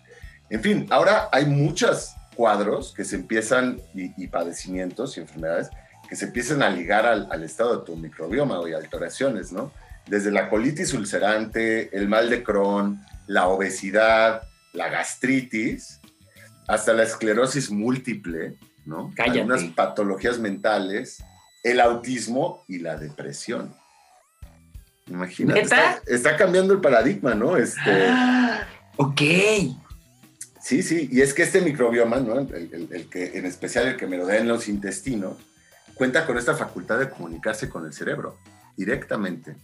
En 0.50 0.62
fin, 0.62 0.86
ahora 0.90 1.28
hay 1.32 1.44
muchos 1.46 2.14
cuadros 2.34 2.94
que 2.94 3.04
se 3.04 3.16
empiezan 3.16 3.80
y, 3.94 4.12
y, 4.22 4.28
padecimientos 4.28 5.16
y 5.16 5.20
enfermedades 5.20 5.70
que 6.08 6.16
se 6.16 6.26
empiecen 6.26 6.62
a 6.62 6.70
ligar 6.70 7.06
al, 7.06 7.42
estado 7.42 7.78
de 7.78 7.84
tu 7.84 7.96
microbioma 7.96 8.58
o 8.58 8.66
y 8.66 8.72
alteraciones, 8.72 9.52
¿no? 9.52 9.72
Desde 10.06 10.30
la 10.30 10.48
colitis 10.48 10.94
ulcerante, 10.94 11.94
el 11.94 12.08
mal 12.08 12.30
de 12.30 12.42
Crohn, 12.42 13.04
la 13.26 13.48
obesidad, 13.48 14.42
la 14.72 14.88
gastritis, 14.88 16.00
hasta 16.66 16.94
la 16.94 17.02
esclerosis 17.02 17.70
múltiple, 17.70 18.56
¿no? 18.86 19.12
Cállate. 19.14 19.40
Algunas 19.40 19.64
patologías 19.74 20.38
mentales, 20.38 21.22
el 21.62 21.80
autismo 21.80 22.64
y 22.68 22.78
la 22.78 22.96
depresión. 22.96 23.74
Imagínate. 25.08 25.60
Está, 26.06 26.36
cambiando 26.36 26.72
el 26.74 26.80
paradigma, 26.80 27.34
¿no? 27.34 27.56
Este, 27.56 27.80
Ah, 28.08 28.66
ok. 28.96 29.20
Sí, 30.60 30.82
sí, 30.82 31.08
y 31.10 31.22
es 31.22 31.32
que 31.32 31.42
este 31.44 31.60
microbioma, 31.62 32.18
¿no? 32.20 32.38
el, 32.38 32.52
el- 32.52 32.88
el 32.92 33.08
que, 33.08 33.38
en 33.38 33.46
especial 33.46 33.86
el 33.88 33.96
que 33.96 34.06
merodea 34.06 34.40
en 34.40 34.48
los 34.48 34.68
intestinos, 34.68 35.36
cuenta 35.94 36.26
con 36.26 36.36
esta 36.36 36.54
facultad 36.54 36.98
de 36.98 37.08
comunicarse 37.08 37.68
con 37.70 37.86
el 37.86 37.92
cerebro 37.92 38.38
directamente, 38.76 39.56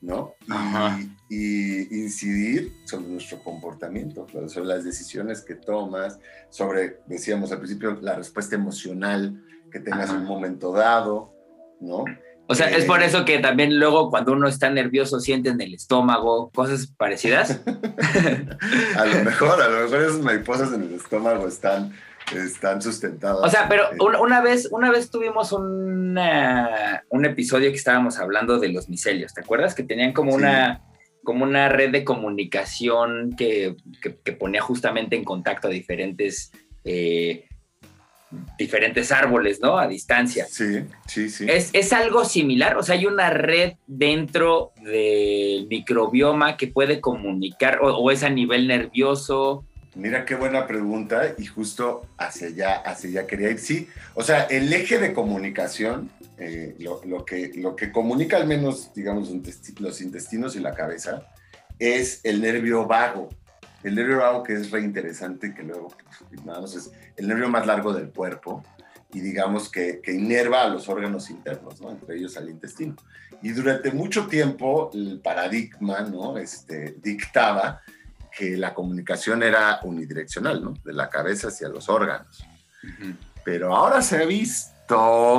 ¿no? 0.00 0.34
Ajá. 0.48 0.98
Y, 1.28 1.94
y 1.94 2.02
incidir 2.04 2.72
sobre 2.86 3.08
nuestro 3.08 3.42
comportamiento, 3.42 4.26
sobre 4.48 4.66
las 4.66 4.84
decisiones 4.84 5.40
que 5.40 5.54
tomas, 5.56 6.18
sobre, 6.50 6.98
decíamos 7.06 7.50
al 7.50 7.58
principio, 7.58 7.98
la 8.00 8.14
respuesta 8.14 8.54
emocional 8.54 9.42
que 9.72 9.80
tengas 9.80 10.10
en 10.10 10.16
un 10.18 10.24
momento 10.26 10.72
dado, 10.72 11.32
¿no? 11.80 12.04
O 12.46 12.54
sea, 12.54 12.68
es 12.68 12.84
Eh, 12.84 12.86
por 12.86 13.02
eso 13.02 13.24
que 13.24 13.38
también 13.38 13.78
luego 13.78 14.10
cuando 14.10 14.32
uno 14.32 14.48
está 14.48 14.68
nervioso 14.70 15.18
siente 15.20 15.48
en 15.48 15.60
el 15.60 15.72
estómago 15.74 16.50
cosas 16.54 16.86
parecidas. 16.96 17.60
A 18.98 19.04
lo 19.06 19.24
mejor, 19.24 19.60
a 19.62 19.68
lo 19.68 19.80
mejor 19.84 20.02
esas 20.02 20.18
mariposas 20.20 20.72
en 20.72 20.82
el 20.82 20.94
estómago 20.94 21.46
están, 21.48 21.92
están 22.34 22.82
sustentadas. 22.82 23.40
O 23.42 23.48
sea, 23.48 23.66
pero 23.68 23.84
eh, 23.92 23.96
una, 24.00 24.20
una 24.20 24.40
vez, 24.42 24.68
una 24.70 24.90
vez 24.90 25.10
tuvimos 25.10 25.52
una- 25.52 27.02
un 27.08 27.24
episodio 27.24 27.70
que 27.70 27.76
estábamos 27.76 28.18
hablando 28.18 28.58
de 28.58 28.68
los 28.68 28.88
micelios, 28.88 29.32
¿te 29.34 29.40
acuerdas? 29.40 29.74
Que 29.74 29.82
tenían 29.82 30.12
como 30.12 30.32
Sí. 30.32 30.38
una 30.38 30.82
como 31.22 31.44
una 31.44 31.70
red 31.70 31.90
de 31.90 32.04
comunicación 32.04 33.34
que, 33.34 33.76
que- 34.02 34.18
que 34.22 34.32
ponía 34.32 34.60
justamente 34.60 35.16
en 35.16 35.24
contacto 35.24 35.68
a 35.68 35.70
diferentes 35.70 36.52
eh, 36.84 37.46
diferentes 38.58 39.12
árboles, 39.12 39.60
¿no? 39.60 39.78
A 39.78 39.86
distancia. 39.86 40.46
Sí, 40.48 40.84
sí, 41.06 41.28
sí. 41.30 41.46
¿Es, 41.48 41.70
es 41.72 41.92
algo 41.92 42.24
similar? 42.24 42.76
O 42.76 42.82
sea, 42.82 42.94
hay 42.94 43.06
una 43.06 43.30
red 43.30 43.74
dentro 43.86 44.72
del 44.82 45.66
microbioma 45.68 46.56
que 46.56 46.68
puede 46.68 47.00
comunicar 47.00 47.80
o, 47.82 47.96
o 47.96 48.10
es 48.10 48.22
a 48.22 48.30
nivel 48.30 48.68
nervioso. 48.68 49.64
Mira 49.94 50.24
qué 50.24 50.34
buena 50.34 50.66
pregunta 50.66 51.34
y 51.38 51.46
justo 51.46 52.06
hacia 52.18 52.48
allá, 52.48 52.74
hacia 52.78 53.10
allá 53.10 53.26
quería 53.26 53.50
ir. 53.50 53.58
Sí, 53.60 53.88
o 54.14 54.22
sea, 54.22 54.42
el 54.44 54.72
eje 54.72 54.98
de 54.98 55.12
comunicación, 55.12 56.10
eh, 56.36 56.74
lo, 56.80 57.00
lo 57.04 57.24
que, 57.24 57.52
lo 57.54 57.76
que 57.76 57.92
comunica 57.92 58.36
al 58.36 58.48
menos, 58.48 58.92
digamos, 58.92 59.30
los 59.78 60.00
intestinos 60.00 60.56
y 60.56 60.60
la 60.60 60.74
cabeza, 60.74 61.28
es 61.78 62.20
el 62.24 62.40
nervio 62.40 62.86
vago. 62.86 63.28
El 63.84 63.94
nervio 63.94 64.18
vago 64.18 64.42
que 64.42 64.54
es 64.54 64.70
re 64.70 64.80
interesante, 64.80 65.54
que 65.54 65.62
luego, 65.62 65.88
pues, 65.88 66.74
es 66.74 66.90
el 67.16 67.28
nervio 67.28 67.48
más 67.48 67.66
largo 67.66 67.92
del 67.92 68.10
cuerpo 68.10 68.64
y 69.12 69.20
digamos 69.20 69.70
que, 69.70 70.00
que 70.02 70.12
inerva 70.12 70.62
a 70.62 70.68
los 70.68 70.88
órganos 70.88 71.30
internos, 71.30 71.80
¿no? 71.80 71.90
entre 71.90 72.16
ellos 72.16 72.36
al 72.36 72.50
intestino. 72.50 72.96
Y 73.42 73.50
durante 73.50 73.92
mucho 73.92 74.26
tiempo 74.26 74.90
el 74.92 75.20
paradigma 75.22 76.00
¿no? 76.00 76.36
este, 76.38 76.96
dictaba 77.00 77.82
que 78.36 78.56
la 78.56 78.74
comunicación 78.74 79.42
era 79.42 79.80
unidireccional, 79.84 80.62
¿no? 80.62 80.74
De 80.84 80.92
la 80.92 81.08
cabeza 81.08 81.48
hacia 81.48 81.68
los 81.68 81.88
órganos. 81.88 82.44
Pero 83.44 83.74
ahora 83.74 84.02
se 84.02 84.16
ha 84.16 84.26
visto, 84.26 84.73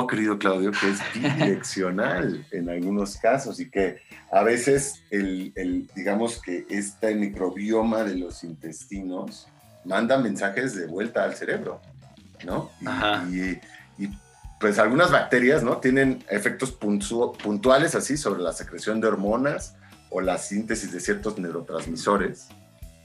querido 0.08 0.38
Claudio, 0.38 0.72
que 0.72 0.90
es 0.90 0.98
bidireccional 1.14 2.46
en 2.52 2.68
algunos 2.68 3.16
casos 3.16 3.60
y 3.60 3.70
que 3.70 3.98
a 4.32 4.42
veces 4.42 5.02
el, 5.10 5.52
el, 5.56 5.88
digamos 5.94 6.40
que 6.42 6.66
este 6.68 7.14
microbioma 7.14 8.02
de 8.02 8.16
los 8.16 8.42
intestinos 8.44 9.46
manda 9.84 10.18
mensajes 10.18 10.74
de 10.74 10.86
vuelta 10.86 11.22
al 11.24 11.34
cerebro, 11.34 11.80
¿no? 12.44 12.70
Y, 12.80 13.40
y- 13.40 13.60
y, 13.98 14.10
pues 14.58 14.78
algunas 14.78 15.10
bacterias, 15.12 15.62
¿no? 15.62 15.76
Tienen 15.78 16.24
efectos 16.28 16.78
puntu- 16.78 17.36
puntuales 17.36 17.94
así 17.94 18.16
sobre 18.16 18.42
la 18.42 18.52
secreción 18.52 19.00
de 19.00 19.08
hormonas 19.08 19.76
o 20.10 20.20
la 20.20 20.38
síntesis 20.38 20.90
de 20.92 20.98
ciertos 21.00 21.38
neurotransmisores, 21.38 22.48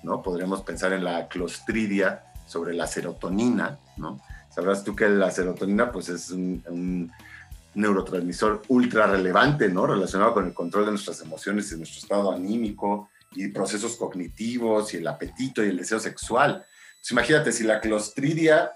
¿no? 0.02 0.22
Podríamos 0.24 0.64
pensar 0.64 0.92
en 0.94 1.04
la 1.04 1.28
clostridia 1.28 2.24
sobre 2.48 2.74
la 2.74 2.88
serotonina, 2.88 3.78
¿no? 3.98 4.20
Sabrás 4.54 4.84
tú 4.84 4.96
que 4.96 5.08
la 5.08 5.32
serotonina 5.32 5.92
pues 5.92 6.10
es 6.10 6.30
un, 6.32 6.64
un 6.68 7.12
neurotransmisor 7.74 8.64
ultra 8.68 9.08
relevante, 9.08 9.70
¿no? 9.70 9.88
Relacionado 9.88 10.34
con 10.34 10.46
el 10.46 10.54
control 10.54 10.86
de 10.86 10.92
nuestras 10.92 11.22
emociones 11.22 11.72
y 11.72 11.78
nuestro 11.78 12.00
estado 12.02 12.32
anímico 12.32 13.10
y 13.34 13.48
procesos 13.48 13.96
cognitivos 13.96 14.94
y 14.94 14.98
el 14.98 15.08
apetito 15.08 15.64
y 15.64 15.70
el 15.70 15.78
deseo 15.78 16.00
sexual. 16.00 16.66
Entonces, 16.90 17.12
imagínate, 17.12 17.52
si 17.54 17.64
la 17.64 17.80
clostridia 17.80 18.74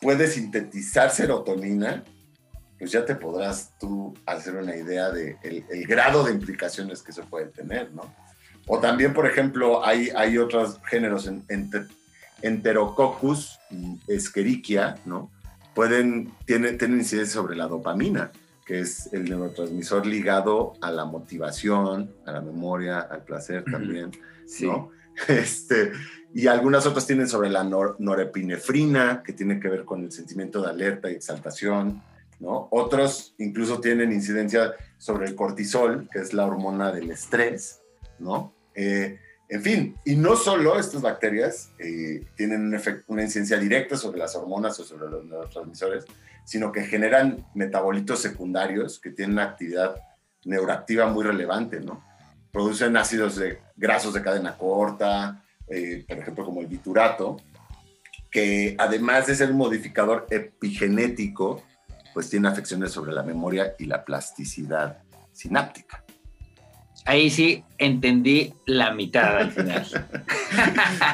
puede 0.00 0.28
sintetizar 0.28 1.10
serotonina, 1.10 2.04
pues 2.78 2.92
ya 2.92 3.04
te 3.04 3.14
podrás 3.16 3.72
tú 3.78 4.14
hacer 4.26 4.56
una 4.56 4.76
idea 4.76 5.10
de 5.10 5.36
el, 5.42 5.64
el 5.70 5.86
grado 5.86 6.24
de 6.24 6.32
implicaciones 6.32 7.02
que 7.02 7.10
eso 7.10 7.24
puede 7.24 7.46
tener, 7.46 7.92
¿no? 7.92 8.14
O 8.68 8.78
también, 8.78 9.12
por 9.12 9.26
ejemplo, 9.26 9.84
hay, 9.84 10.10
hay 10.16 10.38
otros 10.38 10.78
géneros, 10.88 11.26
en, 11.26 11.44
enter- 11.48 11.88
Enterococcus 12.42 13.58
y 13.70 13.98
Escherichia, 14.08 14.96
¿no? 15.04 15.30
Pueden, 15.74 16.32
tienen, 16.46 16.76
tienen 16.78 16.98
incidencia 16.98 17.34
sobre 17.34 17.56
la 17.56 17.66
dopamina, 17.66 18.30
que 18.66 18.80
es 18.80 19.12
el 19.12 19.24
neurotransmisor 19.24 20.06
ligado 20.06 20.74
a 20.80 20.90
la 20.90 21.04
motivación, 21.04 22.12
a 22.26 22.32
la 22.32 22.40
memoria, 22.40 23.00
al 23.00 23.24
placer 23.24 23.64
también, 23.64 24.10
Sí. 24.46 24.66
¿no? 24.66 24.90
Este, 25.28 25.92
y 26.34 26.46
algunas 26.46 26.86
otras 26.86 27.06
tienen 27.06 27.28
sobre 27.28 27.50
la 27.50 27.62
nor- 27.64 27.96
norepinefrina, 27.98 29.22
que 29.22 29.32
tiene 29.34 29.60
que 29.60 29.68
ver 29.68 29.84
con 29.84 30.02
el 30.04 30.10
sentimiento 30.10 30.62
de 30.62 30.70
alerta 30.70 31.10
y 31.10 31.14
exaltación, 31.14 32.02
¿no? 32.40 32.68
Otros 32.70 33.34
incluso 33.38 33.78
tienen 33.80 34.10
incidencia 34.10 34.72
sobre 34.98 35.26
el 35.26 35.34
cortisol, 35.34 36.08
que 36.10 36.20
es 36.20 36.32
la 36.32 36.46
hormona 36.46 36.90
del 36.92 37.10
estrés, 37.10 37.82
¿no? 38.18 38.54
Eh, 38.74 39.18
en 39.52 39.62
fin, 39.62 39.96
y 40.06 40.16
no 40.16 40.34
solo 40.34 40.78
estas 40.78 41.02
bacterias 41.02 41.72
eh, 41.78 42.24
tienen 42.36 42.62
un 42.62 42.72
efect- 42.72 43.04
una 43.06 43.22
incidencia 43.22 43.58
directa 43.58 43.98
sobre 43.98 44.18
las 44.18 44.34
hormonas 44.34 44.80
o 44.80 44.84
sobre 44.84 45.10
los 45.10 45.26
neurotransmisores, 45.26 46.06
sino 46.46 46.72
que 46.72 46.84
generan 46.84 47.46
metabolitos 47.54 48.20
secundarios 48.20 48.98
que 48.98 49.10
tienen 49.10 49.34
una 49.34 49.44
actividad 49.44 49.94
neuroactiva 50.46 51.06
muy 51.06 51.22
relevante, 51.22 51.80
¿no? 51.80 52.02
Producen 52.50 52.96
ácidos 52.96 53.36
de, 53.36 53.58
grasos 53.76 54.14
de 54.14 54.22
cadena 54.22 54.56
corta, 54.56 55.44
eh, 55.68 56.04
por 56.08 56.18
ejemplo, 56.18 56.44
como 56.46 56.62
el 56.62 56.66
biturato, 56.66 57.36
que 58.30 58.74
además 58.78 59.26
de 59.26 59.34
ser 59.34 59.50
un 59.50 59.58
modificador 59.58 60.26
epigenético, 60.30 61.62
pues 62.14 62.30
tiene 62.30 62.48
afecciones 62.48 62.90
sobre 62.90 63.12
la 63.12 63.22
memoria 63.22 63.74
y 63.78 63.84
la 63.84 64.02
plasticidad 64.02 65.02
sináptica. 65.32 66.04
Ahí 67.04 67.30
sí 67.30 67.64
entendí 67.78 68.54
la 68.66 68.92
mitad 68.92 69.38
al 69.38 69.52
final. 69.52 69.86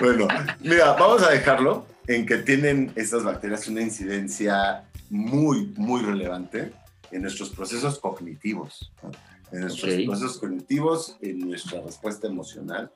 Bueno, 0.00 0.26
mira, 0.60 0.92
vamos 0.94 1.22
a 1.22 1.30
dejarlo 1.30 1.86
en 2.08 2.26
que 2.26 2.38
tienen 2.38 2.92
estas 2.96 3.22
bacterias 3.22 3.68
una 3.68 3.82
incidencia 3.82 4.84
muy, 5.10 5.72
muy 5.76 6.02
relevante 6.02 6.72
en 7.10 7.22
nuestros 7.22 7.50
procesos 7.50 7.98
cognitivos, 7.98 8.92
¿no? 9.02 9.10
en 9.52 9.60
nuestros 9.60 9.94
procesos 10.04 10.38
cognitivos, 10.38 11.16
en 11.20 11.38
nuestra 11.48 11.80
respuesta 11.80 12.26
emocional 12.26 12.90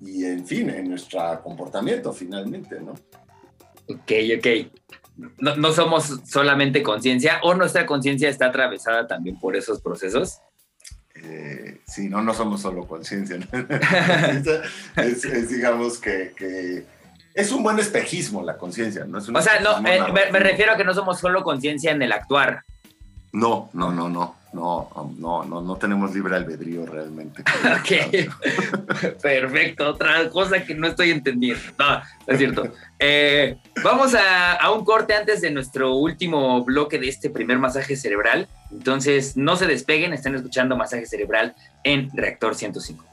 y, 0.00 0.24
en 0.24 0.46
fin, 0.46 0.70
en 0.70 0.88
nuestro 0.88 1.40
comportamiento 1.42 2.12
finalmente, 2.12 2.80
¿no? 2.80 2.92
Ok, 3.86 4.12
ok. 4.36 4.46
No, 5.38 5.56
no 5.56 5.72
somos 5.72 6.20
solamente 6.26 6.82
conciencia 6.82 7.40
o 7.42 7.54
nuestra 7.54 7.86
conciencia 7.86 8.28
está 8.28 8.46
atravesada 8.46 9.06
también 9.06 9.38
por 9.38 9.56
esos 9.56 9.80
procesos. 9.80 10.40
Eh, 11.14 11.80
sí, 11.86 12.08
no, 12.08 12.22
no 12.22 12.34
somos 12.34 12.60
solo 12.60 12.86
conciencia. 12.86 13.36
es, 14.96 15.24
es, 15.24 15.48
digamos, 15.48 15.98
que, 15.98 16.32
que 16.36 16.86
es 17.34 17.52
un 17.52 17.62
buen 17.62 17.78
espejismo 17.78 18.42
la 18.42 18.56
conciencia, 18.56 19.04
¿no? 19.04 19.18
Es 19.18 19.28
O 19.28 19.42
sea, 19.42 19.60
no, 19.60 19.78
eh, 19.86 20.12
me, 20.12 20.38
refiero 20.38 20.72
a 20.72 20.76
que 20.76 20.84
no 20.84 20.94
somos 20.94 21.18
solo 21.18 21.42
conciencia 21.42 21.92
en 21.92 22.02
el 22.02 22.12
actuar. 22.12 22.64
No, 23.34 23.68
no, 23.72 23.90
no, 23.90 24.08
no, 24.08 24.36
no, 24.52 24.88
no, 25.18 25.44
no, 25.44 25.60
no 25.60 25.76
tenemos 25.76 26.14
libre 26.14 26.36
albedrío 26.36 26.86
realmente. 26.86 27.42
Ok, 27.64 29.18
perfecto. 29.22 29.88
Otra 29.90 30.30
cosa 30.30 30.64
que 30.64 30.74
no 30.76 30.86
estoy 30.86 31.10
entendiendo. 31.10 31.60
No, 31.76 31.96
no 31.96 32.02
es 32.28 32.38
cierto. 32.38 32.72
Eh, 32.98 33.56
vamos 33.82 34.14
a, 34.14 34.52
a 34.52 34.70
un 34.70 34.84
corte 34.84 35.14
antes 35.14 35.40
de 35.40 35.50
nuestro 35.50 35.96
último 35.96 36.64
bloque 36.64 37.00
de 37.00 37.08
este 37.08 37.28
primer 37.28 37.58
masaje 37.58 37.96
cerebral. 37.96 38.46
Entonces, 38.70 39.36
no 39.36 39.56
se 39.56 39.66
despeguen, 39.66 40.12
están 40.12 40.36
escuchando 40.36 40.76
Masaje 40.76 41.06
Cerebral 41.06 41.56
en 41.82 42.10
Reactor 42.14 42.54
105. 42.54 43.04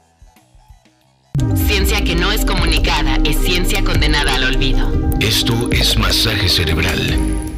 Ciencia 1.56 2.04
que 2.04 2.14
no 2.14 2.30
es 2.30 2.44
comunicada 2.44 3.18
es 3.24 3.38
ciencia 3.38 3.82
condenada 3.82 4.36
al 4.36 4.44
olvido. 4.44 4.88
Esto 5.18 5.68
es 5.72 5.98
Masaje 5.98 6.48
Cerebral. 6.48 7.51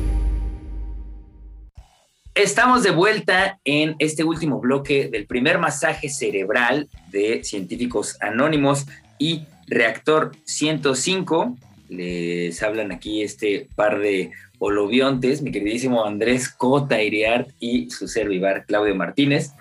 Estamos 2.35 2.83
de 2.83 2.91
vuelta 2.91 3.61
en 3.65 3.95
este 4.01 4.25
último 4.25 4.59
bloque 4.59 5.09
del 5.09 5.25
primer 5.25 5.61
masaje 5.61 6.09
cerebral 6.09 6.89
de 7.13 7.45
Científicos 7.45 8.17
Anónimos 8.21 8.87
y 9.21 9.45
Reactor 9.69 10.33
105. 10.43 11.57
Les 11.91 12.61
hablan 12.61 12.91
aquí 12.91 13.23
este 13.23 13.69
par 13.77 14.01
de 14.01 14.33
holobiontes, 14.59 15.43
mi 15.43 15.53
queridísimo 15.53 16.05
Andrés 16.05 16.49
Cota 16.49 17.01
Iriart 17.01 17.51
y 17.61 17.89
su 17.91 18.09
servivar 18.09 18.67
Claudio 18.67 18.97
Martínez. 18.97 19.53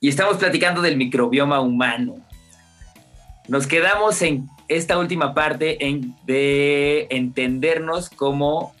Y 0.00 0.08
estamos 0.08 0.38
platicando 0.38 0.80
del 0.80 0.96
microbioma 0.96 1.60
humano. 1.60 2.16
Nos 3.48 3.66
quedamos 3.66 4.22
en 4.22 4.48
esta 4.68 4.98
última 4.98 5.34
parte 5.34 5.88
en, 5.88 6.14
de 6.24 7.06
entendernos 7.10 8.08
como 8.08 8.74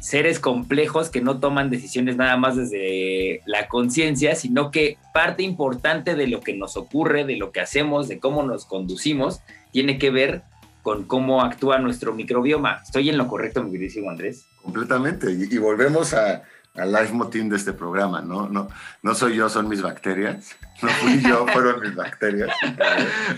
seres 0.00 0.40
complejos 0.40 1.10
que 1.10 1.20
no 1.20 1.38
toman 1.38 1.70
decisiones 1.70 2.16
nada 2.16 2.36
más 2.36 2.56
desde 2.56 3.42
la 3.46 3.68
conciencia, 3.68 4.34
sino 4.34 4.70
que 4.70 4.98
parte 5.14 5.42
importante 5.42 6.14
de 6.14 6.26
lo 6.26 6.40
que 6.40 6.56
nos 6.56 6.76
ocurre, 6.76 7.24
de 7.24 7.36
lo 7.36 7.52
que 7.52 7.60
hacemos, 7.60 8.08
de 8.08 8.18
cómo 8.18 8.42
nos 8.42 8.64
conducimos, 8.64 9.40
tiene 9.72 9.98
que 9.98 10.10
ver 10.10 10.42
con 10.82 11.04
cómo 11.04 11.42
actúa 11.42 11.78
nuestro 11.78 12.14
microbioma. 12.14 12.80
¿Estoy 12.82 13.10
en 13.10 13.18
lo 13.18 13.28
correcto, 13.28 13.62
mi 13.62 13.70
queridísimo 13.70 14.10
Andrés? 14.10 14.46
Completamente. 14.62 15.30
Y, 15.32 15.54
y 15.54 15.58
volvemos 15.58 16.14
a, 16.14 16.42
al 16.74 16.92
live 16.92 17.12
motín 17.12 17.48
de 17.48 17.56
este 17.56 17.72
programa, 17.72 18.22
¿no? 18.22 18.48
No, 18.48 18.68
no 19.02 19.14
soy 19.14 19.36
yo, 19.36 19.48
son 19.48 19.68
mis 19.68 19.82
bacterias. 19.82 20.56
No 20.82 20.88
fui 20.88 21.20
yo, 21.20 21.46
fueron 21.52 21.80
mis 21.80 21.94
bacterias. 21.94 22.50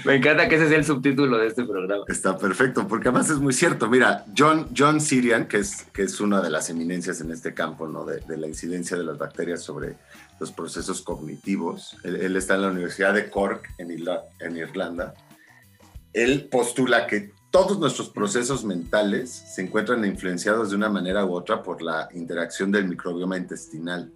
Me 0.04 0.16
encanta 0.16 0.48
que 0.48 0.56
ese 0.56 0.68
sea 0.68 0.78
el 0.78 0.84
subtítulo 0.84 1.38
de 1.38 1.46
este 1.46 1.64
programa. 1.64 2.04
Está 2.08 2.36
perfecto, 2.36 2.86
porque 2.86 3.08
además 3.08 3.30
es 3.30 3.38
muy 3.38 3.52
cierto. 3.52 3.88
Mira, 3.88 4.24
John, 4.36 4.68
John 4.76 5.00
Sirian, 5.00 5.46
que 5.46 5.58
es, 5.58 5.84
que 5.92 6.02
es 6.02 6.20
una 6.20 6.40
de 6.40 6.50
las 6.50 6.68
eminencias 6.68 7.20
en 7.20 7.32
este 7.32 7.54
campo, 7.54 7.88
¿no? 7.88 8.04
De, 8.04 8.20
de 8.20 8.36
la 8.36 8.46
incidencia 8.46 8.96
de 8.96 9.04
las 9.04 9.16
bacterias 9.16 9.62
sobre 9.62 9.96
los 10.38 10.52
procesos 10.52 11.00
cognitivos. 11.02 11.96
Él, 12.04 12.16
él 12.16 12.36
está 12.36 12.54
en 12.56 12.62
la 12.62 12.68
Universidad 12.68 13.14
de 13.14 13.30
Cork, 13.30 13.68
en, 13.78 13.90
Irla, 13.90 14.22
en 14.40 14.56
Irlanda. 14.56 15.14
Él 16.12 16.48
postula 16.50 17.06
que 17.06 17.32
todos 17.52 17.78
nuestros 17.78 18.08
procesos 18.08 18.64
mentales 18.64 19.30
se 19.30 19.62
encuentran 19.62 20.04
influenciados 20.06 20.70
de 20.70 20.76
una 20.76 20.88
manera 20.88 21.24
u 21.24 21.34
otra 21.34 21.62
por 21.62 21.82
la 21.82 22.08
interacción 22.14 22.72
del 22.72 22.88
microbioma 22.88 23.36
intestinal. 23.36 24.10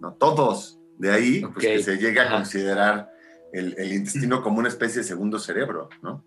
¿no? 0.00 0.14
Todos. 0.14 0.78
De 0.98 1.12
ahí 1.12 1.42
pues, 1.42 1.54
que 1.58 1.82
se 1.82 1.98
llega 1.98 2.24
a 2.24 2.30
considerar 2.30 3.10
el, 3.52 3.74
el 3.78 3.92
intestino 3.92 4.42
como 4.42 4.58
una 4.58 4.68
especie 4.68 5.02
de 5.02 5.04
segundo 5.04 5.38
cerebro, 5.38 5.90
¿no? 6.02 6.24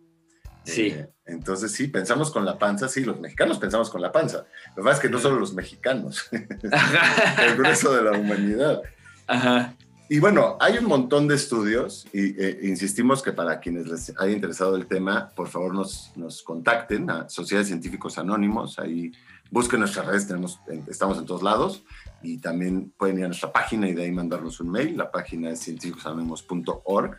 Sí. 0.64 0.88
Eh, 0.88 1.10
entonces 1.26 1.72
sí, 1.72 1.88
pensamos 1.88 2.32
con 2.32 2.46
la 2.46 2.58
panza, 2.58 2.88
sí, 2.88 3.04
los 3.04 3.20
mexicanos 3.20 3.58
pensamos 3.58 3.90
con 3.90 4.02
la 4.02 4.12
panza. 4.12 4.46
Lo 4.70 4.76
que 4.76 4.82
pasa 4.84 4.96
es 4.98 5.00
que 5.00 5.10
no 5.10 5.20
solo 5.20 5.40
los 5.40 5.54
mexicanos, 5.54 6.28
el 6.32 7.56
grueso 7.58 7.94
de 7.94 8.04
la 8.04 8.12
humanidad. 8.12 8.82
Ajá. 9.28 9.76
Y 10.14 10.20
bueno, 10.20 10.58
hay 10.60 10.78
un 10.78 10.86
montón 10.86 11.28
de 11.28 11.34
estudios 11.34 12.06
y 12.14 12.40
eh, 12.40 12.60
insistimos 12.62 13.24
que 13.24 13.32
para 13.32 13.60
quienes 13.60 13.88
les 13.88 14.14
haya 14.20 14.32
interesado 14.32 14.76
el 14.76 14.86
tema, 14.86 15.30
por 15.36 15.48
favor 15.48 15.74
nos, 15.74 16.12
nos 16.16 16.44
contacten 16.44 17.10
a 17.10 17.28
Sociedades 17.30 17.70
Científicos 17.70 18.20
Anónimos. 18.20 18.78
Ahí 18.78 19.12
busquen 19.50 19.80
nuestras 19.80 20.06
redes, 20.06 20.28
tenemos, 20.28 20.60
en- 20.68 20.86
estamos 20.88 21.18
en 21.18 21.26
todos 21.26 21.42
lados 21.42 21.82
y 22.22 22.38
también 22.38 22.94
pueden 22.96 23.18
ir 23.18 23.24
a 23.26 23.28
nuestra 23.30 23.52
página 23.52 23.90
y 23.90 23.96
de 23.96 24.04
ahí 24.04 24.12
mandarnos 24.12 24.60
un 24.60 24.70
mail. 24.70 24.96
La 24.96 25.10
página 25.10 25.50
es 25.50 25.62
científicosanónimos.org 25.62 27.18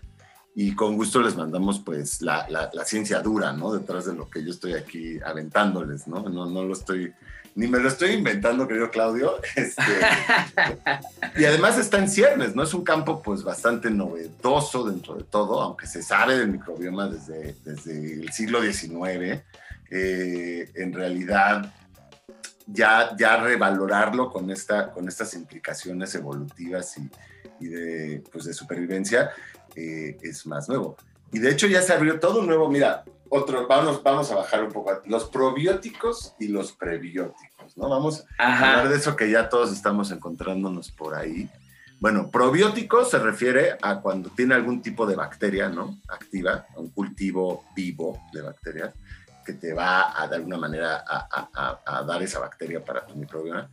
y 0.57 0.75
con 0.75 0.97
gusto 0.97 1.21
les 1.21 1.37
mandamos 1.37 1.81
pues 1.81 2.23
la, 2.23 2.47
la, 2.49 2.85
ciencia 2.85 3.21
dura, 3.21 3.53
¿no? 3.53 3.73
Detrás 3.73 4.07
de 4.07 4.15
lo 4.15 4.31
que 4.31 4.45
yo 4.45 4.51
estoy 4.51 4.75
aquí 4.75 5.19
aventándoles, 5.25 6.07
¿no? 6.07 6.29
No, 6.29 6.47
no 6.47 6.65
lo 6.65 6.73
estoy, 6.73 7.13
ni 7.57 7.67
me 7.67 7.81
lo 7.81 7.89
estoy 7.89 8.13
inventando, 8.13 8.69
querido 8.69 8.91
Claudio. 8.91 9.35
Este, 9.57 9.83
y 11.37 11.45
además 11.45 11.77
está 11.77 11.99
en 11.99 12.09
ciernes, 12.09 12.55
¿no? 12.55 12.63
Es 12.63 12.73
un 12.73 12.85
campo 12.85 13.21
pues 13.21 13.43
bastante 13.43 13.91
novedoso 13.91 14.85
dentro 14.85 15.17
de 15.17 15.25
todo, 15.25 15.61
aunque 15.61 15.89
se 15.89 16.03
sabe 16.05 16.39
del 16.39 16.53
microbioma 16.53 17.09
desde, 17.09 17.57
desde 17.65 18.21
el 18.21 18.31
siglo 18.31 18.63
XIX. 18.63 19.43
eh, 19.91 20.71
en 20.77 20.93
realidad, 20.93 21.73
ya, 22.67 23.15
ya 23.17 23.37
revalorarlo 23.39 24.31
con, 24.33 24.51
esta, 24.51 24.93
con 24.93 25.09
estas 25.09 25.35
implicaciones 25.35 26.15
evolutivas 26.15 26.97
y, 26.97 27.11
y 27.61 27.69
de, 27.69 28.25
pues, 28.33 28.45
de 28.45 28.55
supervivencia 28.55 29.31
eh, 29.77 30.17
es 30.23 30.47
más 30.47 30.69
nuevo. 30.69 30.97
Y 31.33 31.39
de 31.39 31.51
hecho 31.51 31.67
ya 31.67 31.83
se 31.83 31.93
abrió 31.93 32.21
todo 32.21 32.41
un 32.41 32.47
nuevo, 32.47 32.69
mira, 32.71 33.05
otro, 33.29 33.67
vamos, 33.67 34.03
vamos 34.03 34.31
a 34.31 34.37
bajar 34.37 34.63
un 34.65 34.73
poco, 34.73 34.93
los 35.07 35.25
probióticos 35.25 36.35
y 36.39 36.49
los 36.49 36.73
prebióticos, 36.73 37.77
¿no? 37.77 37.89
Vamos 37.89 38.25
hablar 38.39 38.79
Ajá. 38.81 38.89
de 38.89 38.97
eso 38.97 39.17
que 39.17 39.31
ya 39.31 39.49
todos 39.49 39.73
estamos 39.73 40.11
encontrándonos 40.13 40.91
por 40.93 41.15
ahí. 41.15 41.49
Bueno, 42.01 42.31
probiótico 42.31 43.05
se 43.05 43.19
refiere 43.19 43.77
a 43.81 44.01
cuando 44.01 44.29
tiene 44.31 44.55
algún 44.55 44.83
tipo 44.83 45.07
de 45.07 45.17
bacteria, 45.17 45.69
¿no? 45.69 45.99
Activa, 46.09 46.67
un 46.77 46.91
cultivo 46.91 47.65
vivo 47.75 48.21
de 48.33 48.43
bacterias 48.43 48.93
que 49.45 49.55
te 49.55 49.73
va 49.75 50.21
a 50.21 50.27
de 50.29 50.37
alguna 50.37 50.57
manera 50.57 51.05
a, 51.07 51.29
a- 51.31 51.51
a- 51.85 51.99
a 51.99 52.03
dar 52.05 52.23
esa 52.23 52.39
bacteria 52.39 52.85
para 52.85 53.07
tu 53.07 53.15
microbioma. 53.17 53.69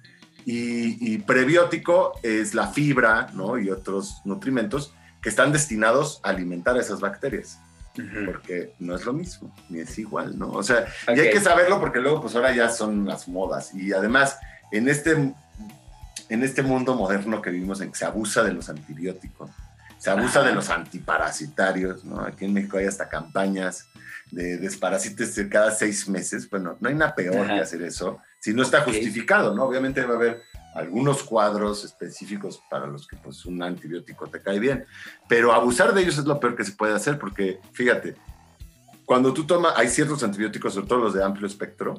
Y, 0.45 1.13
y 1.13 1.17
prebiótico 1.19 2.13
es 2.23 2.53
la 2.55 2.67
fibra, 2.67 3.27
¿no? 3.33 3.57
Y 3.59 3.69
otros 3.69 4.21
nutrimentos 4.25 4.93
que 5.21 5.29
están 5.29 5.51
destinados 5.51 6.19
a 6.23 6.29
alimentar 6.29 6.75
a 6.75 6.81
esas 6.81 6.99
bacterias, 6.99 7.59
porque 8.25 8.73
no 8.79 8.95
es 8.95 9.05
lo 9.05 9.13
mismo, 9.13 9.53
ni 9.69 9.79
es 9.79 9.97
igual, 9.99 10.37
¿no? 10.37 10.49
O 10.51 10.63
sea, 10.63 10.87
y 11.07 11.19
hay 11.19 11.29
que 11.29 11.39
saberlo 11.39 11.79
porque 11.79 11.99
luego, 11.99 12.21
pues 12.21 12.35
ahora 12.35 12.53
ya 12.53 12.69
son 12.69 13.05
las 13.05 13.27
modas. 13.27 13.73
Y 13.73 13.93
además, 13.93 14.37
en 14.71 14.89
este, 14.89 15.11
en 15.11 16.43
este 16.43 16.63
mundo 16.63 16.95
moderno 16.95 17.41
que 17.41 17.49
vivimos 17.49 17.81
en 17.81 17.91
que 17.91 17.97
se 17.97 18.05
abusa 18.05 18.43
de 18.43 18.53
los 18.53 18.69
antibióticos, 18.69 19.51
se 19.97 20.09
abusa 20.09 20.39
Ajá. 20.39 20.49
de 20.49 20.55
los 20.55 20.69
antiparasitarios, 20.69 22.03
¿no? 22.03 22.21
Aquí 22.21 22.45
en 22.45 22.53
México 22.53 22.77
hay 22.77 22.87
hasta 22.87 23.07
campañas 23.07 23.85
de 24.31 24.57
desparasites 24.57 25.35
de 25.35 25.47
cada 25.47 25.69
seis 25.69 26.09
meses. 26.09 26.49
Bueno, 26.49 26.75
no 26.79 26.89
hay 26.89 26.95
nada 26.95 27.13
peor 27.13 27.45
Ajá. 27.45 27.53
que 27.53 27.59
hacer 27.59 27.83
eso 27.83 28.19
si 28.39 28.53
no 28.53 28.63
está 28.63 28.81
justificado, 28.81 29.53
¿no? 29.53 29.63
Obviamente 29.63 30.01
va 30.03 30.13
a 30.13 30.17
haber 30.17 30.41
algunos 30.73 31.23
cuadros 31.23 31.83
específicos 31.83 32.61
para 32.69 32.87
los 32.87 33.07
que 33.07 33.17
pues 33.17 33.45
un 33.45 33.61
antibiótico 33.61 34.27
te 34.27 34.41
cae 34.41 34.59
bien, 34.59 34.85
pero 35.27 35.53
abusar 35.53 35.93
de 35.93 36.01
ellos 36.01 36.17
es 36.17 36.25
lo 36.25 36.39
peor 36.39 36.55
que 36.55 36.63
se 36.63 36.71
puede 36.71 36.93
hacer 36.93 37.19
porque, 37.19 37.59
fíjate, 37.73 38.15
cuando 39.05 39.33
tú 39.33 39.45
tomas, 39.45 39.73
hay 39.75 39.89
ciertos 39.89 40.23
antibióticos, 40.23 40.73
sobre 40.73 40.87
todo 40.87 40.99
los 40.99 41.13
de 41.13 41.23
amplio 41.23 41.45
espectro, 41.45 41.97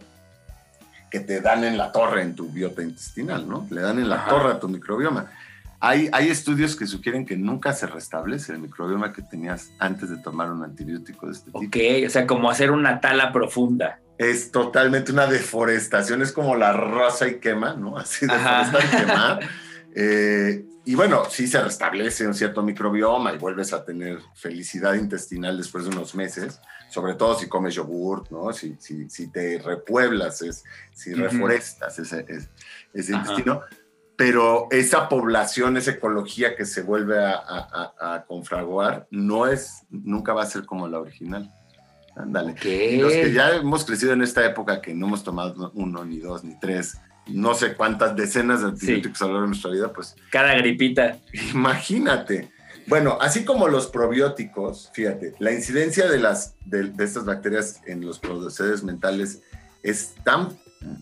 que 1.10 1.20
te 1.20 1.42
dan 1.42 1.62
en 1.62 1.76
la 1.76 1.92
torre 1.92 2.22
en 2.22 2.34
tu 2.34 2.48
biota 2.48 2.82
intestinal, 2.82 3.46
¿no? 3.46 3.66
Le 3.70 3.82
dan 3.82 3.98
en 3.98 4.08
la 4.08 4.16
Ajá. 4.16 4.30
torre 4.30 4.52
a 4.52 4.58
tu 4.58 4.66
microbioma. 4.66 5.30
Hay, 5.78 6.08
hay 6.12 6.30
estudios 6.30 6.74
que 6.74 6.86
sugieren 6.86 7.26
que 7.26 7.36
nunca 7.36 7.74
se 7.74 7.86
restablece 7.86 8.52
el 8.52 8.60
microbioma 8.60 9.12
que 9.12 9.20
tenías 9.20 9.68
antes 9.78 10.08
de 10.08 10.16
tomar 10.16 10.50
un 10.50 10.64
antibiótico 10.64 11.26
de 11.26 11.32
este 11.32 11.46
tipo. 11.50 11.58
Ok, 11.58 12.06
o 12.06 12.08
sea, 12.08 12.26
como 12.26 12.48
hacer 12.48 12.70
una 12.70 13.00
tala 13.00 13.30
profunda. 13.30 13.98
Es 14.22 14.50
totalmente 14.50 15.12
una 15.12 15.26
deforestación, 15.26 16.22
es 16.22 16.32
como 16.32 16.54
la 16.56 16.72
rosa 16.72 17.26
y 17.28 17.38
quema, 17.40 17.74
¿no? 17.74 17.96
Así 17.98 18.26
deforestar 18.26 18.84
y 18.84 18.96
quemar. 18.96 19.40
Eh, 19.94 20.64
y 20.84 20.94
bueno, 20.96 21.24
sí 21.30 21.46
se 21.46 21.60
restablece 21.62 22.26
un 22.26 22.34
cierto 22.34 22.62
microbioma 22.62 23.32
y 23.32 23.38
vuelves 23.38 23.72
a 23.72 23.84
tener 23.84 24.18
felicidad 24.34 24.94
intestinal 24.94 25.56
después 25.56 25.84
de 25.84 25.90
unos 25.90 26.14
meses, 26.14 26.60
sobre 26.90 27.14
todo 27.14 27.38
si 27.38 27.48
comes 27.48 27.74
yogurt, 27.74 28.30
¿no? 28.30 28.52
Si, 28.52 28.76
si, 28.80 29.08
si 29.08 29.28
te 29.28 29.58
repueblas, 29.58 30.42
es, 30.42 30.64
si 30.92 31.14
reforestas 31.14 31.98
ese, 32.00 32.24
ese- 32.28 32.48
ese 32.94 33.14
Ajá. 33.14 33.20
intestino. 33.22 33.62
Pero 34.16 34.66
esa 34.70 35.08
población, 35.08 35.76
esa 35.76 35.92
ecología 35.92 36.54
que 36.56 36.64
se 36.64 36.82
vuelve 36.82 37.18
a, 37.24 37.32
a- 37.36 37.92
a- 38.00 38.14
a 38.14 38.24
confraguar, 38.24 39.06
no 39.10 39.46
es, 39.46 39.84
nunca 39.90 40.32
va 40.32 40.42
a 40.42 40.46
ser 40.46 40.64
como 40.66 40.86
la 40.88 40.98
original. 41.00 41.52
Ándale. 42.16 42.52
Ok. 42.52 42.64
Y 42.64 42.96
Los 42.98 43.12
que 43.12 43.32
ya 43.32 43.56
hemos 43.56 43.84
crecido 43.84 44.12
en 44.12 44.22
esta 44.22 44.44
época 44.44 44.80
que 44.80 44.94
no 44.94 45.06
hemos 45.06 45.24
tomado 45.24 45.70
uno, 45.74 46.04
ni 46.04 46.18
dos, 46.18 46.44
ni 46.44 46.58
tres, 46.58 46.98
no 47.26 47.54
sé 47.54 47.74
cuántas 47.74 48.16
decenas 48.16 48.60
de 48.60 48.68
antibióticos 48.68 49.22
a 49.22 49.26
lo 49.26 49.32
largo 49.32 49.42
de 49.42 49.48
nuestra 49.48 49.70
vida, 49.70 49.92
pues 49.92 50.16
Cada 50.30 50.54
gripita. 50.56 51.18
imagínate. 51.54 52.50
Bueno, 52.86 53.16
así 53.20 53.44
como 53.44 53.68
los 53.68 53.86
probióticos, 53.86 54.90
fíjate, 54.92 55.34
la 55.38 55.52
incidencia 55.52 56.10
de, 56.10 56.18
las, 56.18 56.56
de, 56.66 56.84
de 56.90 57.04
estas 57.04 57.24
bacterias 57.24 57.80
en 57.86 58.04
los 58.04 58.18
procesos 58.18 58.82
mentales 58.82 59.42
es 59.84 60.14
tan 60.24 60.58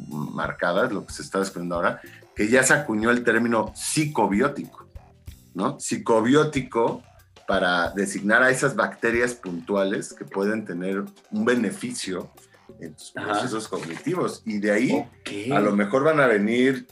marcada, 0.09 0.91
lo 0.91 1.07
que 1.07 1.13
se 1.15 1.23
está 1.23 1.39
desprendiendo 1.39 1.77
ahora, 1.77 2.01
que 2.37 2.49
ya 2.49 2.63
se 2.63 2.75
acuñó 2.75 3.11
el 3.11 3.25
término 3.25 3.73
psicobiótico, 3.75 4.87
¿no? 5.55 5.81
Psicobiótico 5.81 7.03
para 7.51 7.91
designar 7.91 8.45
a 8.45 8.51
esas 8.51 8.77
bacterias 8.77 9.35
puntuales 9.35 10.13
que 10.13 10.25
pueden 10.25 10.65
tener 10.65 11.03
un 11.33 11.45
beneficio 11.45 12.31
en 12.79 12.95
tus 12.95 13.13
Ajá. 13.17 13.27
procesos 13.33 13.67
cognitivos. 13.67 14.45
Y 14.47 14.61
de 14.61 14.71
ahí 14.71 15.05
a 15.53 15.59
lo 15.59 15.75
mejor 15.75 16.05
van 16.05 16.21
a 16.21 16.29
venir 16.29 16.87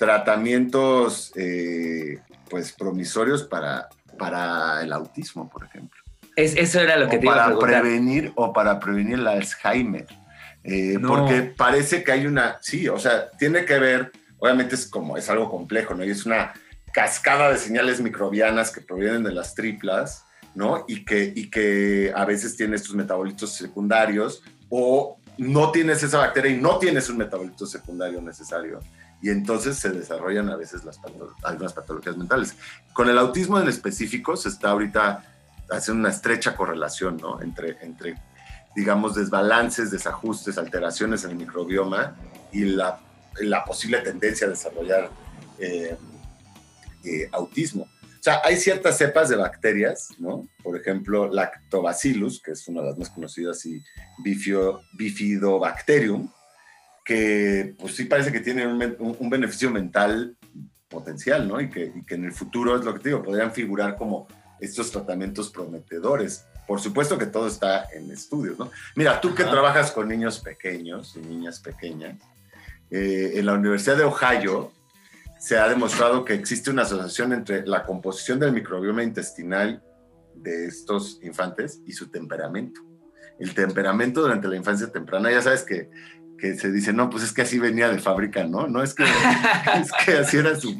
tratamientos 0.00 1.30
eh, 1.36 2.18
pues 2.50 2.72
promisorios 2.72 3.44
para, 3.44 3.88
para 4.18 4.82
el 4.82 4.92
autismo, 4.92 5.48
por 5.48 5.64
ejemplo. 5.66 6.02
Es- 6.34 6.56
eso 6.56 6.80
era 6.80 6.96
lo 6.96 7.08
que 7.08 7.18
O 7.18 7.20
te 7.20 7.26
iba 7.26 7.34
a 7.46 7.56
para 7.56 7.80
prevenir 7.80 8.32
o 8.34 8.52
para 8.52 8.80
prevenir 8.80 9.14
el 9.20 9.26
Alzheimer. 9.28 10.06
Eh, 10.64 10.96
No. 10.98 11.08
Porque 11.10 11.42
parece 11.56 12.02
que 12.02 12.10
hay 12.10 12.26
una, 12.26 12.58
sí, 12.60 12.88
o 12.88 12.98
sea, 12.98 13.30
tiene 13.38 13.64
que 13.64 13.78
ver, 13.78 14.10
obviamente 14.38 14.74
es 14.74 14.86
como, 14.88 15.16
es 15.16 15.30
algo 15.30 15.48
complejo, 15.48 15.94
¿no? 15.94 16.04
Y 16.04 16.10
es 16.10 16.26
una 16.26 16.52
cascada 16.92 17.50
de 17.50 17.58
señales 17.58 18.00
microbianas 18.00 18.70
que 18.70 18.80
provienen 18.80 19.22
de 19.22 19.32
las 19.32 19.54
triplas, 19.54 20.24
¿no? 20.54 20.84
Y 20.86 21.04
que, 21.04 21.32
y 21.34 21.50
que 21.50 22.12
a 22.14 22.24
veces 22.24 22.56
tiene 22.56 22.76
estos 22.76 22.94
metabolitos 22.94 23.52
secundarios 23.52 24.42
o 24.68 25.18
no 25.38 25.72
tienes 25.72 26.02
esa 26.02 26.18
bacteria 26.18 26.50
y 26.50 26.60
no 26.60 26.78
tienes 26.78 27.08
un 27.08 27.16
metabolito 27.18 27.66
secundario 27.66 28.20
necesario. 28.20 28.80
Y 29.22 29.30
entonces 29.30 29.78
se 29.78 29.90
desarrollan 29.90 30.50
a 30.50 30.56
veces 30.56 30.84
las 30.84 31.00
algunas 31.44 31.72
patologías 31.72 32.16
mentales. 32.16 32.56
Con 32.92 33.08
el 33.08 33.18
autismo 33.18 33.58
en 33.58 33.68
específico 33.68 34.36
se 34.36 34.48
está 34.48 34.70
ahorita 34.70 35.24
haciendo 35.70 36.00
una 36.00 36.10
estrecha 36.10 36.54
correlación, 36.54 37.16
¿no? 37.16 37.40
Entre, 37.40 37.78
entre 37.82 38.16
digamos, 38.74 39.14
desbalances, 39.14 39.90
desajustes, 39.90 40.58
alteraciones 40.58 41.24
en 41.24 41.32
el 41.32 41.36
microbioma 41.36 42.16
y 42.52 42.64
la, 42.64 42.98
posible 43.66 43.98
tendencia 44.00 44.46
a 44.46 44.50
desarrollar 44.50 45.10
eh, 45.58 45.96
eh, 47.04 47.28
autismo. 47.32 47.84
O 47.84 48.24
sea, 48.24 48.40
hay 48.44 48.56
ciertas 48.56 48.98
cepas 48.98 49.28
de 49.30 49.36
bacterias, 49.36 50.10
¿no? 50.18 50.46
Por 50.62 50.76
ejemplo, 50.76 51.28
Lactobacillus, 51.28 52.40
que 52.40 52.52
es 52.52 52.68
una 52.68 52.80
de 52.80 52.90
las 52.90 52.98
más 52.98 53.10
conocidas, 53.10 53.66
y 53.66 53.82
Bifio, 54.22 54.80
Bifidobacterium, 54.96 56.30
que 57.04 57.74
pues 57.80 57.96
sí 57.96 58.04
parece 58.04 58.30
que 58.30 58.38
tienen 58.38 58.96
un, 59.00 59.28
beneficio 59.28 59.72
mental 59.72 60.36
potencial, 60.88 61.48
¿no? 61.48 61.60
Y 61.60 61.68
que, 61.68 61.92
y 61.96 62.04
que, 62.04 62.14
en 62.14 62.24
el 62.24 62.32
futuro, 62.32 62.78
es 62.78 62.84
lo 62.84 62.94
que 62.94 63.00
te 63.00 63.08
digo, 63.08 63.24
podrían 63.24 63.50
figurar 63.50 63.96
como 63.96 64.28
estos 64.60 64.92
tratamientos 64.92 65.50
prometedores. 65.50 66.46
Por 66.68 66.80
supuesto 66.80 67.18
que 67.18 67.26
todo 67.26 67.48
está 67.48 67.88
en 67.92 68.08
estudios, 68.12 68.56
¿no? 68.56 68.70
Mira, 68.94 69.20
tú 69.20 69.34
que 69.34 69.42
trabajas 69.42 69.90
con 69.90 70.06
niños 70.06 70.38
pequeños 70.38 71.16
y 71.16 71.26
niñas 71.26 71.58
pequeñas, 71.58 72.18
eh, 72.88 73.32
en 73.34 73.46
la 73.46 73.54
Universidad 73.54 73.96
de 73.96 74.04
Ohio 74.04 74.70
se 75.42 75.58
ha 75.58 75.68
demostrado 75.68 76.24
que 76.24 76.34
existe 76.34 76.70
una 76.70 76.82
asociación 76.82 77.32
entre 77.32 77.66
la 77.66 77.82
composición 77.82 78.38
del 78.38 78.52
microbioma 78.52 79.02
intestinal 79.02 79.82
de 80.36 80.66
estos 80.66 81.18
infantes 81.20 81.80
y 81.84 81.94
su 81.94 82.10
temperamento. 82.10 82.80
El 83.40 83.52
temperamento 83.52 84.22
durante 84.22 84.46
la 84.46 84.54
infancia 84.54 84.92
temprana, 84.92 85.32
ya 85.32 85.42
sabes 85.42 85.64
que, 85.64 85.90
que 86.38 86.54
se 86.54 86.70
dice, 86.70 86.92
no, 86.92 87.10
pues 87.10 87.24
es 87.24 87.32
que 87.32 87.42
así 87.42 87.58
venía 87.58 87.88
de 87.88 87.98
fábrica, 87.98 88.44
¿no? 88.44 88.68
No 88.68 88.84
es 88.84 88.94
que, 88.94 89.02
es 89.80 89.90
que 90.06 90.12
así 90.12 90.36
era 90.36 90.54
su, 90.54 90.78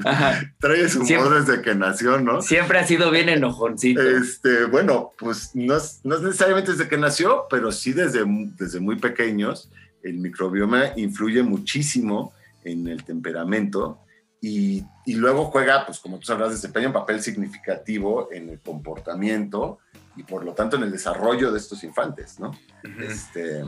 trae 0.60 0.88
su 0.88 1.02
modo 1.02 1.40
desde 1.40 1.60
que 1.60 1.74
nació, 1.74 2.20
¿no? 2.20 2.40
Siempre 2.40 2.78
ha 2.78 2.86
sido 2.86 3.10
bien 3.10 3.30
enojoncito. 3.30 4.00
Este, 4.00 4.66
bueno, 4.66 5.10
pues 5.18 5.50
no 5.54 5.76
es, 5.76 6.02
no 6.04 6.14
es 6.14 6.22
necesariamente 6.22 6.70
desde 6.70 6.86
que 6.86 6.98
nació, 6.98 7.46
pero 7.50 7.72
sí 7.72 7.92
desde, 7.92 8.22
desde 8.56 8.78
muy 8.78 8.94
pequeños, 8.94 9.72
el 10.04 10.18
microbioma 10.18 10.92
influye 10.94 11.42
muchísimo 11.42 12.32
en 12.62 12.86
el 12.86 13.02
temperamento 13.02 13.98
y, 14.44 14.84
luego 15.06 15.44
juega, 15.44 15.86
pues 15.86 16.00
como 16.00 16.18
tú 16.18 16.26
sabrás, 16.26 16.50
desempeña 16.50 16.88
un 16.88 16.92
papel 16.92 17.22
significativo 17.22 18.28
en 18.32 18.48
el 18.48 18.58
comportamiento 18.58 19.78
y 20.16 20.24
por 20.24 20.44
lo 20.44 20.52
tanto 20.52 20.76
en 20.76 20.82
el 20.82 20.90
desarrollo 20.90 21.52
de 21.52 21.58
estos 21.58 21.84
infantes, 21.84 22.40
¿no? 22.40 22.50
este, 22.98 23.62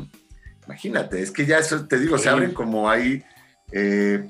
imagínate, 0.67 1.23
es 1.23 1.31
que 1.31 1.47
ya 1.47 1.59
eso, 1.59 1.87
te 1.87 1.97
digo, 2.01 2.19
se 2.19 2.29
abren 2.29 2.53
como 2.53 2.91
ahí, 2.91 3.23
eh, 3.71 4.29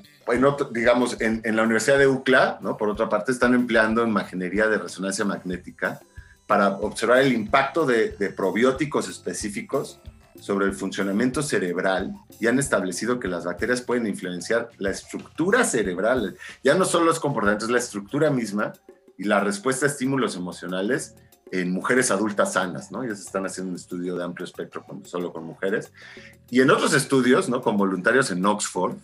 digamos, 0.71 1.19
en, 1.19 1.41
la 1.55 1.63
Universidad 1.63 1.97
de 1.97 2.07
UCLA, 2.07 2.59
¿no? 2.61 2.77
Por 2.77 2.89
otra 2.89 3.09
parte, 3.09 3.31
están 3.31 3.55
empleando 3.55 4.05
imaginería 4.05 4.67
de 4.67 4.77
resonancia 4.77 5.25
magnética 5.25 5.99
para 6.45 6.69
observar 6.77 7.21
el 7.21 7.33
impacto 7.33 7.87
de, 7.87 8.11
de 8.11 8.29
probióticos 8.29 9.09
específicos 9.09 9.99
sobre 10.39 10.65
el 10.65 10.73
funcionamiento 10.73 11.41
cerebral 11.41 12.13
y 12.39 12.47
han 12.47 12.59
establecido 12.59 13.19
que 13.19 13.27
las 13.27 13.45
bacterias 13.45 13.81
pueden 13.81 14.07
influenciar 14.07 14.69
la 14.77 14.91
estructura 14.91 15.63
cerebral, 15.63 16.37
ya 16.63 16.75
no 16.75 16.85
solo 16.85 17.05
los 17.05 17.19
comportamientos, 17.19 17.69
la 17.69 17.79
estructura 17.79 18.29
misma 18.29 18.73
y 19.17 19.23
la 19.23 19.39
respuesta 19.39 19.85
a 19.85 19.89
estímulos 19.89 20.35
emocionales 20.35 21.15
en 21.51 21.71
mujeres 21.71 22.11
adultas 22.11 22.53
sanas, 22.53 22.91
¿no? 22.91 23.03
Ya 23.03 23.15
se 23.15 23.21
están 23.21 23.45
haciendo 23.45 23.69
un 23.69 23.75
estudio 23.75 24.15
de 24.17 24.23
amplio 24.23 24.45
espectro 24.45 24.85
solo 25.03 25.31
con 25.31 25.45
mujeres. 25.45 25.91
Y 26.49 26.61
en 26.61 26.71
otros 26.71 26.93
estudios, 26.93 27.49
¿no? 27.49 27.61
Con 27.61 27.77
voluntarios 27.77 28.31
en 28.31 28.45
Oxford, 28.45 28.95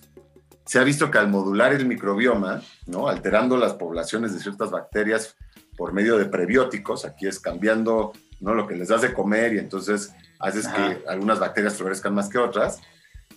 se 0.65 0.79
ha 0.79 0.84
visto 0.84 1.11
que 1.11 1.17
al 1.17 1.29
modular 1.29 1.73
el 1.73 1.86
microbioma, 1.86 2.61
¿no? 2.88 3.07
Alterando 3.07 3.57
las 3.57 3.73
poblaciones 3.73 4.34
de 4.34 4.39
ciertas 4.39 4.71
bacterias 4.71 5.36
por 5.77 5.93
medio 5.93 6.17
de 6.17 6.25
prebióticos, 6.25 7.05
aquí 7.05 7.27
es 7.27 7.39
cambiando, 7.39 8.11
¿no? 8.39 8.53
Lo 8.53 8.67
que 8.67 8.75
les 8.75 8.89
das 8.89 9.01
de 9.01 9.13
comer 9.13 9.53
y 9.53 9.59
entonces 9.59 10.13
haces 10.42 10.68
que 10.68 11.04
algunas 11.08 11.39
bacterias 11.39 11.76
florezcan 11.76 12.14
más 12.14 12.30
que 12.30 12.38
otras, 12.38 12.80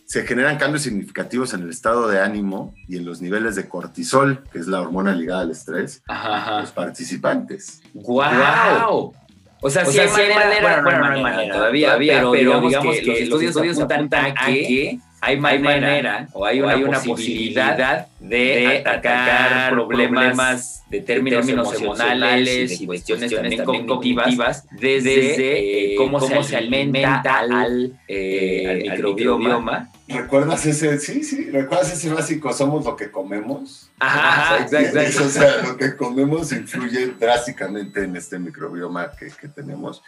se 0.05 0.27
generan 0.27 0.59
cambios 0.59 0.83
significativos 0.83 1.55
en 1.55 1.63
el 1.63 1.71
estado 1.71 2.09
de 2.09 2.21
ánimo 2.21 2.75
y 2.89 2.97
en 2.97 3.05
los 3.05 3.23
niveles 3.23 3.57
de 3.57 3.69
cortisol, 3.69 4.45
que 4.53 4.59
es 4.59 4.67
la 4.67 4.81
hormona 4.81 5.15
ligada 5.15 5.43
al 5.43 5.51
estrés, 5.51 6.03
de 6.07 6.61
los 6.61 6.73
participantes. 6.73 7.83
¡Guau! 7.95 9.15
O 9.61 9.71
sea, 9.71 9.87
si 9.87 9.99
hay 9.99 10.09
manera, 10.35 10.83
bueno, 10.83 10.99
no, 10.99 11.07
hay 11.07 11.23
manera, 11.23 11.55
todavía, 11.55 11.97
pero, 11.97 12.33
digamos, 12.33 12.97
que, 13.01 13.27
los 13.27 13.43
estudios, 13.43 13.81
apuntan 13.81 14.35
a 14.37 14.47
que 14.47 14.99
hay 15.25 15.39
manera, 15.39 16.29
o 16.33 16.45
hay 16.45 16.61
una, 16.61 17.01
posibilidad, 17.01 18.07
de, 18.21 18.79
atacar, 18.87 19.73
problemas 19.73 20.83
de 20.89 21.01
términos, 21.01 21.49
emocionales, 21.49 22.81
y 22.81 22.87
cuestiones, 22.87 23.33
también, 23.35 23.65
cognitivas, 23.65 24.67
desde, 24.71 25.95
eh, 25.95 25.97
cómo, 25.97 26.21
se 26.21 26.57
alimenta 26.57 27.23
al, 27.39 27.99
eh, 28.09 28.67
al 28.69 29.03
microbioma. 29.03 29.91
¿Recuerdas 30.07 30.67
ese? 30.67 30.99
Sí, 30.99 31.25
sí, 31.25 31.51
¿recuerdas 31.51 31.93
ese 31.93 32.13
básico? 32.13 32.53
Somos 32.53 32.85
lo 32.85 32.95
que 32.95 33.11
comemos. 33.11 33.91
Ajá, 33.99 34.63
exacto, 34.63 35.25
O 35.25 35.29
sea, 35.29 35.63
lo 35.63 35.77
que 35.79 35.97
comemos 35.97 36.53
influye 36.53 37.15
drásticamente 37.19 38.05
en 38.05 38.15
este 38.17 38.39
microbioma 38.39 39.13
que, 39.19 39.29
que 39.29 39.49
tenemos. 39.49 40.03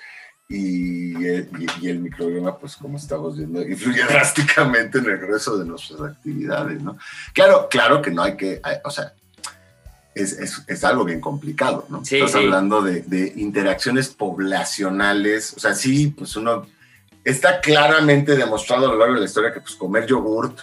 Y, 0.48 1.16
y, 1.16 1.88
el 1.88 1.98
microbioma, 1.98 2.56
pues 2.56 2.76
como 2.76 2.98
estamos 2.98 3.36
viendo, 3.36 3.62
influye 3.62 4.04
drásticamente 4.08 4.98
en 4.98 5.06
el 5.06 5.18
grueso 5.18 5.58
de 5.58 5.64
nuestras 5.64 6.00
actividades, 6.00 6.80
¿no? 6.82 6.96
Claro, 7.32 7.66
claro 7.68 8.00
que 8.00 8.12
no 8.12 8.22
hay 8.22 8.36
que, 8.36 8.60
o 8.84 8.90
sea, 8.90 9.12
es, 10.14 10.32
es, 10.34 10.62
es, 10.68 10.84
algo 10.84 11.04
bien 11.04 11.20
complicado, 11.20 11.84
¿no? 11.88 12.00
Estás 12.02 12.36
hablando 12.36 12.80
de, 12.80 13.02
de, 13.02 13.32
interacciones 13.36 14.08
poblacionales, 14.08 15.52
o 15.54 15.60
sea, 15.60 15.74
sí, 15.74 16.14
pues 16.16 16.36
uno 16.36 16.66
está 17.24 17.60
claramente 17.60 18.36
demostrado 18.36 18.86
a 18.86 18.92
lo 18.92 18.98
largo 18.98 19.14
de 19.14 19.20
la 19.20 19.26
historia 19.26 19.52
que 19.52 19.60
pues 19.60 19.74
comer 19.74 20.06
yogurt, 20.06 20.60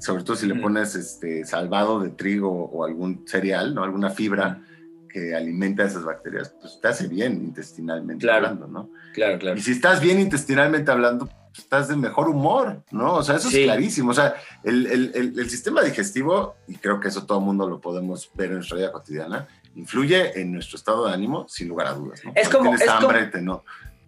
sobre 0.00 0.24
todo 0.24 0.36
si 0.36 0.46
le 0.46 0.54
pones 0.54 0.94
este 0.94 1.44
salvado 1.44 2.00
de 2.00 2.08
trigo 2.08 2.50
o 2.50 2.84
algún 2.84 3.24
cereal, 3.28 3.74
¿no? 3.74 3.84
Alguna 3.84 4.08
fibra 4.08 4.62
que 5.08 5.34
alimenta 5.34 5.82
a 5.82 5.86
esas 5.86 6.04
bacterias, 6.04 6.54
pues 6.60 6.80
te 6.80 6.88
hace 6.88 7.08
bien 7.08 7.34
intestinalmente 7.34 8.30
hablando, 8.30 8.66
¿no? 8.66 8.90
Claro, 9.14 9.38
claro. 9.38 9.56
Y 9.56 9.60
si 9.60 9.72
estás 9.72 10.00
bien 10.00 10.20
intestinalmente 10.20 10.90
hablando, 10.90 11.26
pues, 11.26 11.58
estás 11.58 11.88
de 11.88 11.96
mejor 11.96 12.28
humor, 12.28 12.82
¿no? 12.90 13.14
O 13.14 13.22
sea, 13.22 13.36
eso 13.36 13.48
es 13.48 13.54
clarísimo. 13.54 14.10
O 14.10 14.14
sea, 14.14 14.34
el, 14.62 14.86
el, 14.86 15.38
el, 15.38 15.50
sistema 15.50 15.82
digestivo, 15.82 16.56
y 16.68 16.76
creo 16.76 17.00
que 17.00 17.08
eso 17.08 17.26
todo 17.26 17.38
el 17.38 17.44
mundo 17.44 17.68
lo 17.68 17.80
podemos 17.80 18.30
ver 18.34 18.50
en 18.50 18.56
nuestra 18.56 18.76
vida 18.76 18.92
cotidiana, 18.92 19.48
influye 19.74 20.40
en 20.40 20.52
nuestro 20.52 20.76
estado 20.76 21.06
de 21.06 21.14
ánimo 21.14 21.46
sin 21.48 21.68
lugar 21.68 21.88
a 21.88 21.94
dudas, 21.94 22.24
¿no? 22.24 22.32
Es 22.34 22.48
como... 22.48 22.70
Tienes 22.70 22.88
hambre, 22.88 23.26
Te, 23.26 23.40
no, 23.40 23.64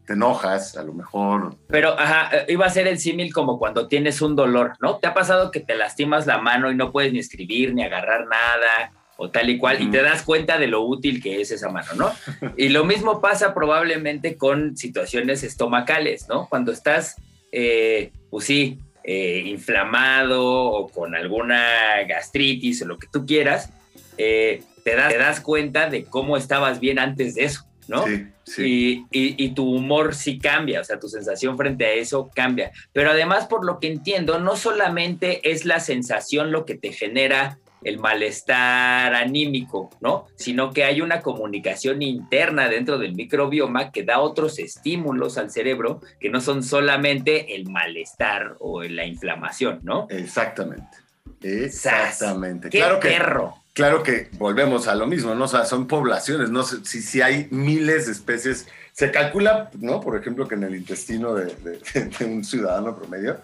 te 0.07 0.15
enojas, 0.15 0.77
a 0.77 0.83
lo 0.83 0.93
mejor. 0.93 1.57
Pero, 1.69 1.99
ajá, 1.99 2.37
eh, 2.37 2.47
iba 2.49 2.67
a 2.67 2.71
ser 2.71 2.87
el 2.87 2.99
símil 2.99 3.33
como 3.33 3.59
cuando 3.59 3.89
tienes 3.89 4.21
un 4.23 4.37
dolor, 4.37 4.73
¿no? 4.81 4.97
¿Te 4.99 5.07
ha 5.07 5.15
pasado 5.15 5.51
que 5.51 5.61
te 5.61 5.77
lastimas 5.77 6.27
la 6.27 6.39
mano 6.39 6.71
y 6.71 6.75
no 6.75 6.91
puedes 6.93 7.13
ni 7.13 7.21
escribir, 7.21 7.75
ni 7.75 7.85
agarrar 7.85 8.27
nada? 8.27 8.93
O 9.23 9.31
tal 9.31 9.51
y 9.51 9.59
cual, 9.59 9.83
y 9.83 9.91
te 9.91 10.01
das 10.01 10.23
cuenta 10.23 10.59
de 10.59 10.67
lo 10.67 10.81
útil 10.81 11.23
que 11.23 11.43
es 11.43 11.51
esa 11.51 11.69
mano, 11.69 11.89
¿no? 11.95 12.11
Y 12.57 12.71
lo 12.71 12.87
mismo 12.87 13.21
pasa 13.21 13.53
probablemente 13.53 14.39
con 14.39 14.79
situaciones 14.79 15.43
estomacales, 15.43 16.27
¿no? 16.27 16.49
Cuando 16.49 16.73
estás, 16.73 17.17
eh, 17.53 18.13
pues 18.31 18.47
sí, 18.47 18.79
eh, 19.05 19.43
inflamado 19.45 20.43
o 20.43 20.89
con 20.89 21.15
alguna 21.15 22.03
gastritis 22.09 22.81
o 22.81 22.87
lo 22.87 22.99
que 22.99 23.09
tú 23.13 23.27
quieras, 23.27 23.71
eh, 24.17 24.63
te, 24.85 24.97
das, 24.97 25.13
te 25.13 25.19
das 25.19 25.41
cuenta 25.43 25.91
de 25.91 26.05
cómo 26.05 26.39
estabas 26.39 26.81
bien 26.81 26.99
antes 26.99 27.35
de 27.35 27.45
eso. 27.45 27.67
¿no? 27.89 28.07
Sí, 28.07 28.27
sí. 28.45 29.07
Y, 29.11 29.45
y, 29.45 29.49
tu 29.51 29.69
humor 29.69 30.15
sí 30.15 30.39
cambia, 30.39 30.81
o 30.81 30.85
sea, 30.85 31.01
tu 31.01 31.09
sensación 31.09 31.59
frente 31.59 31.85
a 31.85 31.93
eso 31.93 32.31
cambia. 32.35 32.71
Pero 32.93 33.11
además, 33.11 33.47
por 33.49 33.67
lo 33.67 33.81
que 33.81 33.89
entiendo, 33.89 34.39
no 34.39 34.57
solamente 34.57 35.51
es 35.51 35.65
la 35.65 35.81
sensación 35.81 36.53
lo 36.53 36.65
que 36.65 36.77
te 36.77 36.93
genera 36.93 37.59
el 37.83 37.99
malestar 37.99 39.15
anímico, 39.15 39.91
¿no? 40.01 40.27
Sino 40.37 40.73
que 40.73 40.85
hay 40.85 41.01
una 41.01 41.21
comunicación 41.21 42.03
interna 42.03 42.69
dentro 42.69 42.99
del 42.99 43.15
microbioma 43.15 43.91
que 43.91 44.05
da 44.05 44.21
otros 44.21 44.59
estímulos 44.59 45.39
al 45.39 45.51
cerebro 45.51 46.01
que 46.19 46.31
no 46.31 46.41
son 46.41 46.63
solamente 46.63 47.55
el 47.55 47.69
malestar 47.69 48.57
o 48.59 48.83
la 48.83 49.05
inflamación, 49.05 49.81
¿no? 49.83 50.07
Exactamente. 50.11 50.99
Exactamente. 51.43 52.69
¡Qué 52.69 52.79
claro 52.79 53.01
perro! 53.01 53.55
claro 53.73 54.03
que 54.03 54.29
volvemos 54.33 54.89
a 54.89 54.95
lo 54.95 55.07
mismo, 55.07 55.35
¿no? 55.35 55.45
O 55.45 55.49
sea, 55.49 55.65
son 55.65 55.87
poblaciones, 55.87 56.51
¿no? 56.51 56.63
Si, 56.65 57.01
si 57.01 57.23
hay 57.23 57.49
miles 57.51 58.07
de 58.07 58.13
especies, 58.13 58.67
se 58.93 59.11
calcula, 59.11 59.71
¿no? 59.79 60.01
Por 60.01 60.19
ejemplo, 60.19 60.47
que 60.47 60.55
en 60.57 60.65
el 60.65 60.75
intestino 60.75 61.35
de 61.35 61.81
un 62.27 62.45
ciudadano 62.45 62.95
promedio 62.95 63.39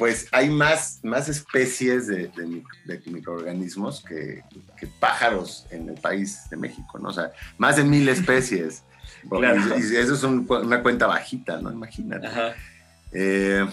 pues 0.00 0.28
hay 0.32 0.48
más, 0.48 0.98
más 1.02 1.28
especies 1.28 2.06
de, 2.06 2.30
microorganismos 3.04 4.02
que, 4.02 4.42
pájaros 4.98 5.66
en 5.70 5.90
el 5.90 5.94
país 5.96 6.48
de 6.48 6.56
México, 6.56 6.98
¿no? 6.98 7.10
O 7.10 7.12
sea, 7.12 7.32
más 7.58 7.76
de 7.76 7.84
mil 7.84 8.08
especies. 8.08 8.82
Y, 9.22 9.96
eso 9.96 10.14
es 10.14 10.22
una 10.22 10.82
cuenta 10.82 11.06
bajita, 11.06 11.60
¿no? 11.60 11.70
Imagínate. 11.70 12.26
Eh, 13.12 13.66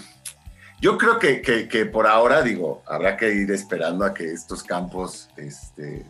yo 0.81 0.97
creo 0.97 1.19
que, 1.19 1.85
por 1.85 2.05
ahora, 2.05 2.41
digo, 2.41 2.83
habrá 2.85 3.15
que 3.15 3.33
ir 3.33 3.49
esperando 3.51 4.03
a 4.03 4.13
que 4.13 4.29
estos 4.29 4.61
campos 4.61 5.29
este, 5.37 6.05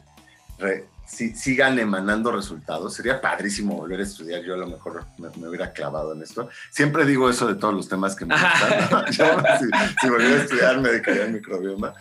sigan 1.08 1.80
emanando 1.80 2.32
resultados. 2.32 2.94
Sería 2.94 3.22
padrísimo 3.22 3.76
volver 3.76 4.02
a 4.02 4.04
estudiar. 4.04 4.44
Yo 4.44 4.54
a 4.54 4.58
lo 4.58 4.68
mejor 4.68 5.06
me, 5.18 5.48
hubiera 5.48 5.72
clavado 5.72 6.14
en 6.14 6.22
esto. 6.22 6.50
Siempre 6.70 7.06
digo 7.06 7.30
eso 7.30 7.48
de 7.48 7.56
todos 7.56 7.74
los 7.74 7.88
temas 7.88 8.16
que 8.16 8.26
me 8.26 8.36
gustan. 8.36 9.14
si, 10.02 10.10
volviera 10.10 10.36
a 10.36 10.44
estudiar, 10.44 10.80
me 10.80 10.90
dedicaría 10.90 11.24
al 11.24 11.34
microbioma. 11.34 11.94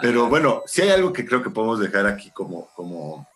Pero 0.00 0.28
bueno, 0.28 0.62
si 0.66 0.82
hay 0.82 0.90
algo 0.90 1.12
que 1.12 1.26
creo 1.26 1.42
que 1.42 1.50
podemos 1.50 1.80
dejar 1.80 2.06
aquí 2.06 2.30
como, 2.30 2.68
como, 2.74 3.26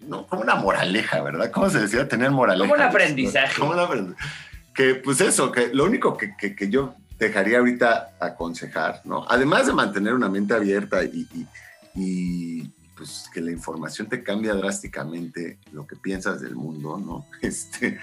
no, 0.00 0.26
como 0.26 0.42
una 0.42 0.54
moraleja, 0.54 1.20
¿verdad? 1.22 1.50
¿Cómo 1.50 1.68
se 1.68 1.80
decía? 1.80 2.08
Tener 2.08 2.30
moraleja. 2.30 2.70
Como 2.70 2.82
un 2.82 2.88
aprendizaje. 2.88 3.60
Como 3.60 3.72
un 3.72 3.80
aprendizaje. 3.80 4.28
Que 4.74 4.94
pues 4.94 5.20
eso, 5.20 5.52
que 5.52 5.68
lo 5.72 5.84
único 5.84 6.16
que, 6.16 6.34
que, 6.36 6.68
yo 6.68 6.94
dejaría 7.18 7.58
ahorita 7.58 8.16
aconsejar, 8.20 9.02
¿no? 9.04 9.24
Además 9.28 9.66
de 9.66 9.72
mantener 9.72 10.14
una 10.14 10.28
mente 10.28 10.54
abierta 10.54 11.04
y, 11.04 11.28
y 11.94 12.73
pues 12.96 13.28
que 13.32 13.40
la 13.40 13.50
información 13.50 14.08
te 14.08 14.22
cambia 14.22 14.54
drásticamente 14.54 15.58
lo 15.72 15.86
que 15.86 15.96
piensas 15.96 16.40
del 16.40 16.54
mundo, 16.54 16.98
¿no? 16.98 17.26
Este, 17.44 17.98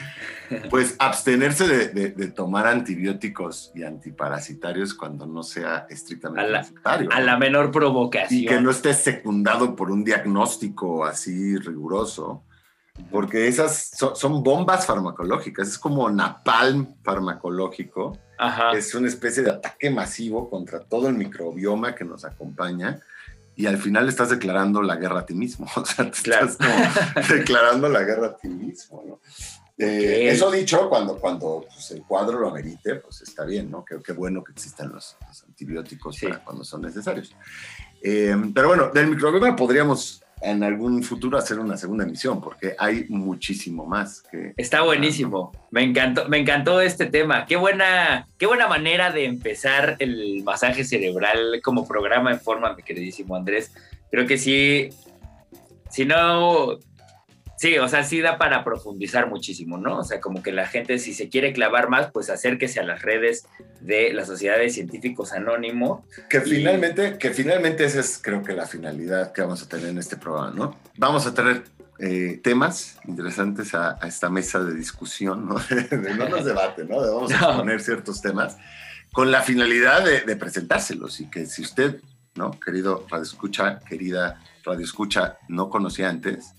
pues 0.70 0.96
abstenerse 1.00 1.68
de, 1.68 2.28
tomar 2.28 2.68
antibióticos 2.68 3.72
y 3.74 3.84
antiparasitarios 3.84 4.94
cuando 4.94 5.26
no 5.26 5.44
sea 5.44 5.88
estrictamente 5.90 6.42
a 6.42 6.48
la, 6.48 6.60
necesario. 6.60 7.10
A 7.12 7.20
la 7.20 7.38
menor 7.38 7.72
provocación. 7.72 8.40
Y 8.40 8.46
que 8.46 8.62
no 8.62 8.70
esté 8.70 8.94
secundado 8.94 9.76
por 9.76 9.92
un 9.92 10.04
diagnóstico 10.04 11.06
así 11.06 11.58
riguroso, 11.58 12.44
porque 13.10 13.48
esas 13.48 13.92
son, 14.14 14.44
bombas 14.44 14.86
farmacológicas, 14.86 15.68
es 15.68 15.80
como 15.80 16.10
napalm 16.10 16.96
farmacológico. 17.04 18.18
Es 18.74 18.96
una 18.96 19.08
especie 19.08 19.44
de 19.44 19.52
ataque 19.52 19.90
masivo 19.90 20.50
contra 20.50 20.80
todo 20.80 21.08
el 21.08 21.16
microbioma 21.16 21.94
que 21.94 22.04
nos 22.04 22.26
acompaña 22.26 23.00
y 23.56 23.66
al 23.66 23.78
final 23.78 24.08
estás 24.10 24.30
declarando 24.30 24.82
la 24.82 24.96
guerra 24.96 25.22
a 25.22 25.26
ti 25.26 25.34
mismo. 25.34 25.68
O 25.76 25.86
sea, 25.86 26.10
te 26.10 26.18
estás 26.18 26.58
declarando 27.30 27.90
la 27.90 28.04
guerra 28.04 28.28
a 28.28 28.38
ti 28.38 28.50
mismo, 28.50 29.04
¿no? 29.06 29.20
Eh, 29.78 30.30
eso 30.30 30.52
dicho, 30.52 30.88
cuando, 30.90 31.18
cuando 31.18 31.66
pues, 31.68 31.90
el 31.92 32.04
cuadro 32.04 32.40
lo 32.40 32.50
amerite, 32.50 32.96
pues 32.96 33.22
está 33.22 33.46
bien, 33.46 33.72
¿no? 33.72 33.84
Qué, 33.84 34.14
bueno 34.14 34.44
que 34.44 34.52
existan 34.52 34.92
los, 34.94 35.18
antibióticos 35.48 36.20
para 36.20 36.44
cuando 36.44 36.64
son 36.64 36.84
necesarios. 36.84 37.36
Eh, 38.04 38.36
pero 38.54 38.68
bueno, 38.68 38.92
del 38.94 39.08
microbioma 39.08 39.56
podríamos 39.56 40.21
en 40.42 40.64
algún 40.64 41.04
futuro 41.04 41.38
hacer 41.38 41.60
una 41.60 41.78
segunda 41.78 42.04
emisión, 42.04 42.42
porque 42.42 42.76
hay 42.78 43.06
muchísimo 43.10 43.86
más 43.86 44.24
que... 44.32 44.54
Está 44.58 44.82
buenísimo, 44.82 45.52
me 45.70 45.84
encantó, 45.84 46.28
me 46.28 46.40
encantó 46.40 46.82
este 46.82 47.06
tema. 47.06 47.46
Qué 47.46 47.56
buena, 47.56 48.28
qué 48.38 48.48
buena 48.48 48.68
manera 48.68 49.12
de 49.12 49.26
empezar 49.26 49.96
el 50.00 50.44
masaje 50.44 50.84
cerebral 50.84 51.62
como 51.64 51.88
programa 51.88 52.32
en 52.32 52.40
forma, 52.40 52.74
mi 52.74 52.84
queridísimo 52.84 53.36
Andrés. 53.36 53.72
Creo 54.10 54.26
que 54.26 54.38
sí, 54.38 54.90
si 55.90 56.06
no 56.06 56.80
Sí, 57.62 57.78
o 57.78 57.88
sea, 57.88 58.04
sí 58.04 58.22
da 58.22 58.40
para 58.40 58.64
profundizar 58.64 59.30
muchísimo, 59.30 59.78
¿no? 59.78 60.00
O 60.00 60.04
sea, 60.04 60.20
como 60.20 60.42
que 60.42 60.52
la 60.52 60.66
gente, 60.66 60.98
si 60.98 61.14
se 61.14 61.30
quiere 61.30 61.54
clavar 61.54 61.90
más, 61.90 62.10
pues 62.12 62.32
acérquese 62.32 62.80
a 62.80 62.84
las 62.84 63.04
redes 63.04 63.46
de 63.82 64.12
la 64.14 64.26
Sociedad 64.26 64.58
de 64.58 64.72
Científicos 64.72 65.32
Anónimo. 65.32 66.04
Que 66.28 66.42
finalmente, 66.42 67.20
que 67.20 67.30
finalmente 67.30 67.86
esa 67.86 68.00
es 68.00 68.20
creo 68.20 68.42
que 68.42 68.54
la 68.54 68.66
finalidad 68.66 69.32
que 69.32 69.42
vamos 69.44 69.62
a 69.62 69.70
tener 69.70 69.90
en 69.90 70.00
este 70.00 70.18
programa, 70.18 70.52
¿no? 70.56 70.76
Vamos 70.98 71.28
a 71.28 71.36
tener 71.36 71.66
eh, 72.00 72.42
temas 72.44 72.98
interesantes 73.06 73.76
a, 73.76 74.00
esta 74.08 74.32
mesa 74.32 74.64
de 74.64 74.74
discusión, 74.74 75.48
¿no? 75.48 75.60
de, 75.70 76.16
no 76.16 76.30
nos 76.30 76.44
debate, 76.44 76.84
¿no? 76.84 77.00
vamos 77.00 77.32
a 77.32 77.58
poner 77.58 77.80
ciertos 77.80 78.24
temas 78.24 78.58
con 79.14 79.30
la 79.30 79.44
finalidad 79.44 80.04
de, 80.04 80.22
de 80.22 80.36
presentárselos 80.36 81.22
y 81.22 81.30
que 81.30 81.46
si 81.46 81.62
usted, 81.62 82.02
¿no? 82.34 82.60
Querido 82.60 83.06
Radio 83.08 83.22
Escucha, 83.22 83.82
querida 83.88 84.42
Radio 84.64 84.84
Escucha, 84.84 85.38
no 85.48 85.70
conocía 85.70 86.10
antes, 86.10 86.56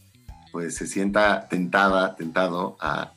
pues 0.52 0.76
se 0.76 0.86
sienta 0.86 1.48
tentada, 1.48 2.14
tentado 2.14 2.76
a 2.78 3.14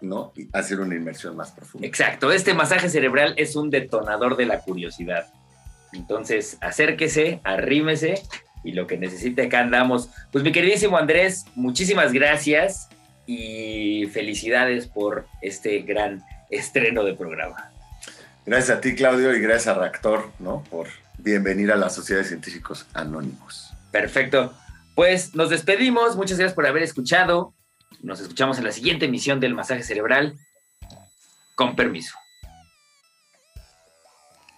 ¿no? 0.00 0.32
hacer 0.52 0.80
una 0.80 0.94
inmersión 0.94 1.36
más 1.36 1.50
profunda. 1.50 1.86
Exacto, 1.86 2.32
este 2.32 2.54
masaje 2.54 2.88
cerebral 2.88 3.34
es 3.36 3.56
un 3.56 3.70
detonador 3.70 4.36
de 4.36 4.46
la 4.46 4.60
curiosidad. 4.60 5.26
Entonces, 5.92 6.56
acérquese, 6.60 7.40
arrímese 7.44 8.22
y 8.62 8.72
lo 8.72 8.86
que 8.86 8.96
necesite 8.96 9.42
acá 9.42 9.60
andamos. 9.60 10.08
Pues 10.30 10.44
mi 10.44 10.52
queridísimo 10.52 10.96
Andrés, 10.96 11.44
muchísimas 11.54 12.12
gracias 12.12 12.88
y 13.26 14.06
felicidades 14.12 14.86
por 14.86 15.26
este 15.42 15.80
gran 15.80 16.22
estreno 16.50 17.04
de 17.04 17.14
programa. 17.14 17.70
Gracias 18.46 18.78
a 18.78 18.80
ti, 18.80 18.94
Claudio, 18.94 19.34
y 19.34 19.40
gracias 19.40 19.74
a 19.74 19.78
Reactor, 19.78 20.30
¿no? 20.38 20.62
Por 20.70 20.88
bienvenir 21.18 21.72
a 21.72 21.76
la 21.76 21.88
Sociedad 21.88 22.20
de 22.20 22.28
Científicos 22.28 22.86
Anónimos. 22.92 23.72
Perfecto. 23.90 24.52
Pues 24.94 25.34
nos 25.34 25.50
despedimos, 25.50 26.16
muchas 26.16 26.38
gracias 26.38 26.54
por 26.54 26.66
haber 26.66 26.82
escuchado. 26.82 27.54
Nos 28.00 28.20
escuchamos 28.20 28.58
en 28.58 28.64
la 28.64 28.72
siguiente 28.72 29.06
emisión 29.06 29.40
del 29.40 29.54
masaje 29.54 29.82
cerebral. 29.82 30.36
Con 31.56 31.76
permiso. 31.76 32.14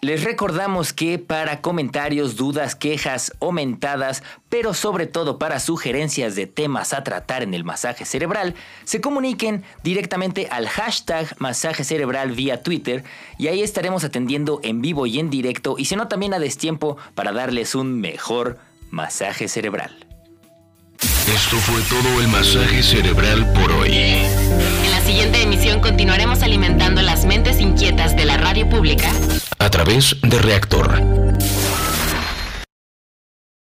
Les 0.02 0.22
recordamos 0.22 0.92
que 0.92 1.18
para 1.18 1.62
comentarios, 1.62 2.36
dudas, 2.36 2.76
quejas 2.76 3.32
o 3.38 3.50
mentadas, 3.50 4.22
pero 4.48 4.72
sobre 4.74 5.06
todo 5.06 5.38
para 5.38 5.58
sugerencias 5.58 6.36
de 6.36 6.46
temas 6.46 6.92
a 6.92 7.02
tratar 7.02 7.42
en 7.42 7.54
el 7.54 7.64
masaje 7.64 8.04
cerebral, 8.04 8.54
se 8.84 9.00
comuniquen 9.00 9.64
directamente 9.82 10.48
al 10.50 10.68
hashtag 10.68 11.34
masaje 11.38 11.82
cerebral 11.82 12.32
vía 12.32 12.62
Twitter 12.62 13.04
y 13.38 13.48
ahí 13.48 13.62
estaremos 13.62 14.04
atendiendo 14.04 14.60
en 14.62 14.80
vivo 14.80 15.06
y 15.06 15.18
en 15.18 15.28
directo 15.28 15.76
y 15.78 15.86
si 15.86 15.96
no 15.96 16.08
también 16.08 16.34
a 16.34 16.38
destiempo 16.38 16.98
para 17.14 17.32
darles 17.32 17.74
un 17.74 17.98
mejor 17.98 18.58
masaje 18.90 19.48
cerebral. 19.48 20.05
Esto 21.34 21.56
fue 21.56 21.80
todo 21.82 22.20
el 22.20 22.28
masaje 22.28 22.82
cerebral 22.82 23.52
por 23.52 23.72
hoy. 23.72 23.92
En 23.92 24.90
la 24.90 25.00
siguiente 25.00 25.42
emisión 25.42 25.80
continuaremos 25.80 26.42
alimentando 26.42 27.02
las 27.02 27.24
mentes 27.24 27.60
inquietas 27.60 28.16
de 28.16 28.24
la 28.24 28.36
radio 28.36 28.68
pública 28.68 29.10
a 29.58 29.68
través 29.68 30.16
de 30.22 30.38
Reactor 30.38 31.25